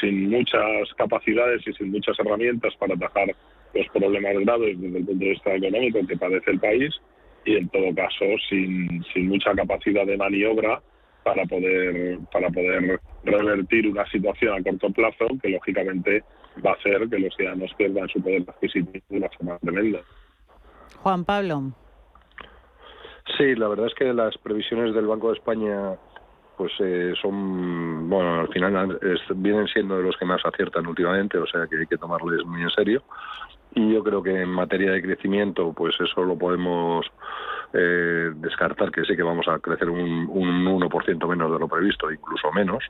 sin 0.00 0.30
muchas 0.30 0.92
capacidades 0.96 1.66
y 1.66 1.72
sin 1.74 1.90
muchas 1.90 2.18
herramientas 2.18 2.74
para 2.76 2.94
atajar 2.94 3.34
los 3.74 3.86
problemas 3.88 4.34
graves 4.38 4.80
desde 4.80 4.98
el 4.98 5.04
punto 5.04 5.24
de 5.24 5.30
vista 5.30 5.54
económico 5.54 6.06
que 6.06 6.16
padece 6.16 6.50
el 6.50 6.60
país 6.60 6.94
y 7.44 7.56
en 7.56 7.68
todo 7.68 7.94
caso 7.94 8.24
sin, 8.48 9.04
sin 9.12 9.28
mucha 9.28 9.54
capacidad 9.54 10.06
de 10.06 10.16
maniobra 10.16 10.82
para 11.24 11.44
poder 11.44 12.18
para 12.32 12.50
poder 12.50 13.00
revertir 13.24 13.88
una 13.88 14.06
situación 14.06 14.58
a 14.58 14.62
corto 14.62 14.90
plazo 14.90 15.26
que 15.40 15.50
lógicamente 15.50 16.24
va 16.64 16.70
a 16.70 16.74
hacer 16.74 17.08
que 17.08 17.18
los 17.18 17.34
ciudadanos 17.34 17.72
pierdan 17.76 18.08
su 18.08 18.22
poder 18.22 18.44
adquisitivo 18.48 19.04
de 19.08 19.16
una 19.18 19.28
forma 19.30 19.58
tremenda. 19.58 20.00
Juan 21.02 21.24
Pablo. 21.24 21.72
Sí, 23.36 23.54
la 23.54 23.68
verdad 23.68 23.86
es 23.86 23.94
que 23.94 24.12
las 24.12 24.36
previsiones 24.38 24.94
del 24.94 25.06
Banco 25.06 25.28
de 25.28 25.38
España 25.38 25.96
pues 26.56 26.72
eh, 26.80 27.14
son, 27.20 28.08
bueno, 28.08 28.40
al 28.40 28.48
final 28.48 28.98
vienen 29.36 29.66
siendo 29.68 29.96
de 29.96 30.04
los 30.04 30.16
que 30.16 30.24
más 30.24 30.40
aciertan 30.44 30.86
últimamente, 30.86 31.38
o 31.38 31.46
sea 31.46 31.66
que 31.66 31.78
hay 31.78 31.86
que 31.86 31.96
tomarles 31.96 32.44
muy 32.44 32.62
en 32.62 32.70
serio. 32.70 33.02
Y 33.74 33.92
yo 33.92 34.04
creo 34.04 34.22
que 34.22 34.42
en 34.42 34.50
materia 34.50 34.92
de 34.92 35.02
crecimiento, 35.02 35.72
pues 35.72 35.94
eso 35.98 36.24
lo 36.24 36.36
podemos 36.36 37.06
eh, 37.72 38.32
descartar 38.34 38.90
que 38.90 39.04
sí 39.04 39.16
que 39.16 39.22
vamos 39.22 39.48
a 39.48 39.58
crecer 39.58 39.88
un, 39.88 40.28
un 40.28 40.64
1% 40.66 41.28
menos 41.28 41.52
de 41.52 41.58
lo 41.58 41.68
previsto, 41.68 42.10
incluso 42.10 42.52
menos. 42.52 42.84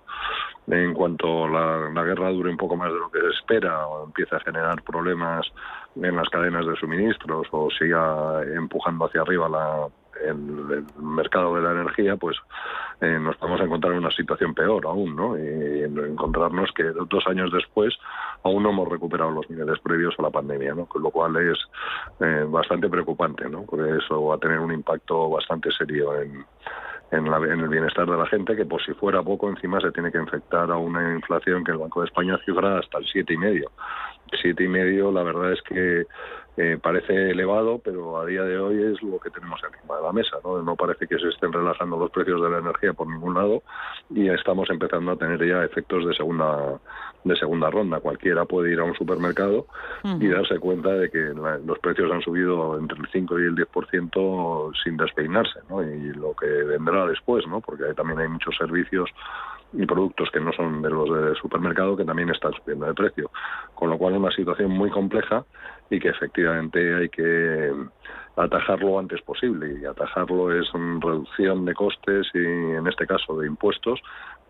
En 0.66 0.92
cuanto 0.92 1.48
la, 1.48 1.88
la 1.90 2.02
guerra 2.02 2.30
dure 2.30 2.50
un 2.50 2.56
poco 2.56 2.76
más 2.76 2.92
de 2.92 2.98
lo 2.98 3.10
que 3.10 3.20
se 3.20 3.28
espera 3.28 3.86
o 3.86 4.06
empiece 4.06 4.34
a 4.34 4.40
generar 4.40 4.82
problemas 4.82 5.46
en 5.94 6.16
las 6.16 6.28
cadenas 6.30 6.66
de 6.66 6.76
suministros 6.76 7.46
o 7.52 7.68
siga 7.70 8.42
empujando 8.42 9.04
hacia 9.04 9.20
arriba 9.20 9.48
la, 9.48 9.88
en 10.24 10.70
el 10.70 10.84
mercado 11.02 11.54
de 11.54 11.62
la 11.62 11.72
energía, 11.72 12.16
pues 12.16 12.36
eh, 13.00 13.18
nos 13.18 13.38
vamos 13.40 13.60
a 13.60 13.64
encontrar 13.64 13.92
en 13.94 14.00
una 14.00 14.10
situación 14.10 14.54
peor 14.54 14.86
aún, 14.86 15.16
¿no? 15.16 15.36
Y 15.36 15.82
encontrarnos 15.82 16.70
que 16.72 16.84
dos 16.84 17.26
años 17.26 17.50
después 17.52 17.94
aún 18.44 18.62
no 18.62 18.70
hemos 18.70 18.88
recuperado 18.88 19.30
los 19.30 19.48
niveles 19.50 19.78
previos 19.80 20.14
a 20.18 20.22
la 20.22 20.30
pandemia, 20.30 20.74
¿no? 20.74 20.86
Con 20.86 21.02
lo 21.02 21.10
cual 21.10 21.36
es 21.36 21.58
eh, 22.20 22.44
bastante 22.48 22.88
preocupante, 22.88 23.48
¿no? 23.48 23.64
Porque 23.64 23.98
eso 23.98 24.24
va 24.24 24.36
a 24.36 24.38
tener 24.38 24.60
un 24.60 24.72
impacto 24.72 25.28
bastante 25.30 25.70
serio 25.72 26.14
en, 26.20 26.44
en, 27.12 27.26
en, 27.26 27.60
el 27.60 27.68
bienestar 27.68 28.06
de 28.08 28.16
la 28.16 28.26
gente, 28.26 28.56
que 28.56 28.64
por 28.64 28.82
si 28.82 28.92
fuera 28.94 29.22
poco, 29.22 29.48
encima 29.48 29.80
se 29.80 29.92
tiene 29.92 30.10
que 30.10 30.18
infectar 30.18 30.70
a 30.70 30.76
una 30.76 31.14
inflación 31.14 31.62
que 31.62 31.72
el 31.72 31.78
Banco 31.78 32.00
de 32.00 32.06
España 32.06 32.38
cifra 32.44 32.78
hasta 32.78 32.98
el 32.98 33.06
siete 33.06 33.34
y 33.34 33.36
medio. 33.36 33.70
Siete 34.40 34.64
y 34.64 34.68
medio, 34.68 35.12
la 35.12 35.22
verdad 35.22 35.52
es 35.52 35.62
que 35.62 36.06
eh, 36.56 36.78
parece 36.82 37.30
elevado, 37.30 37.80
pero 37.82 38.20
a 38.20 38.26
día 38.26 38.42
de 38.42 38.58
hoy 38.58 38.82
es 38.82 39.02
lo 39.02 39.18
que 39.18 39.30
tenemos 39.30 39.58
encima 39.64 39.96
de 39.96 40.02
la 40.02 40.12
mesa. 40.12 40.36
¿no? 40.44 40.62
no 40.62 40.76
parece 40.76 41.06
que 41.06 41.18
se 41.18 41.28
estén 41.28 41.52
relajando 41.52 41.96
los 41.96 42.10
precios 42.10 42.42
de 42.42 42.50
la 42.50 42.58
energía 42.58 42.92
por 42.92 43.06
ningún 43.08 43.34
lado 43.34 43.62
y 44.10 44.28
estamos 44.28 44.68
empezando 44.68 45.12
a 45.12 45.16
tener 45.16 45.46
ya 45.46 45.64
efectos 45.64 46.06
de 46.06 46.14
segunda 46.14 46.78
de 47.24 47.36
segunda 47.36 47.70
ronda. 47.70 48.00
Cualquiera 48.00 48.44
puede 48.44 48.72
ir 48.72 48.80
a 48.80 48.84
un 48.84 48.94
supermercado 48.94 49.66
y 50.02 50.28
darse 50.28 50.58
cuenta 50.58 50.90
de 50.90 51.08
que 51.08 51.32
los 51.64 51.78
precios 51.78 52.10
han 52.10 52.20
subido 52.20 52.78
entre 52.78 52.98
el 52.98 53.08
5 53.10 53.38
y 53.38 53.42
el 53.44 53.54
10% 53.54 54.72
sin 54.82 54.96
despeinarse, 54.96 55.60
¿no? 55.70 55.82
y 55.82 56.12
lo 56.12 56.34
que 56.34 56.46
vendrá 56.46 57.06
después, 57.06 57.46
¿no? 57.46 57.60
porque 57.60 57.94
también 57.94 58.18
hay 58.18 58.28
muchos 58.28 58.56
servicios 58.56 59.08
y 59.72 59.86
productos 59.86 60.30
que 60.30 60.40
no 60.40 60.52
son 60.52 60.82
de 60.82 60.90
los 60.90 61.08
de 61.08 61.34
supermercado 61.36 61.96
que 61.96 62.04
también 62.04 62.30
están 62.30 62.52
subiendo 62.52 62.86
de 62.86 62.94
precio. 62.94 63.30
Con 63.74 63.90
lo 63.90 63.98
cual 63.98 64.14
es 64.14 64.20
una 64.20 64.30
situación 64.30 64.70
muy 64.70 64.90
compleja 64.90 65.44
y 65.90 65.98
que 65.98 66.08
efectivamente 66.08 66.94
hay 66.94 67.08
que 67.08 67.72
atajarlo 68.36 68.88
lo 68.88 68.98
antes 68.98 69.20
posible. 69.22 69.78
Y 69.80 69.84
atajarlo 69.84 70.52
es 70.52 70.70
reducción 70.72 71.64
de 71.64 71.74
costes 71.74 72.28
y 72.34 72.38
en 72.38 72.86
este 72.86 73.06
caso 73.06 73.38
de 73.38 73.46
impuestos 73.46 74.00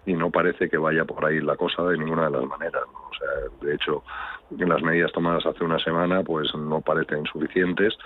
y 0.05 0.15
no 0.15 0.31
parece 0.31 0.69
que 0.69 0.79
vaya 0.79 1.05
por 1.05 1.25
ahí 1.25 1.41
la 1.41 1.57
cosa 1.57 1.85
de 1.85 1.99
ninguna 1.99 2.27
de 2.27 2.33
las 2.33 2.45
maneras. 2.45 2.83
O 2.85 3.15
sea, 3.15 3.29
de 3.61 3.75
hecho, 3.75 4.03
las 4.51 4.83
medidas 4.83 5.13
tomadas 5.13 5.47
hace 5.47 5.65
una 5.65 5.79
semana 5.79 6.23
pues 6.23 6.53
no 6.55 6.81
parecen 6.81 7.25
suficientes, 7.27 7.97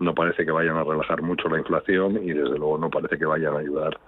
no 0.00 0.14
parece 0.14 0.44
que 0.44 0.50
vayan 0.50 0.76
a 0.76 0.84
relajar 0.84 1.22
mucho 1.22 1.48
la 1.48 1.58
inflación 1.58 2.16
y 2.22 2.32
desde 2.32 2.58
luego 2.58 2.78
no 2.78 2.90
parece 2.90 3.18
que 3.18 3.26
vayan 3.26 3.54
a 3.54 3.60
ayudar 3.60 3.98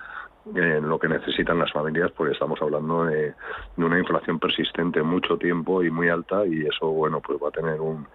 en 0.55 0.89
lo 0.89 0.99
que 0.99 1.09
necesitan 1.09 1.59
las 1.59 1.73
familias, 1.73 2.13
porque 2.13 2.33
estamos 2.33 2.61
hablando 2.63 3.05
de, 3.05 3.35
una 3.77 3.99
inflación 3.99 4.39
persistente 4.39 5.03
mucho 5.03 5.37
tiempo 5.37 5.83
y 5.83 5.91
muy 5.91 6.09
alta 6.09 6.47
y 6.47 6.67
eso, 6.67 6.87
bueno, 6.89 7.21
pues 7.21 7.39
va 7.43 7.49
a 7.49 7.53
tener 7.53 7.81
un, 7.81 8.07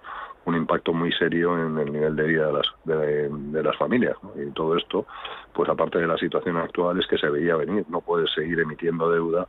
impacto 0.54 0.92
muy 0.92 1.14
serio 1.14 1.58
en 1.58 1.78
el 1.78 1.94
nivel 1.94 2.14
de 2.16 2.24
vida 2.24 2.48
de 2.48 2.54
las, 2.54 2.68
de, 2.84 3.64
las 3.64 3.78
familias. 3.78 4.18
Y 4.36 4.52
todo 4.52 4.76
esto, 4.76 5.06
pues 5.54 5.70
aparte 5.70 6.00
de 6.00 6.08
la 6.08 6.18
situación 6.18 6.58
actual, 6.58 7.00
es 7.00 7.08
que 7.08 7.18
se 7.18 7.30
veía 7.30 7.56
venir. 7.56 7.86
No 7.88 8.02
puedes 8.02 8.30
seguir 8.34 8.60
emitiendo 8.60 9.10
deuda 9.10 9.48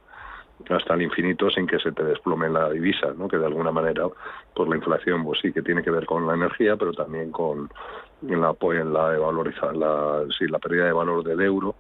hasta 0.71 0.95
el 0.95 1.03
infinito 1.03 1.51
sin 1.51 1.67
que 1.67 1.81
se 1.81 1.91
te 1.91 2.05
desplome 2.05 2.49
la 2.49 2.71
divisa, 2.71 3.13
¿no? 3.17 3.27
que 3.27 3.37
de 3.37 3.47
alguna 3.47 3.73
manera, 3.73 4.07
por 4.55 4.69
la 4.69 4.77
inflación, 4.77 5.25
pues 5.25 5.41
sí 5.41 5.53
que 5.53 5.63
tiene 5.63 5.83
que 5.83 5.91
ver 5.91 6.07
con 6.07 6.25
la 6.25 6.35
energía, 6.35 6.77
pero 6.77 6.93
también 6.93 7.33
con 7.33 7.69
la, 8.23 8.55
en 8.61 8.93
la, 8.93 9.13
la, 9.73 10.25
sí, 10.39 10.47
la 10.47 10.59
pérdida 10.61 10.85
de 10.85 10.93
valor 10.93 11.25
del 11.25 11.41
euro 11.41 11.75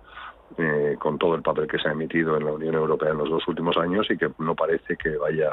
eh, 0.58 0.96
con 0.98 1.18
todo 1.18 1.34
el 1.34 1.42
papel 1.42 1.66
que 1.66 1.78
se 1.78 1.88
ha 1.88 1.92
emitido 1.92 2.36
en 2.36 2.44
la 2.44 2.52
Unión 2.52 2.74
Europea 2.74 3.10
en 3.10 3.18
los 3.18 3.30
dos 3.30 3.46
últimos 3.48 3.76
años 3.76 4.10
y 4.10 4.16
que 4.16 4.30
no 4.38 4.54
parece 4.54 4.96
que 4.96 5.16
vaya 5.16 5.50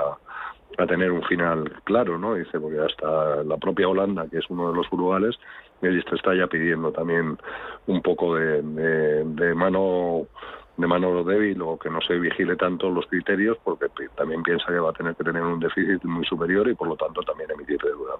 a 0.78 0.88
tener 0.88 1.12
un 1.12 1.24
final 1.24 1.82
claro, 1.84 2.18
¿no? 2.18 2.36
Dice, 2.36 2.60
porque 2.60 2.80
hasta 2.80 3.44
la 3.44 3.58
propia 3.58 3.88
Holanda, 3.88 4.28
que 4.30 4.38
es 4.38 4.50
uno 4.50 4.70
de 4.70 4.76
los 4.76 4.92
urugales, 4.92 5.38
está 5.82 6.36
ya 6.36 6.48
pidiendo 6.48 6.92
también 6.92 7.38
un 7.88 8.02
poco 8.02 8.36
de, 8.36 8.62
de, 8.62 9.56
mano 9.56 10.28
de 10.78 10.88
mano 10.88 11.24
débil 11.24 11.62
o 11.62 11.78
que 11.78 11.90
no 11.90 12.00
se 12.02 12.18
vigile 12.18 12.56
tanto 12.56 12.90
los 12.90 13.06
criterios 13.08 13.58
porque 13.64 13.88
también 14.16 14.44
piensa 14.44 14.68
que 14.68 14.80
va 14.80 14.92
a 14.92 14.94
tener 14.94 15.16
que 15.16 15.24
tener 15.24 15.44
un 15.44 15.60
déficit 15.60 16.04
muy 16.04 16.26
superior 16.26 16.70
y 16.70 16.76
por 16.76 16.88
lo 16.88 16.96
tanto 16.96 17.22
también 17.22 17.52
emitir 17.52 17.78
deuda. 17.82 18.16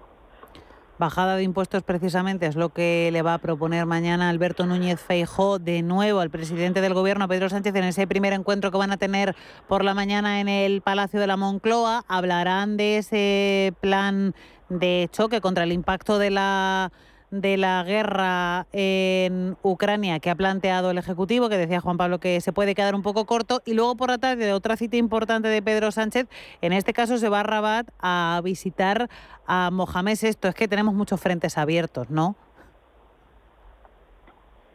Bajada 1.00 1.36
de 1.36 1.44
impuestos 1.44 1.82
precisamente 1.82 2.44
es 2.44 2.56
lo 2.56 2.74
que 2.74 3.08
le 3.10 3.22
va 3.22 3.32
a 3.32 3.38
proponer 3.38 3.86
mañana 3.86 4.28
Alberto 4.28 4.66
Núñez 4.66 5.00
Feijó 5.00 5.58
de 5.58 5.80
nuevo 5.80 6.20
al 6.20 6.28
presidente 6.28 6.82
del 6.82 6.92
gobierno, 6.92 7.26
Pedro 7.26 7.48
Sánchez, 7.48 7.74
en 7.74 7.84
ese 7.84 8.06
primer 8.06 8.34
encuentro 8.34 8.70
que 8.70 8.76
van 8.76 8.92
a 8.92 8.98
tener 8.98 9.34
por 9.66 9.82
la 9.82 9.94
mañana 9.94 10.42
en 10.42 10.50
el 10.50 10.82
Palacio 10.82 11.18
de 11.18 11.26
la 11.26 11.38
Moncloa. 11.38 12.04
Hablarán 12.06 12.76
de 12.76 12.98
ese 12.98 13.72
plan 13.80 14.34
de 14.68 15.08
choque 15.10 15.40
contra 15.40 15.64
el 15.64 15.72
impacto 15.72 16.18
de 16.18 16.28
la 16.28 16.92
de 17.30 17.56
la 17.56 17.82
guerra 17.84 18.66
en 18.72 19.56
Ucrania 19.62 20.18
que 20.18 20.30
ha 20.30 20.34
planteado 20.34 20.90
el 20.90 20.98
Ejecutivo, 20.98 21.48
que 21.48 21.56
decía 21.56 21.80
Juan 21.80 21.96
Pablo 21.96 22.18
que 22.18 22.40
se 22.40 22.52
puede 22.52 22.74
quedar 22.74 22.94
un 22.94 23.02
poco 23.02 23.26
corto, 23.26 23.62
y 23.64 23.74
luego 23.74 23.96
por 23.96 24.10
la 24.10 24.18
tarde 24.18 24.46
de 24.46 24.52
otra 24.52 24.76
cita 24.76 24.96
importante 24.96 25.48
de 25.48 25.62
Pedro 25.62 25.90
Sánchez, 25.90 26.26
en 26.60 26.72
este 26.72 26.92
caso 26.92 27.18
se 27.18 27.28
va 27.28 27.40
a 27.40 27.42
Rabat 27.42 27.88
a 28.00 28.40
visitar 28.42 29.08
a 29.46 29.70
Mohamed 29.70 30.18
Esto 30.22 30.48
es 30.48 30.54
que 30.54 30.68
tenemos 30.68 30.94
muchos 30.94 31.20
frentes 31.20 31.56
abiertos, 31.56 32.10
¿no? 32.10 32.36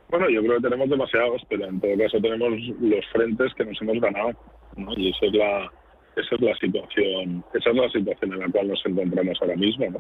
Bueno, 0.10 0.30
yo 0.30 0.41
creo 0.41 0.58
que 0.58 0.64
tenemos 0.64 0.89
demasiados, 0.89 1.41
pero 1.49 1.66
en 1.66 1.80
todo 1.80 1.91
caso 1.97 2.20
tenemos 2.22 2.49
los 2.80 3.06
frentes 3.12 3.53
que 3.56 3.66
nos 3.66 3.82
hemos 3.82 3.99
ganado, 3.99 4.32
¿no? 4.78 4.93
Y 4.95 5.10
esa 5.10 5.26
es 5.26 5.34
la 5.34 5.72
esa 6.16 6.36
es 6.36 6.41
la 6.41 6.56
situación, 6.56 7.43
esa 7.53 7.70
es 7.72 7.76
la 7.76 7.89
situación 7.89 8.34
en 8.34 8.39
la 8.39 8.49
cual 8.49 8.70
nos 8.70 8.86
encontramos 8.86 9.38
ahora 9.41 9.56
mismo, 9.58 9.86
¿no? 9.89 9.97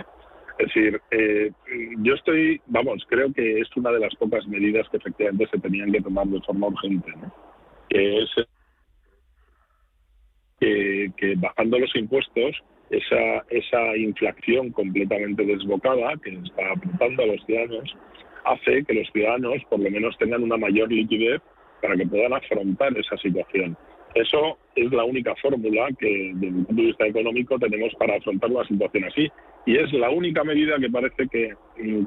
Es 0.57 0.67
decir, 0.67 1.01
eh, 1.11 1.51
yo 1.99 2.13
estoy, 2.13 2.61
vamos, 2.67 3.05
creo 3.09 3.31
que 3.33 3.59
es 3.59 3.67
una 3.75 3.91
de 3.91 3.99
las 3.99 4.15
pocas 4.15 4.47
medidas 4.47 4.87
que 4.89 4.97
efectivamente 4.97 5.47
se 5.51 5.59
tenían 5.59 5.91
que 5.91 6.01
tomar 6.01 6.27
de 6.27 6.41
forma 6.41 6.67
urgente, 6.67 7.11
¿no? 7.17 7.33
que 7.89 8.23
es 8.23 8.29
que, 10.59 11.35
bajando 11.37 11.79
los 11.79 11.95
impuestos, 11.95 12.63
esa, 12.89 13.45
esa 13.49 13.97
inflación 13.97 14.71
completamente 14.71 15.45
desbocada 15.45 16.13
que 16.23 16.31
está 16.31 16.71
apuntando 16.71 17.23
a 17.23 17.25
los 17.27 17.45
ciudadanos, 17.45 17.95
hace 18.45 18.83
que 18.85 18.93
los 18.93 19.09
ciudadanos 19.11 19.61
por 19.69 19.79
lo 19.79 19.89
menos 19.89 20.17
tengan 20.17 20.43
una 20.43 20.57
mayor 20.57 20.91
liquidez 20.91 21.41
para 21.81 21.95
que 21.95 22.07
puedan 22.07 22.33
afrontar 22.33 22.97
esa 22.97 23.17
situación. 23.17 23.77
Eso 24.13 24.57
es 24.75 24.91
la 24.91 25.03
única 25.03 25.35
fórmula 25.35 25.89
que, 25.99 26.31
desde 26.35 26.47
el 26.47 26.65
punto 26.65 26.81
de 26.81 26.87
vista 26.87 27.05
económico, 27.05 27.59
tenemos 27.59 27.93
para 27.95 28.15
afrontar 28.15 28.49
una 28.49 28.65
situación 28.65 29.03
así. 29.03 29.29
Y 29.65 29.77
es 29.77 29.91
la 29.93 30.09
única 30.09 30.43
medida 30.43 30.77
que 30.79 30.89
parece 30.89 31.27
que 31.27 31.53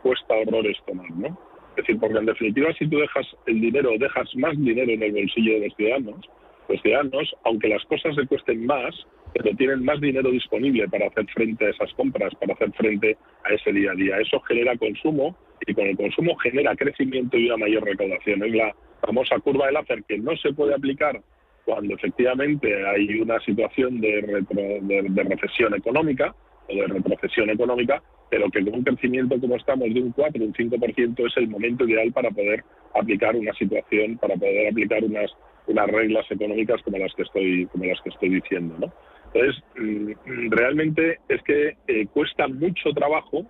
cuesta 0.03 0.35
horrores 0.35 0.77
tomar, 0.87 1.11
¿no? 1.11 1.39
Es 1.71 1.87
decir, 1.87 1.99
porque 2.01 2.19
en 2.19 2.27
definitiva, 2.27 2.73
si 2.75 2.89
tú 2.89 2.99
dejas 2.99 3.27
el 3.47 3.61
dinero, 3.61 3.91
dejas 3.99 4.35
más 4.37 4.57
dinero 4.59 4.91
en 4.91 5.03
el 5.03 5.13
bolsillo 5.13 5.55
de 5.55 5.67
los 5.67 5.77
ciudadanos, 5.77 6.29
los 6.69 6.83
ciudadanos, 6.83 7.37
aunque 7.45 7.69
las 7.69 7.85
cosas 7.85 8.17
le 8.17 8.27
cuesten 8.27 8.67
más, 8.67 8.95
pero 9.33 9.55
tienen 9.57 9.85
más 9.85 10.01
dinero 10.01 10.31
disponible 10.31 10.89
para 10.89 11.07
hacer 11.07 11.27
frente 11.27 11.67
a 11.67 11.71
esas 11.71 11.93
compras, 11.95 12.35
para 12.37 12.55
hacer 12.55 12.73
frente 12.73 13.17
a 13.45 13.55
ese 13.55 13.73
día 13.73 13.93
a 13.93 13.95
día. 13.95 14.19
Eso 14.19 14.41
genera 14.41 14.77
consumo 14.77 15.37
y 15.67 15.75
con 15.75 15.87
el 15.87 15.97
consumo 15.97 16.37
genera 16.37 16.77
crecimiento 16.77 17.37
y 17.37 17.47
una 17.47 17.59
mayor 17.59 17.85
recaudación. 17.85 18.45
Es 18.45 18.55
la 18.55 18.75
famosa 19.01 19.39
curva 19.39 19.67
del 19.67 19.77
hacer 19.77 20.03
que 20.05 20.19
no 20.19 20.37
se 20.37 20.53
puede 20.53 20.75
aplicar 20.75 21.21
cuando 21.65 21.95
efectivamente 21.95 22.87
hay 22.87 23.21
una 23.21 23.39
situación 23.41 24.01
de, 24.01 24.45
de, 24.51 25.25
recesión 25.25 25.75
económica 25.75 26.35
o 26.69 26.75
de 26.75 26.87
retrocesión 26.87 27.51
económica, 27.51 28.03
pero 28.31 28.51
que 28.51 28.65
con 28.65 28.75
un 28.75 28.85
crecimiento 28.85 29.41
como 29.41 29.57
estamos 29.57 29.93
de 29.93 30.01
un 30.01 30.13
4, 30.13 30.45
un 30.45 30.53
5% 30.53 31.27
es 31.27 31.37
el 31.37 31.49
momento 31.49 31.87
ideal 31.87 32.13
para 32.13 32.31
poder 32.31 32.65
aplicar 32.95 33.37
una 33.37 33.53
situación, 33.55 34.19
para 34.19 34.35
poder 34.37 34.69
aplicar 34.69 35.05
unas 35.05 35.31
unas 35.69 35.87
reglas 35.87 36.25
económicas 36.31 36.83
como 36.83 36.99
las 36.99 37.15
que 37.15 37.23
estoy 37.23 37.67
como 37.67 37.85
las 37.85 38.01
que 38.01 38.09
estoy 38.11 38.31
diciendo, 38.31 38.75
¿no? 38.79 38.93
Entonces, 39.33 39.63
mm, 39.77 40.51
realmente 40.51 41.19
es 41.29 41.43
que 41.43 41.77
eh, 41.87 42.07
cuesta 42.13 42.49
mucho 42.49 42.91
trabajo 42.95 43.45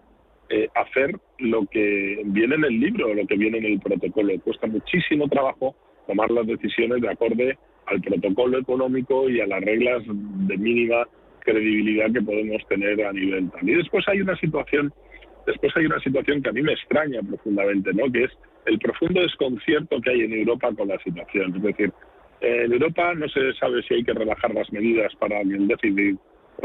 eh, 0.51 0.69
hacer 0.75 1.15
lo 1.39 1.67
que 1.67 2.23
viene 2.25 2.57
en 2.57 2.65
el 2.65 2.81
libro, 2.81 3.15
lo 3.15 3.27
que 3.27 3.37
viene 3.37 3.59
en 3.59 3.67
el 3.67 3.81
protocolo. 3.81 4.33
Cuesta 4.41 4.67
muchísimo 4.67 5.29
trabajo 5.29 5.77
tomar 6.07 6.31
las 6.31 6.47
decisiones 6.47 7.01
de 7.03 7.11
acorde 7.11 7.59
al 7.87 8.01
protocolo 8.01 8.59
económico 8.59 9.29
y 9.29 9.41
a 9.41 9.47
las 9.47 9.61
reglas 9.61 10.03
de 10.07 10.57
mínima 10.57 11.07
credibilidad 11.49 12.13
que 12.13 12.23
podemos 12.23 12.67
tener 12.69 13.05
a 13.05 13.13
nivel 13.13 13.51
tal. 13.51 13.69
Y 13.69 13.75
después 13.75 14.07
hay 14.09 14.21
una 14.21 14.37
situación, 14.37 14.93
después 15.47 15.77
hay 15.77 15.87
una 15.87 16.01
situación 16.01 16.43
que 16.43 16.51
a 16.51 16.53
mí 16.53 16.63
me 16.63 16.73
extraña 16.73 17.21
profundamente, 17.23 17.93
¿no? 17.95 18.11
Que 18.13 18.25
es 18.25 18.31
el 18.67 18.79
profundo 18.79 19.21
desconcierto 19.23 20.01
que 20.01 20.11
hay 20.11 20.21
en 20.23 20.33
Europa 20.35 20.71
con 20.77 20.89
la 20.89 20.99
situación. 20.99 21.57
Es 21.57 21.63
decir, 21.63 21.93
en 22.41 22.73
Europa 22.73 23.15
no 23.15 23.29
se 23.29 23.53
sabe 23.55 23.83
si 23.83 23.95
hay 23.95 24.05
que 24.05 24.13
relajar 24.13 24.55
las 24.55 24.71
medidas 24.73 25.15
para 25.17 25.43
que 25.43 25.55
el 25.55 25.67
déficit 25.67 26.19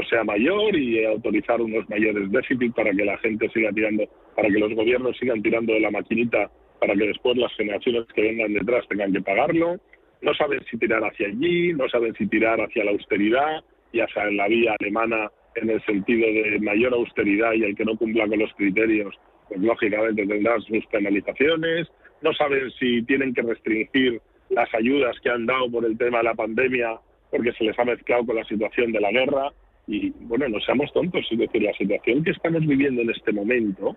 sea 0.10 0.24
mayor 0.24 0.76
y 0.76 1.06
autorizar 1.06 1.62
unos 1.62 1.88
mayores 1.90 2.32
déficits 2.32 2.74
para 2.74 2.92
que 2.92 3.06
la 3.06 3.18
gente 3.20 3.48
siga 3.50 3.72
tirando, 3.72 4.04
para 4.36 4.50
que 4.50 4.60
los 4.60 4.74
gobiernos 4.74 5.18
sigan 5.18 5.42
tirando 5.42 5.74
de 5.74 5.80
la 5.80 5.92
maquinita 5.92 6.50
para 6.80 6.96
que 6.96 7.08
después 7.08 7.38
las 7.38 7.54
generaciones 7.56 8.06
que 8.14 8.22
vengan 8.22 8.54
detrás 8.54 8.86
tengan 8.90 9.14
que 9.14 9.22
pagarlo. 9.22 9.78
No 10.22 10.34
saben 10.34 10.60
si 10.70 10.78
tirar 10.78 11.02
hacia 11.02 11.28
allí, 11.28 11.72
no 11.72 11.88
saben 11.88 12.14
si 12.16 12.28
tirar 12.28 12.60
hacia 12.60 12.84
la 12.84 12.92
austeridad 12.92 13.64
y 13.94 14.02
hacia 14.02 14.26
la 14.32 14.48
vía 14.50 14.76
alemana 14.80 15.32
en 15.56 15.70
el 15.70 15.82
sentido 15.86 16.28
de 16.28 16.60
mayor 16.60 16.94
austeridad 16.94 17.54
y 17.54 17.64
el 17.64 17.76
que 17.76 17.86
no 17.86 17.96
cumpla 17.96 18.28
con 18.28 18.40
los 18.40 18.54
criterios, 18.56 19.16
pues 19.48 19.62
lógicamente 19.62 20.26
tendrá 20.26 20.60
sus 20.60 20.86
penalizaciones. 20.88 21.88
No 22.22 22.34
saben 22.34 22.72
si 22.72 23.04
tienen 23.04 23.34
que 23.34 23.44
restringir 23.44 24.20
las 24.50 24.74
ayudas 24.74 25.16
que 25.22 25.30
han 25.30 25.46
dado 25.46 25.72
por 25.72 25.86
el 25.86 25.98
tema 25.98 26.18
de 26.18 26.24
la 26.26 26.34
pandemia 26.34 27.00
porque 27.30 27.54
se 27.54 27.64
les 27.64 27.78
ha 27.80 27.86
mezclado 27.86 28.26
con 28.26 28.36
la 28.36 28.44
situación 28.46 28.92
de 28.92 29.00
la 29.00 29.12
guerra. 29.12 29.52
Y 29.88 30.12
bueno, 30.22 30.48
no 30.50 30.60
seamos 30.62 30.92
tontos, 30.94 31.26
es 31.30 31.38
decir, 31.38 31.62
la 31.62 31.74
situación 31.74 32.24
que 32.24 32.32
estamos 32.32 32.66
viviendo 32.66 33.02
en 33.02 33.10
este 33.10 33.32
momento 33.32 33.96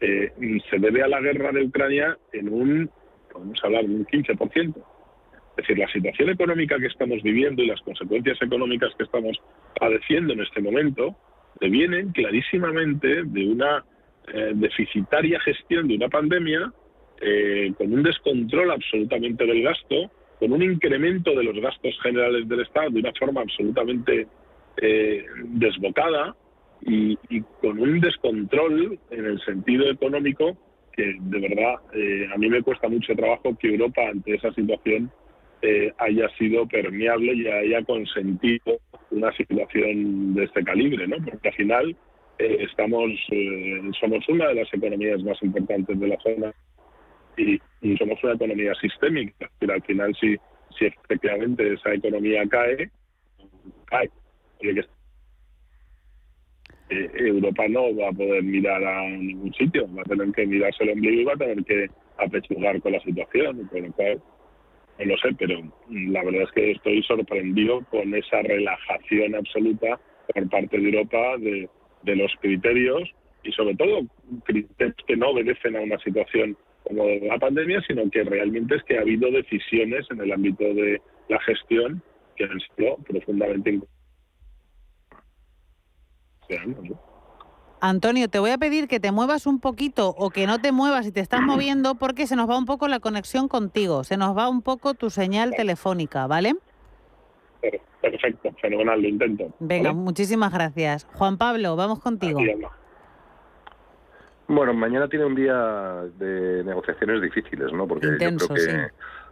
eh, 0.00 0.32
se 0.70 0.78
debe 0.78 1.02
a 1.02 1.08
la 1.08 1.20
guerra 1.20 1.52
de 1.52 1.64
Ucrania 1.64 2.16
en 2.32 2.48
un, 2.48 2.90
podemos 3.32 3.64
hablar 3.64 3.84
de 3.86 3.94
un 3.94 4.06
15%. 4.06 4.74
Es 5.56 5.66
decir, 5.66 5.78
la 5.78 5.90
situación 5.90 6.28
económica 6.28 6.78
que 6.78 6.86
estamos 6.86 7.22
viviendo 7.22 7.62
y 7.62 7.66
las 7.66 7.80
consecuencias 7.80 8.36
económicas 8.42 8.94
que 8.96 9.04
estamos 9.04 9.40
padeciendo 9.78 10.34
en 10.34 10.42
este 10.42 10.60
momento 10.60 11.16
devienen 11.60 12.12
clarísimamente 12.12 13.24
de 13.24 13.48
una 13.48 13.82
eh, 14.34 14.52
deficitaria 14.54 15.40
gestión 15.40 15.88
de 15.88 15.96
una 15.96 16.10
pandemia 16.10 16.70
eh, 17.22 17.72
con 17.78 17.90
un 17.90 18.02
descontrol 18.02 18.70
absolutamente 18.70 19.46
del 19.46 19.62
gasto, 19.62 20.10
con 20.38 20.52
un 20.52 20.62
incremento 20.62 21.34
de 21.34 21.44
los 21.44 21.58
gastos 21.58 21.98
generales 22.02 22.46
del 22.46 22.60
Estado 22.60 22.90
de 22.90 23.00
una 23.00 23.12
forma 23.18 23.40
absolutamente 23.40 24.26
eh, 24.76 25.24
desbocada 25.44 26.36
y, 26.82 27.16
con 27.62 27.80
un 27.80 27.98
descontrol 28.00 28.98
en 29.10 29.24
el 29.24 29.40
sentido 29.40 29.88
económico 29.90 30.58
que 30.92 31.16
de 31.18 31.40
verdad 31.40 31.76
a 32.34 32.38
mí 32.38 32.48
me 32.48 32.62
cuesta 32.62 32.88
mucho 32.88 33.14
trabajo 33.14 33.56
que 33.58 33.68
Europa 33.68 34.02
ante 34.10 34.34
esa 34.34 34.52
situación 34.52 35.10
haya 35.98 36.28
sido 36.38 36.66
permeable 36.68 37.34
y 37.34 37.46
haya 37.48 37.82
consentido 37.84 38.78
una 39.10 39.32
situación 39.32 40.34
de 40.34 40.44
este 40.44 40.62
calibre, 40.62 41.08
¿no? 41.08 41.16
Porque 41.24 41.48
al 41.48 41.54
final 41.54 41.96
estamos 42.38 43.10
somos 43.98 44.28
una 44.28 44.48
de 44.48 44.54
las 44.54 44.72
economías 44.72 45.22
más 45.22 45.42
importantes 45.42 45.98
de 45.98 46.08
la 46.08 46.18
zona 46.20 46.54
y, 47.36 47.60
somos 47.96 48.22
una 48.22 48.34
economía 48.34 48.74
sistémica. 48.74 49.50
Pero 49.58 49.74
al 49.74 49.82
final, 49.82 50.14
si, 50.20 50.36
si 50.78 50.86
efectivamente 50.86 51.74
esa 51.74 51.94
economía 51.94 52.46
cae, 52.48 52.90
cae. 53.86 54.10
Eh, 56.88 57.10
Europa 57.16 57.66
no 57.68 57.94
va 57.96 58.08
a 58.08 58.12
poder 58.12 58.44
mirar 58.44 58.82
a 58.84 59.08
ningún 59.08 59.52
sitio, 59.54 59.88
va 59.92 60.02
a 60.02 60.04
tener 60.04 60.30
que 60.32 60.46
mirarse 60.46 60.84
el 60.84 60.90
ombligo 60.90 61.20
y 61.20 61.24
va 61.24 61.32
a 61.32 61.36
tener 61.36 61.64
que 61.64 61.90
apechugar 62.16 62.80
con 62.80 62.92
la 62.92 63.00
situación, 63.00 63.66
con 63.66 63.82
lo 63.82 63.92
cual 63.92 64.22
no 64.98 65.04
lo 65.04 65.16
sé, 65.18 65.28
pero 65.38 65.60
la 65.90 66.24
verdad 66.24 66.42
es 66.42 66.52
que 66.52 66.70
estoy 66.72 67.02
sorprendido 67.02 67.84
con 67.90 68.14
esa 68.14 68.42
relajación 68.42 69.34
absoluta 69.34 70.00
por 70.32 70.48
parte 70.48 70.78
de 70.78 70.88
Europa 70.88 71.36
de, 71.38 71.68
los 72.16 72.32
criterios 72.40 73.10
y 73.42 73.52
sobre 73.52 73.74
todo 73.74 74.06
criterios 74.44 74.96
que 75.06 75.16
no 75.16 75.30
obedecen 75.30 75.76
a 75.76 75.80
una 75.80 75.98
situación 75.98 76.56
como 76.84 77.04
la 77.08 77.38
pandemia, 77.38 77.82
sino 77.86 78.08
que 78.10 78.22
realmente 78.22 78.76
es 78.76 78.82
que 78.84 78.96
ha 78.96 79.00
habido 79.00 79.30
decisiones 79.30 80.06
en 80.10 80.20
el 80.20 80.32
ámbito 80.32 80.64
de 80.64 81.00
la 81.28 81.40
gestión 81.40 82.00
que 82.36 82.44
han 82.44 82.60
sido 82.60 82.96
profundamente 82.98 83.80
Antonio, 87.88 88.28
te 88.28 88.38
voy 88.38 88.50
a 88.50 88.58
pedir 88.58 88.88
que 88.88 89.00
te 89.00 89.12
muevas 89.12 89.46
un 89.46 89.60
poquito 89.60 90.08
o 90.18 90.30
que 90.30 90.46
no 90.46 90.58
te 90.58 90.72
muevas 90.72 91.06
y 91.06 91.12
te 91.12 91.20
estás 91.20 91.40
moviendo 91.40 91.94
porque 91.94 92.26
se 92.26 92.36
nos 92.36 92.48
va 92.48 92.58
un 92.58 92.66
poco 92.66 92.88
la 92.88 93.00
conexión 93.00 93.48
contigo, 93.48 94.04
se 94.04 94.16
nos 94.16 94.36
va 94.36 94.48
un 94.48 94.62
poco 94.62 94.94
tu 94.94 95.10
señal 95.10 95.54
telefónica, 95.54 96.26
¿vale? 96.26 96.54
Perfecto, 98.00 98.52
fenomenal, 98.60 99.00
lo 99.00 99.08
intento. 99.08 99.52
Venga, 99.58 99.92
muchísimas 99.92 100.52
gracias. 100.52 101.06
Juan 101.14 101.38
Pablo, 101.38 101.76
vamos 101.76 102.00
contigo. 102.00 102.40
Bueno, 104.48 104.74
mañana 104.74 105.08
tiene 105.08 105.24
un 105.24 105.34
día 105.34 106.04
de 106.18 106.62
negociaciones 106.64 107.20
difíciles, 107.20 107.72
¿no? 107.72 107.88
Porque 107.88 108.06
yo 108.06 108.16
creo 108.16 108.48
que 108.48 108.90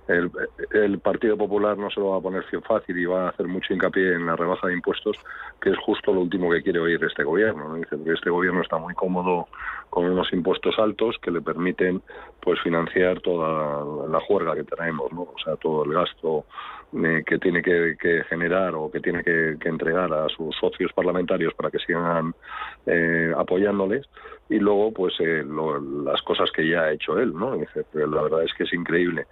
el, 0.09 0.99
Partido 0.99 1.37
Popular 1.37 1.79
no 1.79 1.91
se 1.91 2.01
lo 2.01 2.11
va 2.11 2.19
a 2.19 2.21
poner 2.21 2.45
fácil 2.67 2.99
y 2.99 3.07
va 3.07 3.27
a 3.27 3.29
hacer 3.31 3.47
mucho 3.47 3.73
hincapié 3.73 4.15
en 4.15 4.27
la 4.27 4.37
rebaja 4.37 4.69
de 4.69 4.75
impuestos, 4.75 5.17
que 5.61 5.71
es 5.71 5.79
justo 5.79 6.13
lo 6.13 6.21
último 6.21 6.51
que 6.51 6.63
quiere 6.63 6.81
oír 6.81 7.03
este 7.05 7.25
gobierno. 7.25 7.69
¿no? 7.69 7.75
Dice 7.77 7.97
que 8.05 8.13
este 8.13 8.31
gobierno 8.31 8.61
está 8.63 8.77
muy 8.79 8.95
cómodo 8.95 9.49
con 9.91 10.05
unos 10.07 10.33
impuestos 10.33 10.79
altos 10.79 11.17
que 11.23 11.31
le 11.31 11.41
permiten 11.41 12.03
pues 12.41 12.61
financiar 12.61 13.21
toda 13.21 14.09
la 14.09 14.21
juerga 14.21 14.55
que 14.55 14.65
tenemos, 14.65 15.13
¿no? 15.13 15.23
O 15.23 15.39
sea, 15.43 15.57
todo 15.57 15.85
el 15.85 15.93
gasto 15.93 16.45
eh, 16.93 17.23
que 17.27 17.39
tiene 17.39 17.63
que, 17.63 17.97
generar 18.29 18.75
o 18.75 18.91
que 18.91 19.01
tiene 19.01 19.23
que, 19.25 19.57
entregar 19.65 20.13
a 20.13 20.29
sus 20.29 20.55
socios 20.57 20.93
parlamentarios 20.93 21.55
para 21.55 21.71
que 21.71 21.79
sigan 21.79 22.35
eh, 22.87 23.33
apoyándoles 23.37 24.07
y 24.49 24.59
luego 24.59 24.93
pues 24.93 25.15
eh, 25.21 25.43
las 26.05 26.21
cosas 26.23 26.51
que 26.53 26.69
ya 26.69 26.83
ha 26.83 26.93
hecho 26.93 27.19
él, 27.19 27.33
¿no? 27.35 27.57
Dice, 27.57 27.85
la 27.95 28.23
verdad 28.23 28.45
es 28.45 28.53
que 28.55 28.65
es 28.65 28.73
increíble 28.73 29.27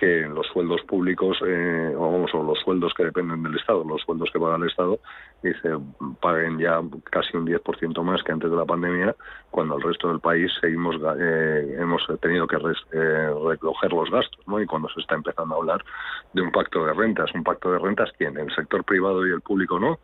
que 0.00 0.22
los 0.22 0.46
sueldos 0.46 0.80
públicos, 0.82 1.38
eh, 1.46 1.94
o, 1.94 2.26
los 2.42 2.58
sueldos 2.60 2.94
que 2.94 3.04
dependen 3.04 3.42
del 3.42 3.56
Estado, 3.56 3.84
los 3.84 4.00
sueldos 4.00 4.30
que 4.32 4.40
paga 4.40 4.56
el 4.56 4.66
Estado, 4.66 4.98
dice, 5.42 5.76
paguen 6.22 6.58
ya 6.58 6.80
casi 7.10 7.36
un 7.36 7.46
10% 7.46 8.02
más 8.02 8.22
que 8.22 8.32
antes 8.32 8.50
de 8.50 8.56
la 8.56 8.64
pandemia, 8.64 9.14
cuando 9.50 9.76
el 9.76 9.82
resto 9.82 10.08
del 10.08 10.20
país 10.20 10.50
seguimos 10.58 10.96
eh, 11.18 11.76
hemos 11.78 12.02
tenido 12.20 12.46
que 12.46 12.56
eh, 12.56 13.30
recoger 13.46 13.92
los 13.92 14.10
gastos, 14.10 14.40
¿no? 14.48 14.58
Y 14.58 14.66
cuando 14.66 14.88
se 14.88 15.00
está 15.00 15.16
empezando 15.16 15.54
a 15.54 15.58
hablar 15.58 15.84
de 16.32 16.40
un 16.40 16.50
pacto 16.50 16.86
de 16.86 16.94
rentas, 16.94 17.30
un 17.34 17.44
pacto 17.44 17.70
de 17.70 17.78
rentas, 17.78 18.10
¿quién? 18.16 18.38
¿El 18.38 18.54
sector 18.54 18.82
privado 18.84 19.26
y 19.26 19.30
el 19.30 19.42
público 19.42 19.78
no? 19.78 19.98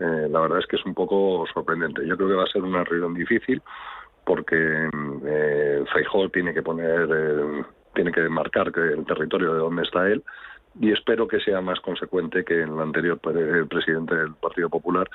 Eh, 0.00 0.28
la 0.30 0.40
verdad 0.40 0.58
es 0.58 0.66
que 0.66 0.76
es 0.76 0.84
un 0.84 0.94
poco 0.94 1.46
sorprendente. 1.52 2.06
Yo 2.06 2.16
creo 2.16 2.28
que 2.28 2.34
va 2.34 2.44
a 2.44 2.52
ser 2.52 2.62
una 2.62 2.84
reunión 2.84 3.14
difícil 3.14 3.62
porque 4.24 4.88
eh, 5.26 5.84
Feijóo 5.92 6.28
tiene 6.30 6.54
que 6.54 6.62
poner 6.62 7.08
eh, 7.12 7.64
tiene 7.94 8.12
que 8.12 8.28
marcar 8.28 8.72
el 8.76 9.04
territorio 9.04 9.52
de 9.52 9.58
donde 9.60 9.82
está 9.82 10.06
él 10.08 10.22
y 10.78 10.92
espero 10.92 11.26
que 11.26 11.40
sea 11.40 11.60
más 11.60 11.80
consecuente 11.80 12.44
que 12.44 12.62
el 12.62 12.78
anterior 12.78 13.18
presidente 13.68 14.14
del 14.14 14.34
Partido 14.34 14.68
Popular 14.68 15.08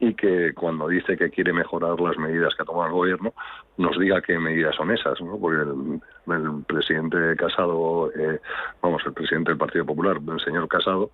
y 0.00 0.14
que 0.14 0.52
cuando 0.54 0.88
dice 0.88 1.16
que 1.16 1.30
quiere 1.30 1.52
mejorar 1.52 2.00
las 2.00 2.16
medidas 2.18 2.54
que 2.54 2.62
ha 2.62 2.66
tomado 2.66 2.86
el 2.86 2.92
gobierno, 2.92 3.32
nos 3.76 3.98
diga 3.98 4.20
qué 4.22 4.38
medidas 4.38 4.74
son 4.74 4.90
esas, 4.90 5.20
¿no? 5.20 5.38
porque 5.38 5.62
el, 5.62 6.64
presidente 6.66 7.36
Casado, 7.36 8.10
eh, 8.12 8.40
vamos, 8.82 9.02
el 9.06 9.12
presidente 9.12 9.50
del 9.50 9.58
Partido 9.58 9.84
Popular, 9.84 10.18
el 10.26 10.40
señor 10.40 10.68
Casado, 10.68 11.10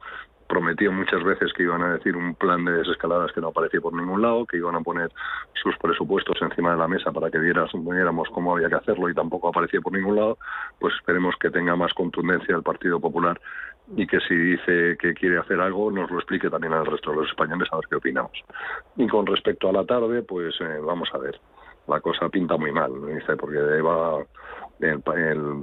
prometió 0.51 0.91
muchas 0.91 1.23
veces 1.23 1.53
que 1.53 1.63
iban 1.63 1.81
a 1.83 1.95
decir 1.95 2.17
un 2.17 2.35
plan 2.35 2.65
de 2.65 2.73
desescaladas 2.73 3.31
que 3.33 3.41
no 3.41 3.49
aparecía 3.49 3.81
por 3.81 3.95
ningún 3.95 4.21
lado, 4.21 4.45
que 4.45 4.57
iban 4.57 4.75
a 4.75 4.81
poner 4.81 5.13
sus 5.55 5.77
presupuestos 5.79 6.37
encima 6.43 6.73
de 6.73 6.77
la 6.77 6.89
mesa 6.89 7.13
para 7.13 7.31
que 7.31 7.39
viéramos 7.39 8.29
cómo 8.31 8.57
había 8.57 8.69
que 8.69 8.75
hacerlo 8.75 9.09
y 9.09 9.15
tampoco 9.15 9.49
aparecía 9.49 9.81
por 9.81 9.93
ningún 9.93 10.17
lado, 10.17 10.39
pues 10.81 10.93
esperemos 10.97 11.37
que 11.41 11.51
tenga 11.51 11.77
más 11.77 11.95
contundencia 11.95 12.57
el 12.57 12.65
Partido 12.65 12.99
Popular 12.99 13.41
y 13.97 14.07
que 14.09 14.19
si 14.21 14.35
dice 14.35 14.97
que 14.99 15.15
quiere 15.15 15.39
hacer 15.39 15.61
algo 15.61 15.91
nos 15.91 16.11
lo 16.11 16.19
explique 16.19 16.51
también 16.51 16.73
al 16.73 16.87
resto 16.87 17.11
de 17.11 17.19
los 17.19 17.29
españoles 17.29 17.69
a 17.71 17.77
ver 17.77 17.87
qué 17.89 17.97
opinamos. 17.97 18.33
Y 18.97 19.07
con 19.07 19.27
respecto 19.27 19.69
a 19.69 19.73
la 19.73 19.85
tarde, 19.85 20.23
pues 20.23 20.55
eh, 20.61 20.81
vamos 20.85 21.09
a 21.13 21.19
ver. 21.19 21.41
La 21.87 22.01
cosa 22.01 22.29
pinta 22.29 22.57
muy 22.57 22.73
mal, 22.73 22.93
dice, 23.07 23.37
porque 23.37 23.57
el, 23.59 23.83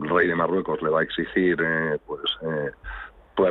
rey 0.10 0.28
de 0.28 0.36
Marruecos 0.36 0.82
le 0.82 0.90
va 0.90 1.02
a 1.02 1.04
exigir 1.04 1.62
eh, 1.62 1.98
pues 2.06 2.22
eh, 2.42 2.72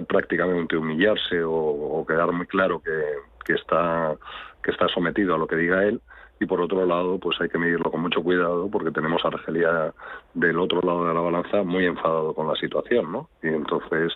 prácticamente 0.06 0.76
humillarse 0.76 1.42
o, 1.44 2.04
quedar 2.06 2.32
muy 2.32 2.46
claro 2.46 2.82
que, 2.82 3.54
está, 3.54 4.16
que 4.62 4.70
está 4.70 4.88
sometido 4.88 5.34
a 5.34 5.38
lo 5.38 5.46
que 5.46 5.56
diga 5.56 5.84
él. 5.84 6.00
Y 6.38 6.44
por 6.44 6.60
otro 6.60 6.84
lado, 6.84 7.18
pues 7.18 7.40
hay 7.40 7.48
que 7.48 7.56
medirlo 7.56 7.90
con 7.90 8.02
mucho 8.02 8.22
cuidado 8.22 8.68
porque 8.70 8.90
tenemos 8.90 9.24
a 9.24 9.28
Argelia 9.28 9.94
del 10.34 10.58
otro 10.58 10.82
lado 10.82 11.08
de 11.08 11.14
la 11.14 11.20
balanza 11.20 11.62
muy 11.62 11.86
enfadado 11.86 12.34
con 12.34 12.46
la 12.46 12.54
situación, 12.56 13.10
¿no? 13.10 13.30
Y 13.42 13.48
entonces, 13.48 14.12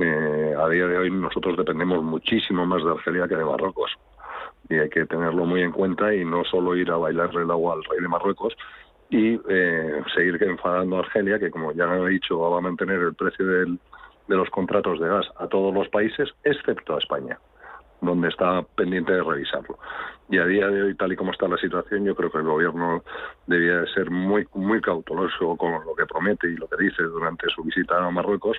eh, 0.00 0.54
a 0.58 0.68
día 0.68 0.86
de 0.88 0.98
hoy 0.98 1.12
nosotros 1.12 1.56
dependemos 1.56 2.02
muchísimo 2.02 2.66
más 2.66 2.82
de 2.82 2.90
Argelia 2.90 3.28
que 3.28 3.36
de 3.36 3.44
Marruecos 3.44 3.96
y 4.70 4.78
hay 4.78 4.88
que 4.88 5.04
tenerlo 5.04 5.44
muy 5.44 5.62
en 5.62 5.72
cuenta 5.72 6.14
y 6.14 6.24
no 6.24 6.44
solo 6.44 6.76
ir 6.76 6.90
a 6.90 6.96
bailarle 6.96 7.42
el 7.42 7.50
agua 7.50 7.74
al 7.74 7.84
rey 7.84 8.00
de 8.00 8.08
Marruecos 8.08 8.56
y 9.10 9.40
eh, 9.48 10.02
seguir 10.14 10.40
enfadando 10.42 10.96
a 10.96 11.00
Argelia, 11.00 11.38
que 11.40 11.50
como 11.50 11.72
ya 11.72 11.84
he 11.84 12.08
dicho 12.08 12.38
va 12.38 12.58
a 12.58 12.60
mantener 12.60 13.00
el 13.00 13.14
precio 13.14 13.44
del, 13.44 13.78
de 14.30 14.36
los 14.36 14.48
contratos 14.48 15.00
de 15.00 15.08
gas 15.08 15.26
a 15.36 15.48
todos 15.48 15.74
los 15.74 15.88
países, 15.88 16.28
excepto 16.44 16.94
a 16.94 16.98
España 16.98 17.38
donde 18.00 18.28
está 18.28 18.62
pendiente 18.76 19.12
de 19.12 19.22
revisarlo. 19.22 19.78
Y 20.30 20.38
a 20.38 20.46
día 20.46 20.68
de 20.68 20.82
hoy, 20.82 20.94
tal 20.94 21.12
y 21.12 21.16
como 21.16 21.32
está 21.32 21.48
la 21.48 21.58
situación, 21.58 22.04
yo 22.04 22.14
creo 22.14 22.30
que 22.30 22.38
el 22.38 22.44
gobierno 22.44 23.02
debía 23.46 23.84
ser 23.92 24.10
muy 24.10 24.46
muy 24.54 24.80
cauteloso 24.80 25.54
con 25.56 25.72
lo 25.84 25.94
que 25.94 26.06
promete 26.06 26.48
y 26.48 26.56
lo 26.56 26.66
que 26.66 26.82
dice 26.82 27.02
durante 27.02 27.48
su 27.50 27.62
visita 27.62 27.98
a 27.98 28.10
Marruecos 28.10 28.56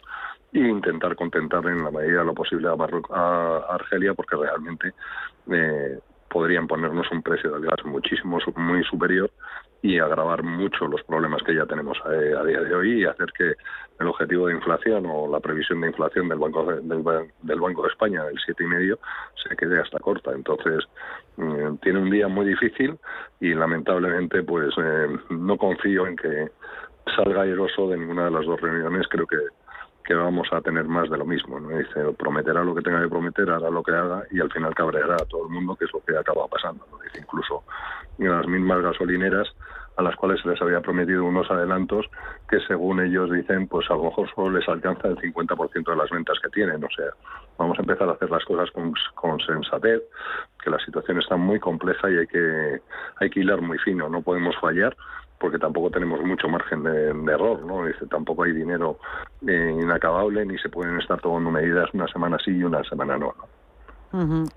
e 0.53 0.59
intentar 0.59 1.15
contentar 1.15 1.65
en 1.65 1.84
la 1.84 1.89
medida 1.89 2.19
de 2.19 2.26
lo 2.26 2.36
posible 2.36 2.67
a, 2.67 2.74
a 2.74 3.57
Argelia, 3.74 4.13
porque 4.13 4.36
realmente 4.36 4.93
eh, 5.49 5.99
podrían 6.30 6.67
ponernos 6.67 7.09
un 7.11 7.24
precio 7.24 7.51
del 7.51 7.65
gas 7.65 7.84
muchísimo 7.86 8.38
muy 8.57 8.84
superior 8.84 9.32
y 9.82 9.97
agravar 9.97 10.43
mucho 10.43 10.88
los 10.88 11.03
problemas 11.03 11.41
que 11.43 11.55
ya 11.55 11.65
tenemos 11.65 11.97
eh, 12.11 12.34
a, 12.38 12.43
día 12.43 12.61
de 12.61 12.73
hoy 12.73 13.01
y 13.01 13.05
hacer 13.05 13.32
que 13.36 13.55
el 13.99 14.07
objetivo 14.07 14.47
de 14.47 14.53
inflación 14.53 15.05
o 15.07 15.27
la 15.27 15.39
previsión 15.39 15.82
de 15.82 15.88
inflación 15.88 16.29
del 16.29 16.39
Banco 16.39 16.65
de, 16.65 16.82
del, 16.82 17.59
Banco 17.59 17.82
de 17.84 17.89
España 17.89 18.23
del 18.25 18.38
siete 18.45 18.63
y 18.63 18.67
medio 18.67 18.99
se 19.43 19.55
quede 19.55 19.79
hasta 19.79 19.99
corta. 19.99 20.32
Entonces 20.34 20.84
mm, 21.38 21.75
tiene 21.82 21.99
un 21.99 22.11
día 22.11 22.27
muy 22.27 22.45
difícil 22.45 22.97
y 23.39 23.53
lamentablemente 23.53 24.43
pues 24.43 24.69
eh, 24.77 25.07
no 25.29 25.57
confío 25.57 26.05
en 26.05 26.15
que 26.15 26.51
salga 27.15 27.41
airoso 27.41 27.89
de 27.89 27.97
ninguna 27.97 28.25
de 28.25 28.32
las 28.32 28.45
dos 28.45 28.61
reuniones. 28.61 29.07
Creo 29.07 29.25
que 29.25 29.38
que 30.04 30.14
vamos 30.14 30.47
a 30.52 30.62
tener 30.62 30.86
más 30.86 31.10
de 31.10 31.18
lo 31.18 31.26
mismo. 31.26 31.60
¿no? 31.60 31.70
Dice, 31.78 32.02
prometerá 32.18 32.64
lo 32.64 32.76
que 32.76 32.82
tenga 32.82 33.02
que 33.02 33.10
prometer, 33.10 33.49
hará 33.49 33.70
lo 33.70 33.84
que 33.84 33.91
haga 33.91 34.24
y 34.32 34.39
al 34.39 34.52
final 34.52 34.76
cabreará 34.76 35.16
a 35.16 35.26
todo 35.26 35.45
el 35.45 35.54
mundo, 35.54 35.76
que 35.76 35.86
es 35.86 35.93
lo 35.93 36.04
que 36.04 36.18
acaba 36.18 36.47
pasando. 36.47 36.86
¿no? 36.91 36.97
Dice, 36.99 37.20
incluso 37.20 37.64
las 38.18 38.47
mismas 38.47 38.82
gasolineras 38.82 39.47
a 39.97 40.04
las 40.04 40.16
cuales 40.16 40.41
se 40.41 40.49
les 40.49 40.62
había 40.62 40.80
prometido 40.82 41.26
unos 41.26 41.49
adelantos 41.52 42.06
que 42.49 42.60
según 42.62 43.02
ellos 43.02 43.32
dicen, 43.32 43.68
pues 43.68 43.89
a 43.89 43.95
lo 43.95 44.06
mejor 44.06 44.30
solo 44.34 44.58
les 44.58 44.68
alcanza 44.68 45.08
el 45.08 45.18
50% 45.18 45.89
de 45.89 45.95
las 45.95 46.10
ventas 46.10 46.39
que 46.41 46.49
tienen. 46.49 46.84
O 46.84 46.89
sea, 46.95 47.08
vamos 47.58 47.78
a 47.78 47.82
empezar 47.82 48.08
a 48.10 48.14
hacer 48.14 48.30
las 48.30 48.43
cosas 48.45 48.72
con, 48.72 48.93
con, 49.16 49.39
sensatez, 49.39 50.02
que 50.64 50.70
la 50.70 50.80
situación 50.80 51.20
está 51.20 51.36
muy 51.36 51.60
compleja 51.60 52.10
y 52.10 52.18
hay 52.18 52.28
que, 52.28 52.82
hay 53.18 53.30
que 53.30 53.39
hilar 53.41 53.62
muy 53.62 53.78
fino, 53.80 54.08
no 54.10 54.22
podemos 54.22 54.56
fallar 54.60 54.95
porque 55.42 55.58
tampoco 55.58 55.89
tenemos 55.89 56.22
mucho 56.22 56.48
margen 56.48 56.84
de, 56.84 57.10
error, 57.34 57.66
¿no? 57.66 57.86
Dice, 57.86 58.06
tampoco 58.06 58.44
hay 58.44 58.54
dinero 58.54 59.00
eh, 59.46 59.76
inacabable 59.82 60.46
ni 60.46 60.58
se 60.60 60.70
pueden 60.70 61.00
estar 61.02 61.20
tomando 61.20 61.50
medidas 61.50 61.89
una 61.94 62.08
semana 62.08 62.38
sí 62.46 62.52
y 62.52 62.64
una 62.64 62.84
semana 62.84 63.18
no. 63.18 63.34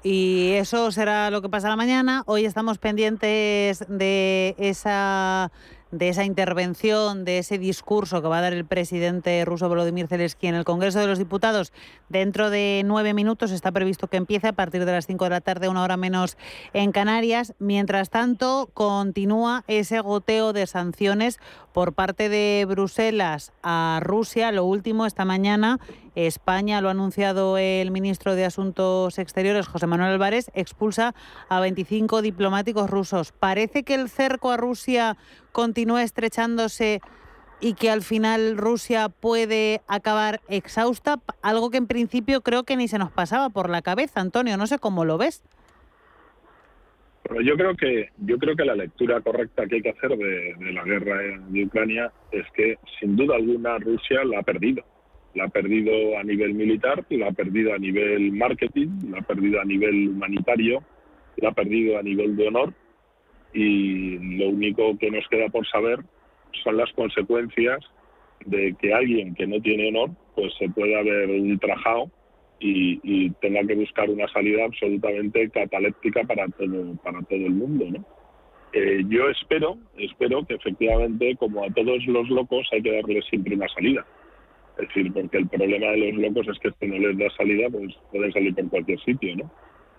Y 0.02 0.52
eso 0.54 0.90
será 0.90 1.30
lo 1.30 1.40
que 1.40 1.48
pasará 1.48 1.76
mañana. 1.76 2.24
Hoy 2.26 2.44
estamos 2.44 2.78
pendientes 2.78 3.84
de 3.88 4.56
esa 4.58 5.52
de 5.90 6.08
esa 6.08 6.24
intervención, 6.24 7.24
de 7.24 7.38
ese 7.38 7.58
discurso 7.58 8.20
que 8.20 8.28
va 8.28 8.38
a 8.38 8.42
dar 8.42 8.52
el 8.52 8.64
presidente 8.64 9.44
ruso 9.44 9.68
Volodymyr 9.68 10.08
Zelensky 10.08 10.46
en 10.46 10.54
el 10.54 10.64
Congreso 10.64 10.98
de 10.98 11.06
los 11.06 11.18
Diputados. 11.18 11.72
Dentro 12.08 12.50
de 12.50 12.82
nueve 12.84 13.14
minutos 13.14 13.50
está 13.50 13.72
previsto 13.72 14.08
que 14.08 14.16
empiece 14.16 14.48
a 14.48 14.52
partir 14.52 14.84
de 14.84 14.92
las 14.92 15.06
cinco 15.06 15.24
de 15.24 15.30
la 15.30 15.40
tarde, 15.40 15.68
una 15.68 15.82
hora 15.82 15.96
menos 15.96 16.36
en 16.72 16.92
Canarias. 16.92 17.54
Mientras 17.58 18.10
tanto, 18.10 18.68
continúa 18.74 19.64
ese 19.68 20.00
goteo 20.00 20.52
de 20.52 20.66
sanciones 20.66 21.38
por 21.72 21.92
parte 21.92 22.28
de 22.28 22.64
Bruselas 22.68 23.52
a 23.62 24.00
Rusia. 24.02 24.52
Lo 24.52 24.64
último, 24.64 25.06
esta 25.06 25.24
mañana, 25.24 25.80
España, 26.14 26.80
lo 26.80 26.88
ha 26.88 26.92
anunciado 26.92 27.58
el 27.58 27.90
ministro 27.90 28.34
de 28.34 28.44
Asuntos 28.44 29.18
Exteriores, 29.18 29.66
José 29.66 29.86
Manuel 29.86 30.12
Álvarez, 30.12 30.50
expulsa 30.54 31.14
a 31.48 31.60
25 31.60 32.22
diplomáticos 32.22 32.88
rusos. 32.88 33.32
Parece 33.32 33.82
que 33.82 33.94
el 33.94 34.08
cerco 34.08 34.52
a 34.52 34.56
Rusia 34.56 35.16
continúa 35.54 36.02
estrechándose 36.02 37.00
y 37.60 37.74
que 37.74 37.88
al 37.88 38.02
final 38.02 38.58
Rusia 38.58 39.08
puede 39.08 39.80
acabar 39.88 40.40
exhausta, 40.48 41.20
algo 41.40 41.70
que 41.70 41.78
en 41.78 41.86
principio 41.86 42.42
creo 42.42 42.64
que 42.64 42.76
ni 42.76 42.88
se 42.88 42.98
nos 42.98 43.10
pasaba 43.10 43.48
por 43.48 43.70
la 43.70 43.80
cabeza, 43.80 44.20
Antonio, 44.20 44.58
no 44.58 44.66
sé 44.66 44.78
cómo 44.78 45.06
lo 45.06 45.16
ves. 45.16 45.42
Yo 47.42 47.56
creo 47.56 47.74
que 47.74 48.10
yo 48.18 48.36
creo 48.36 48.54
que 48.54 48.66
la 48.66 48.74
lectura 48.74 49.22
correcta 49.22 49.66
que 49.66 49.76
hay 49.76 49.82
que 49.82 49.90
hacer 49.90 50.10
de, 50.10 50.72
la 50.74 50.84
guerra 50.84 51.16
de 51.48 51.64
Ucrania 51.64 52.12
es 52.30 52.44
que 52.54 52.76
sin 53.00 53.16
duda 53.16 53.36
alguna 53.36 53.78
Rusia 53.78 54.24
la 54.24 54.40
ha 54.40 54.42
perdido. 54.42 54.84
La 55.34 55.44
ha 55.44 55.48
perdido 55.48 56.18
a 56.18 56.22
nivel 56.22 56.52
militar, 56.52 57.04
la 57.08 57.28
ha 57.28 57.32
perdido 57.32 57.72
a 57.72 57.78
nivel 57.78 58.30
marketing, 58.32 58.88
la 59.10 59.18
ha 59.18 59.22
perdido 59.22 59.60
a 59.60 59.64
nivel 59.64 60.10
humanitario, 60.10 60.82
la 61.38 61.48
ha 61.48 61.52
perdido 61.52 61.98
a 61.98 62.02
nivel 62.02 62.36
de 62.36 62.48
honor 62.48 62.74
y 63.54 64.18
lo 64.36 64.48
único 64.48 64.98
que 64.98 65.10
nos 65.10 65.26
queda 65.28 65.48
por 65.48 65.66
saber 65.68 66.00
son 66.62 66.76
las 66.76 66.92
consecuencias 66.92 67.78
de 68.44 68.74
que 68.80 68.92
alguien 68.92 69.34
que 69.34 69.46
no 69.46 69.60
tiene 69.60 69.88
honor 69.88 70.10
pues 70.34 70.52
se 70.58 70.68
pueda 70.68 70.98
haber 70.98 71.30
ultrajado 71.30 72.10
y, 72.60 73.30
tenga 73.42 73.62
que 73.66 73.74
buscar 73.74 74.08
una 74.08 74.26
salida 74.28 74.64
absolutamente 74.64 75.50
cataléptica 75.50 76.24
para 76.24 76.48
todo 76.48 76.94
para 77.02 77.20
todo 77.22 77.38
el 77.38 77.50
mundo 77.50 77.86
¿no? 77.90 78.04
Eh, 78.72 79.02
yo 79.08 79.28
espero 79.28 79.78
espero 79.96 80.44
que 80.46 80.54
efectivamente 80.54 81.36
como 81.36 81.64
a 81.64 81.70
todos 81.70 82.04
los 82.06 82.28
locos 82.28 82.66
hay 82.72 82.82
que 82.82 82.92
darles 82.92 83.24
siempre 83.26 83.54
una 83.54 83.68
salida 83.68 84.04
es 84.78 84.88
decir 84.88 85.12
porque 85.12 85.38
el 85.38 85.48
problema 85.48 85.88
de 85.88 86.12
los 86.12 86.14
locos 86.14 86.48
es 86.48 86.58
que 86.58 86.70
si 86.80 86.86
no 86.90 86.98
les 86.98 87.18
da 87.18 87.30
salida 87.36 87.68
pues 87.70 87.94
pueden 88.10 88.32
salir 88.32 88.54
por 88.54 88.70
cualquier 88.70 89.00
sitio 89.00 89.36
no 89.36 89.50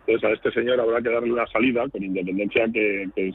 entonces 0.07 0.29
a 0.29 0.33
este 0.33 0.51
señor 0.51 0.79
habrá 0.79 1.01
que 1.01 1.09
darle 1.09 1.33
una 1.33 1.47
salida 1.47 1.87
con 1.89 2.03
independencia 2.03 2.65
eh, 2.73 3.07
que 3.15 3.33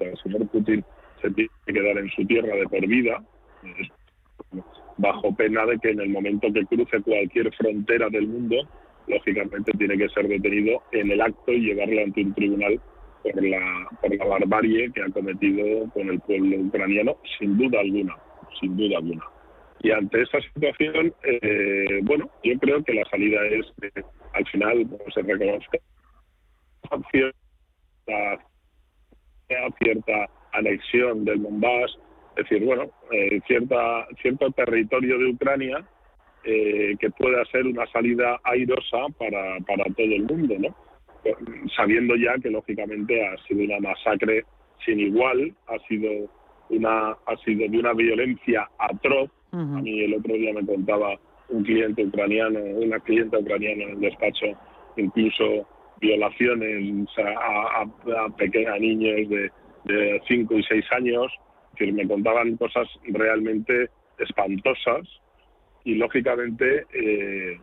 el 0.00 0.16
señor 0.22 0.48
Putin 0.48 0.84
se 1.20 1.30
tiene 1.30 1.50
que 1.66 1.72
quedar 1.72 1.98
en 1.98 2.10
su 2.10 2.24
tierra 2.26 2.56
de 2.56 2.64
por 2.64 2.86
vida 2.86 3.22
bajo 4.98 5.34
pena 5.34 5.64
de 5.66 5.78
que 5.78 5.90
en 5.90 6.00
el 6.00 6.10
momento 6.10 6.52
que 6.52 6.64
cruce 6.66 7.00
cualquier 7.02 7.52
frontera 7.54 8.08
del 8.10 8.26
mundo, 8.26 8.56
lógicamente 9.08 9.72
tiene 9.78 9.96
que 9.96 10.08
ser 10.10 10.28
detenido 10.28 10.82
en 10.92 11.10
el 11.10 11.20
acto 11.20 11.52
y 11.52 11.60
llevarlo 11.60 12.02
ante 12.02 12.22
un 12.22 12.34
tribunal 12.34 12.80
por 13.22 13.42
la, 13.42 13.88
por 14.00 14.14
la 14.14 14.24
barbarie 14.24 14.92
que 14.92 15.02
ha 15.02 15.10
cometido 15.10 15.90
con 15.92 16.08
el 16.08 16.20
pueblo 16.20 16.56
ucraniano, 16.58 17.16
sin 17.38 17.56
duda 17.56 17.80
alguna, 17.80 18.16
sin 18.60 18.76
duda 18.76 18.98
alguna. 18.98 19.24
Y 19.80 19.90
ante 19.90 20.22
esa 20.22 20.40
situación, 20.40 21.12
eh, 21.24 22.00
bueno, 22.02 22.30
yo 22.44 22.56
creo 22.60 22.84
que 22.84 22.94
la 22.94 23.04
salida 23.10 23.44
es 23.46 23.66
que 23.80 24.02
al 24.34 24.46
final 24.46 24.86
se 25.12 25.22
reconozca 25.22 25.78
cierta, 27.10 28.44
cierta 29.78 30.28
anexión 30.52 31.24
del 31.24 31.42
Donbass, 31.42 31.98
es 32.36 32.48
decir, 32.48 32.64
bueno, 32.64 32.90
eh, 33.10 33.40
cierta, 33.46 34.06
cierto 34.20 34.50
territorio 34.52 35.18
de 35.18 35.30
Ucrania 35.30 35.84
eh, 36.44 36.96
que 36.98 37.10
pueda 37.10 37.44
ser 37.46 37.66
una 37.66 37.86
salida 37.86 38.40
airosa 38.44 39.06
para, 39.18 39.60
para 39.60 39.84
todo 39.94 40.06
el 40.06 40.24
mundo, 40.24 40.56
¿no? 40.58 40.74
Sabiendo 41.76 42.16
ya 42.16 42.34
que 42.42 42.50
lógicamente 42.50 43.24
ha 43.24 43.36
sido 43.46 43.62
una 43.62 43.78
masacre 43.78 44.44
sin 44.84 44.98
igual, 44.98 45.54
ha 45.68 45.78
sido 45.86 46.28
una 46.70 47.10
ha 47.10 47.36
sido 47.44 47.68
de 47.68 47.78
una 47.78 47.92
violencia 47.92 48.68
atroz. 48.78 49.30
A 49.52 49.56
mí 49.56 50.00
el 50.00 50.14
otro 50.14 50.34
día 50.34 50.52
me 50.52 50.66
contaba 50.66 51.16
un 51.48 51.62
cliente 51.62 52.04
ucraniano, 52.04 52.58
una 52.58 52.98
clienta 53.00 53.38
ucraniana 53.38 53.84
en 53.84 53.90
el 53.90 54.00
despacho, 54.00 54.46
incluso 54.96 55.68
violaciones 56.02 57.08
a, 57.16 57.82
a, 57.82 58.36
pequeños 58.36 58.78
niños 58.80 59.28
de, 59.30 59.50
de 59.84 60.22
5 60.28 60.58
y 60.58 60.62
6 60.64 60.84
años, 60.92 61.32
que 61.76 61.90
me 61.90 62.06
contaban 62.06 62.56
cosas 62.58 62.86
realmente 63.04 63.88
espantosas. 64.18 65.08
Y 65.84 65.94
lógicamente 65.94 66.84
eh, 66.92 67.58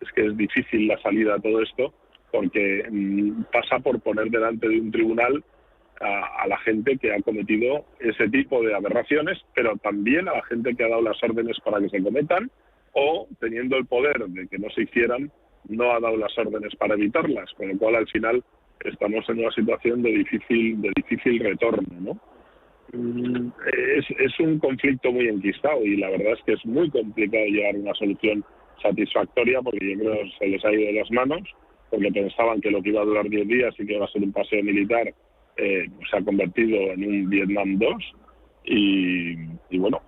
es 0.00 0.12
que 0.12 0.26
es 0.26 0.36
difícil 0.36 0.88
la 0.88 0.98
salida 1.02 1.34
a 1.34 1.40
todo 1.40 1.60
esto 1.62 1.92
porque 2.30 2.86
mm, 2.88 3.42
pasa 3.52 3.78
por 3.80 4.00
poner 4.00 4.30
delante 4.30 4.68
de 4.68 4.80
un 4.80 4.90
tribunal 4.90 5.44
a, 6.00 6.46
la 6.46 6.56
gente 6.58 6.96
que 6.96 7.12
ha 7.12 7.20
cometido 7.20 7.84
ese 7.98 8.28
tipo 8.30 8.62
de 8.62 8.74
aberraciones, 8.74 9.38
pero 9.54 9.76
también 9.76 10.28
a 10.28 10.32
la 10.32 10.42
gente 10.44 10.74
que 10.74 10.84
ha 10.84 10.88
dado 10.88 11.02
las 11.02 11.22
órdenes 11.22 11.58
para 11.60 11.78
que 11.78 11.90
se 11.90 12.02
cometan 12.02 12.50
o 12.92 13.28
teniendo 13.38 13.76
el 13.76 13.84
poder 13.84 14.18
de 14.28 14.48
que 14.48 14.58
no 14.58 14.70
se 14.70 14.82
hicieran, 14.82 15.30
no 15.68 15.92
ha 15.92 16.00
dado 16.00 16.16
las 16.16 16.36
órdenes 16.38 16.74
para 16.76 16.94
evitarlas, 16.94 17.52
con 17.54 17.68
lo 17.68 17.78
cual 17.78 17.96
al 17.96 18.08
final 18.08 18.42
estamos 18.84 19.28
en 19.28 19.40
una 19.40 19.50
situación 19.52 20.02
de 20.02 20.10
difícil, 20.10 20.80
de 20.80 20.90
difícil 20.96 21.40
retorno, 21.40 21.88
¿no? 22.00 22.20
Mm, 22.92 23.52
es, 23.96 24.04
es 24.18 24.40
un 24.40 24.58
conflicto 24.58 25.12
muy 25.12 25.28
enquistado 25.28 25.84
y 25.84 25.96
la 25.96 26.10
verdad 26.10 26.32
es 26.32 26.42
que 26.44 26.52
es 26.54 26.66
muy 26.66 26.90
complicado 26.90 27.44
llegar 27.46 27.76
a 27.76 27.78
una 27.78 27.94
solución 27.94 28.44
satisfactoria 28.82 29.60
porque 29.62 29.92
yo 29.92 29.98
creo 29.98 30.14
que 30.14 30.30
se 30.38 30.46
les 30.48 30.64
ha 30.64 30.72
ido 30.72 30.86
de 30.86 30.92
las 30.94 31.10
manos, 31.10 31.42
porque 31.90 32.10
pensaban 32.10 32.60
que 32.60 32.70
lo 32.70 32.82
que 32.82 32.90
iba 32.90 33.02
a 33.02 33.04
durar 33.04 33.28
10 33.28 33.48
días 33.48 33.74
y 33.78 33.86
que 33.86 33.94
iba 33.94 34.04
a 34.04 34.10
ser 34.10 34.22
un 34.22 34.32
paseo 34.32 34.62
militar 34.62 35.12
eh, 35.56 35.86
se 36.10 36.16
ha 36.16 36.22
convertido 36.22 36.76
en 36.92 37.04
un 37.04 37.30
Vietnam 37.30 37.78
2 37.78 37.94
y, 38.64 39.36
bueno, 39.78 40.00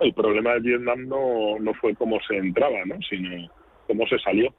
el 0.00 0.12
problema 0.14 0.54
de 0.54 0.60
Vietnam 0.60 1.08
no, 1.08 1.58
no 1.58 1.74
fue 1.74 1.94
cómo 1.94 2.18
se 2.26 2.36
entraba, 2.36 2.84
¿no? 2.84 3.00
sino 3.02 3.50
cómo 3.90 4.06
se 4.06 4.18
salió. 4.18 4.52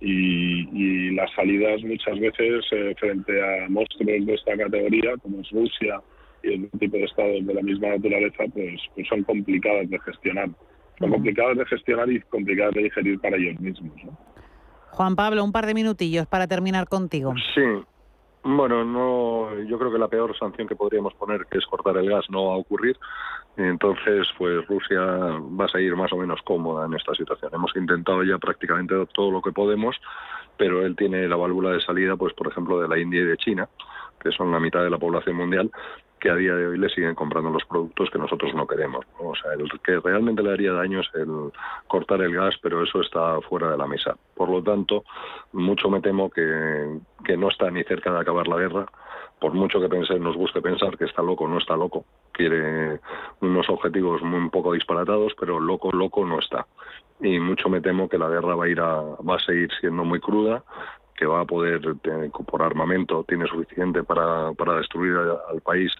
Y, 0.00 1.10
las 1.14 1.30
salidas 1.34 1.82
muchas 1.84 2.18
veces 2.18 2.64
eh, 2.72 2.94
frente 2.98 3.32
a 3.40 3.68
monstruos 3.68 4.26
de 4.26 4.34
esta 4.34 4.56
categoría, 4.56 5.12
como 5.22 5.40
es 5.40 5.50
Rusia 5.50 6.00
y 6.42 6.54
el 6.54 6.70
tipo 6.80 6.96
de 6.96 7.04
estados 7.04 7.46
de 7.46 7.54
la 7.54 7.62
misma 7.62 7.88
naturaleza, 7.90 8.44
pues, 8.52 8.80
pues 8.94 9.06
son 9.08 9.22
complicadas 9.24 9.88
de 9.90 9.98
gestionar. 10.00 10.48
Son 10.98 11.10
complicadas 11.10 11.58
de 11.58 11.66
gestionar 11.66 12.10
y 12.10 12.20
complicadas 12.22 12.74
de 12.74 12.84
digerir 12.84 13.20
para 13.20 13.36
ellos 13.36 13.60
mismos. 13.60 13.92
Juan 14.90 15.16
Pablo, 15.16 15.44
un 15.44 15.52
par 15.52 15.66
de 15.66 15.74
minutillos 15.74 16.26
para 16.26 16.46
terminar 16.46 16.88
contigo. 16.88 17.34
Sí, 17.54 17.62
bueno, 18.44 18.84
no, 18.84 19.62
yo 19.64 19.78
creo 19.78 19.92
que 19.92 19.98
la 19.98 20.08
peor 20.08 20.36
sanción 20.36 20.66
que 20.66 20.74
podríamos 20.74 21.14
poner, 21.14 21.46
que 21.46 21.58
es 21.58 21.66
cortar 21.66 21.96
el 21.96 22.10
gas, 22.10 22.24
no 22.28 22.46
va 22.46 22.54
a 22.54 22.58
ocurrir. 22.58 22.96
Entonces, 23.56 24.26
pues 24.38 24.66
Rusia 24.66 25.00
va 25.00 25.66
a 25.66 25.68
seguir 25.68 25.94
más 25.94 26.12
o 26.12 26.16
menos 26.16 26.40
cómoda 26.42 26.86
en 26.86 26.94
esta 26.94 27.14
situación. 27.14 27.50
Hemos 27.54 27.76
intentado 27.76 28.22
ya 28.24 28.38
prácticamente 28.38 28.94
todo 29.12 29.30
lo 29.30 29.42
que 29.42 29.52
podemos, 29.52 29.96
pero 30.56 30.84
él 30.84 30.96
tiene 30.96 31.28
la 31.28 31.36
válvula 31.36 31.70
de 31.70 31.80
salida, 31.80 32.16
pues 32.16 32.32
por 32.34 32.48
ejemplo, 32.48 32.80
de 32.80 32.88
la 32.88 32.98
India 32.98 33.20
y 33.20 33.24
de 33.24 33.36
China, 33.36 33.68
que 34.20 34.32
son 34.32 34.50
la 34.52 34.60
mitad 34.60 34.82
de 34.82 34.90
la 34.90 34.98
población 34.98 35.36
mundial, 35.36 35.70
que 36.18 36.30
a 36.30 36.36
día 36.36 36.54
de 36.54 36.68
hoy 36.68 36.78
le 36.78 36.88
siguen 36.88 37.16
comprando 37.16 37.50
los 37.50 37.64
productos 37.64 38.08
que 38.10 38.18
nosotros 38.18 38.54
no 38.54 38.66
queremos. 38.66 39.04
O 39.18 39.34
sea, 39.34 39.54
el 39.54 39.68
que 39.80 39.98
realmente 39.98 40.42
le 40.42 40.52
haría 40.52 40.72
daño 40.72 41.00
es 41.00 41.08
el 41.14 41.50
cortar 41.88 42.22
el 42.22 42.32
gas, 42.32 42.54
pero 42.62 42.82
eso 42.84 43.00
está 43.00 43.40
fuera 43.42 43.70
de 43.70 43.76
la 43.76 43.88
mesa. 43.88 44.16
Por 44.36 44.48
lo 44.48 44.62
tanto, 44.62 45.02
mucho 45.52 45.90
me 45.90 46.00
temo 46.00 46.30
que, 46.30 47.00
que 47.24 47.36
no 47.36 47.48
está 47.48 47.70
ni 47.72 47.82
cerca 47.82 48.12
de 48.12 48.20
acabar 48.20 48.46
la 48.46 48.56
guerra, 48.56 48.86
por 49.42 49.54
mucho 49.54 49.80
que 49.80 49.88
pense, 49.88 50.16
nos 50.20 50.36
guste 50.36 50.62
pensar 50.62 50.96
que 50.96 51.04
está 51.04 51.20
loco, 51.20 51.48
no 51.48 51.58
está 51.58 51.76
loco. 51.76 52.04
Quiere 52.30 53.00
unos 53.40 53.68
objetivos 53.68 54.22
muy 54.22 54.48
poco 54.50 54.72
disparatados, 54.72 55.32
pero 55.38 55.58
loco, 55.58 55.90
loco 55.90 56.24
no 56.24 56.38
está. 56.38 56.64
Y 57.20 57.40
mucho 57.40 57.68
me 57.68 57.80
temo 57.80 58.08
que 58.08 58.18
la 58.18 58.28
guerra 58.28 58.54
va 58.54 58.66
a 58.66 58.68
ir 58.68 58.78
a, 58.78 59.00
va 59.00 59.34
a 59.34 59.44
seguir 59.44 59.68
siendo 59.80 60.04
muy 60.04 60.20
cruda, 60.20 60.62
que 61.16 61.26
va 61.26 61.40
a 61.40 61.44
poder, 61.44 61.80
por 62.46 62.62
armamento, 62.62 63.24
tiene 63.26 63.48
suficiente 63.48 64.04
para, 64.04 64.52
para 64.52 64.76
destruir 64.76 65.16
al 65.16 65.60
país, 65.60 65.92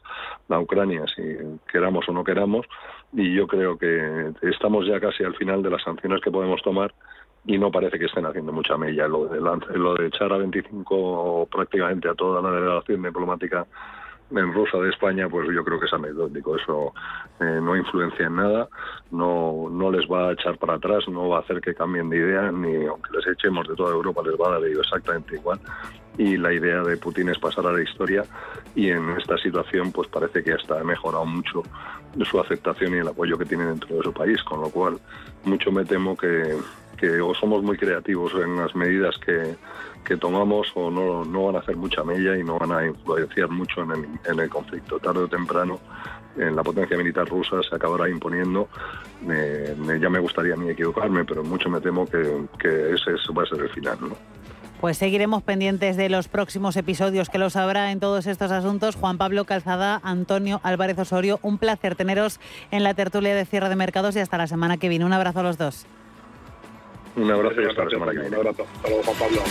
la 0.47 0.61
Ucrania, 0.61 1.05
si 1.09 1.23
queramos 1.67 2.09
o 2.09 2.13
no 2.13 2.23
queramos. 2.23 2.65
Y 3.13 3.35
yo 3.35 3.49
creo 3.49 3.77
que 3.77 4.33
estamos 4.43 4.87
ya 4.87 5.01
casi 5.01 5.25
al 5.25 5.35
final 5.35 5.65
de 5.65 5.71
las 5.71 5.83
sanciones 5.83 6.21
que 6.21 6.31
podemos 6.31 6.63
tomar 6.63 6.95
y 7.45 7.59
no 7.59 7.71
parece 7.71 7.99
que 7.99 8.07
estén 8.07 8.27
haciendo 8.27 8.53
mucha 8.53 8.77
mella. 8.77 9.09
Lo 9.09 9.27
de, 9.27 9.41
lo 9.41 9.95
de 9.95 10.07
echar 10.07 10.33
a 10.33 10.39
25 10.39 11.49
prácticamente 11.51 12.09
a 12.09 12.15
toda 12.15 12.41
la 12.41 12.51
delegación 12.51 13.03
diplomática 13.03 13.67
en 14.31 14.53
Rosa 14.53 14.79
de 14.79 14.91
España, 14.91 15.29
pues 15.29 15.49
yo 15.55 15.65
creo 15.65 15.79
que 15.79 15.87
es 15.87 15.93
anecdótico. 15.93 16.57
Eso 16.57 16.95
eh, 17.41 17.61
no 17.63 17.77
influencia 17.77 18.27
en 18.27 18.37
nada, 18.37 18.69
no, 19.11 19.69
no 19.71 19.91
les 19.91 20.11
va 20.11 20.29
a 20.29 20.33
echar 20.33 20.57
para 20.59 20.75
atrás, 20.75 21.05
no 21.09 21.29
va 21.29 21.39
a 21.39 21.41
hacer 21.41 21.61
que 21.61 21.75
cambien 21.75 22.09
de 22.09 22.19
idea, 22.19 22.51
ni 22.51 22.87
aunque 22.87 23.11
les 23.17 23.27
echemos 23.27 23.69
de 23.69 23.75
toda 23.75 23.93
Europa, 23.93 24.23
les 24.25 24.41
va 24.41 24.49
a 24.49 24.61
dar 24.61 24.65
exactamente 24.65 25.35
igual. 25.35 25.61
Y 26.19 26.37
la 26.37 26.53
idea 26.53 26.83
de 26.83 26.97
Putin 26.97 27.31
es 27.31 27.39
pasar 27.39 27.67
a 27.67 27.73
la 27.73 27.83
historia 27.83 28.25
y 28.75 28.91
en 28.91 29.11
esta 29.11 29.39
situación 29.39 29.93
pues 29.93 30.09
parece 30.09 30.45
que 30.45 30.53
hasta 30.53 30.79
ha 30.79 30.85
mejorado 30.85 31.25
mucho 31.25 31.63
su 32.23 32.39
aceptación 32.39 32.95
y 32.95 32.99
el 32.99 33.09
apoyo 33.09 33.39
que 33.39 33.47
tiene 33.47 33.65
dentro 33.65 33.97
de 33.97 34.03
su 34.03 34.13
país, 34.13 34.43
con 34.43 34.61
lo 34.61 34.69
cual 34.69 34.99
mucho 35.45 35.73
me 35.73 35.87
temo 35.87 36.15
que, 36.15 36.59
que 37.03 37.21
o 37.21 37.35
somos 37.35 37.65
muy 37.65 37.77
creativos 37.77 38.33
en 38.35 38.55
las 38.55 38.77
medidas 38.77 39.19
que, 39.19 39.57
que 40.05 40.17
tomamos 40.17 40.71
o 40.77 40.89
no, 40.89 41.25
no, 41.25 41.47
van 41.47 41.57
a 41.57 41.59
hacer 41.59 41.77
mucha 41.77 42.05
mella 42.05 42.39
y 42.39 42.45
no 42.45 42.61
van 42.61 42.71
a 42.71 42.87
influenciar 42.87 43.49
mucho 43.49 43.83
en 43.83 43.91
el, 43.91 44.05
en 44.25 44.39
el 44.39 44.49
conflicto. 44.49 45.01
Tarde 45.01 45.25
o 45.25 45.29
temprano, 45.29 45.81
en 46.37 46.55
la 46.55 46.63
potencia 46.63 46.97
militar 46.97 47.29
rusa 47.29 47.57
se 47.69 47.75
acabará 47.75 48.09
imponiendo. 48.09 48.69
ya 49.21 50.09
me 50.09 50.21
gustaría 50.21 50.55
a 50.55 50.57
mí 50.57 50.71
equivocarme, 50.71 51.25
pero 51.25 51.43
mucho 51.43 51.69
me 51.69 51.81
temo 51.81 52.07
que, 52.07 52.47
que 52.61 52.95
ese 52.95 53.11
va 53.37 53.43
a 53.43 53.47
ser 53.47 53.63
el 53.63 53.71
final. 53.71 53.99
¿no? 54.01 54.17
Pues 54.81 54.97
seguiremos 54.97 55.43
pendientes 55.43 55.97
de 55.97 56.09
los 56.09 56.29
próximos 56.29 56.77
episodios 56.77 57.31
que 57.31 57.39
los 57.39 57.57
habrá 57.57 57.91
en 57.91 57.99
todos 57.99 58.29
estos 58.29 58.53
asuntos. 58.53 58.95
Juan 58.95 59.19
Pablo 59.19 59.45
Calzada, 59.45 60.01
Antonio 60.05 60.61
Álvarez 60.63 61.01
Osorio, 61.01 61.41
un 61.43 61.59
placer 61.59 61.97
teneros 61.97 62.39
en 62.71 62.85
la 62.85 62.95
tertulia 62.95 63.35
de 63.35 63.45
cierre 63.45 63.69
de 63.69 63.75
mercados 63.75 64.15
y 64.15 64.21
hasta 64.21 64.39
la 64.39 64.47
semana 64.47 64.77
que 64.77 64.89
viene. 64.89 65.05
Un 65.05 65.13
abrazo 65.13 65.41
a 65.41 65.43
los 65.43 65.59
dos. 65.59 65.85
Un 67.17 67.31
abrazo 67.31 67.61
y 67.61 67.67
hasta 67.67 67.85
la 67.85 67.91
semana 67.91 68.13
que 68.13 68.19
viene. 68.21 68.37
Un 68.37 68.47
abrazo. 68.47 68.67
Hasta 68.77 68.89
luego, 68.89 69.03
Juan 69.05 69.17
Pablo. 69.19 69.43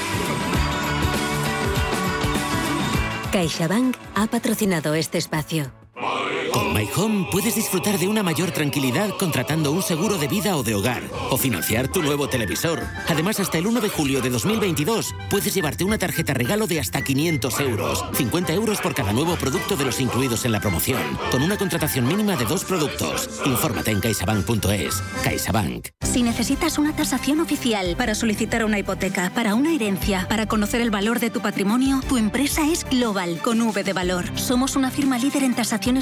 CaixaBank 3.31 3.95
ha 4.15 4.27
patrocinado 4.27 4.93
este 4.93 5.17
espacio. 5.17 5.80
Con 5.93 6.73
My 6.73 6.87
Home 6.95 7.27
puedes 7.31 7.55
disfrutar 7.55 7.97
de 7.97 8.07
una 8.07 8.23
mayor 8.23 8.51
tranquilidad 8.51 9.09
contratando 9.17 9.71
un 9.71 9.81
seguro 9.81 10.17
de 10.17 10.27
vida 10.27 10.55
o 10.55 10.63
de 10.63 10.73
hogar 10.73 11.03
o 11.29 11.37
financiar 11.37 11.89
tu 11.89 12.01
nuevo 12.01 12.29
televisor. 12.29 12.83
Además, 13.07 13.39
hasta 13.39 13.57
el 13.57 13.67
1 13.67 13.81
de 13.81 13.89
julio 13.89 14.21
de 14.21 14.29
2022 14.29 15.13
puedes 15.29 15.53
llevarte 15.53 15.83
una 15.83 15.97
tarjeta 15.97 16.33
regalo 16.33 16.67
de 16.67 16.79
hasta 16.79 17.03
500 17.03 17.59
euros, 17.59 18.05
50 18.13 18.53
euros 18.53 18.79
por 18.79 18.93
cada 18.93 19.11
nuevo 19.13 19.35
producto 19.35 19.75
de 19.75 19.85
los 19.85 19.99
incluidos 19.99 20.45
en 20.45 20.53
la 20.53 20.61
promoción, 20.61 21.01
con 21.29 21.41
una 21.41 21.57
contratación 21.57 22.07
mínima 22.07 22.35
de 22.35 22.45
dos 22.45 22.63
productos. 22.63 23.29
Infórmate 23.45 23.91
en 23.91 23.99
caixabank.es. 23.99 25.01
CaixaBank. 25.23 25.89
Si 26.03 26.23
necesitas 26.23 26.77
una 26.77 26.93
tasación 26.93 27.39
oficial 27.39 27.95
para 27.95 28.15
solicitar 28.15 28.65
una 28.65 28.77
hipoteca, 28.77 29.31
para 29.33 29.55
una 29.55 29.73
herencia, 29.73 30.25
para 30.27 30.45
conocer 30.45 30.81
el 30.81 30.91
valor 30.91 31.21
de 31.21 31.29
tu 31.29 31.39
patrimonio, 31.39 32.01
tu 32.09 32.17
empresa 32.17 32.67
es 32.69 32.83
Global 32.83 33.39
con 33.41 33.61
V 33.61 33.83
de 33.83 33.93
valor. 33.93 34.25
Somos 34.37 34.75
una 34.75 34.91
firma 34.91 35.17
líder 35.17 35.43
en 35.43 35.55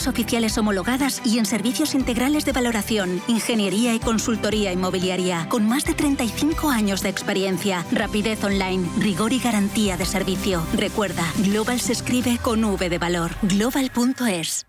oficiales 0.07 0.57
homologadas 0.57 1.21
y 1.25 1.39
en 1.39 1.45
servicios 1.45 1.95
integrales 1.95 2.45
de 2.45 2.51
valoración, 2.51 3.21
ingeniería 3.27 3.93
y 3.93 3.99
consultoría 3.99 4.71
inmobiliaria, 4.71 5.47
con 5.49 5.67
más 5.67 5.85
de 5.85 5.93
35 5.93 6.69
años 6.69 7.01
de 7.01 7.09
experiencia, 7.09 7.85
rapidez 7.91 8.43
online, 8.43 8.87
rigor 8.99 9.33
y 9.33 9.39
garantía 9.39 9.97
de 9.97 10.05
servicio. 10.05 10.63
Recuerda, 10.73 11.23
Global 11.39 11.79
se 11.79 11.93
escribe 11.93 12.37
con 12.37 12.63
V 12.63 12.89
de 12.89 12.97
valor. 12.99 13.31
Global.es. 13.41 14.68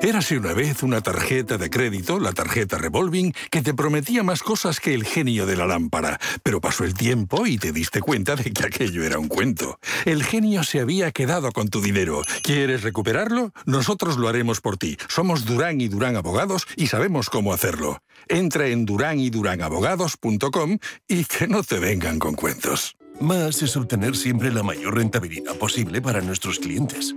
Érase 0.00 0.38
una 0.38 0.52
vez 0.52 0.84
una 0.84 1.00
tarjeta 1.00 1.58
de 1.58 1.70
crédito, 1.70 2.20
la 2.20 2.32
tarjeta 2.32 2.78
revolving, 2.78 3.32
que 3.50 3.62
te 3.62 3.74
prometía 3.74 4.22
más 4.22 4.44
cosas 4.44 4.78
que 4.78 4.94
el 4.94 5.04
genio 5.04 5.44
de 5.44 5.56
la 5.56 5.66
lámpara. 5.66 6.20
Pero 6.44 6.60
pasó 6.60 6.84
el 6.84 6.94
tiempo 6.94 7.48
y 7.48 7.58
te 7.58 7.72
diste 7.72 8.00
cuenta 8.00 8.36
de 8.36 8.52
que 8.52 8.64
aquello 8.64 9.02
era 9.02 9.18
un 9.18 9.26
cuento. 9.26 9.80
El 10.04 10.22
genio 10.22 10.62
se 10.62 10.78
había 10.78 11.10
quedado 11.10 11.50
con 11.50 11.68
tu 11.68 11.80
dinero. 11.80 12.22
¿Quieres 12.44 12.82
recuperarlo? 12.82 13.52
Nosotros 13.66 14.18
lo 14.18 14.28
haremos 14.28 14.60
por 14.60 14.76
ti. 14.76 14.96
Somos 15.08 15.44
Durán 15.44 15.80
y 15.80 15.88
Durán 15.88 16.14
Abogados 16.14 16.68
y 16.76 16.86
sabemos 16.86 17.28
cómo 17.28 17.52
hacerlo. 17.52 18.00
Entra 18.28 18.68
en 18.68 18.86
duranyduránabogados.com 18.86 20.78
y 21.08 21.24
que 21.24 21.48
no 21.48 21.64
te 21.64 21.80
vengan 21.80 22.20
con 22.20 22.34
cuentos. 22.34 22.96
Más 23.20 23.62
es 23.62 23.76
obtener 23.76 24.14
siempre 24.14 24.52
la 24.52 24.62
mayor 24.62 24.94
rentabilidad 24.94 25.56
posible 25.56 26.00
para 26.00 26.20
nuestros 26.20 26.60
clientes. 26.60 27.16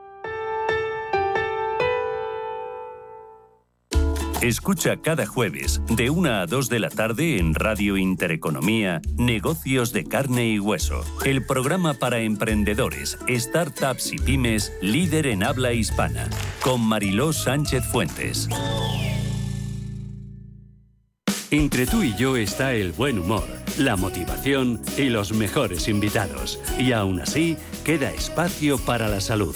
Escucha 4.41 4.97
cada 4.97 5.27
jueves 5.27 5.81
de 5.87 6.09
1 6.09 6.33
a 6.33 6.47
2 6.47 6.67
de 6.67 6.79
la 6.79 6.89
tarde 6.89 7.37
en 7.37 7.53
Radio 7.53 7.95
Intereconomía 7.95 8.99
Negocios 9.15 9.93
de 9.93 10.03
carne 10.03 10.47
y 10.47 10.59
hueso, 10.59 11.05
el 11.23 11.45
programa 11.45 11.93
para 11.93 12.21
emprendedores, 12.21 13.19
startups 13.29 14.13
y 14.13 14.17
pymes 14.17 14.73
líder 14.81 15.27
en 15.27 15.43
habla 15.43 15.73
hispana, 15.73 16.27
con 16.63 16.81
Mariló 16.81 17.33
Sánchez 17.33 17.85
Fuentes. 17.85 18.49
Entre 21.51 21.85
tú 21.85 22.01
y 22.01 22.15
yo 22.15 22.35
está 22.35 22.73
el 22.73 22.93
buen 22.93 23.19
humor, 23.19 23.45
la 23.77 23.95
motivación 23.95 24.81
y 24.97 25.09
los 25.09 25.33
mejores 25.33 25.87
invitados. 25.87 26.59
Y 26.79 26.93
aún 26.93 27.21
así, 27.21 27.57
queda 27.85 28.09
espacio 28.09 28.79
para 28.79 29.07
la 29.07 29.21
salud. 29.21 29.55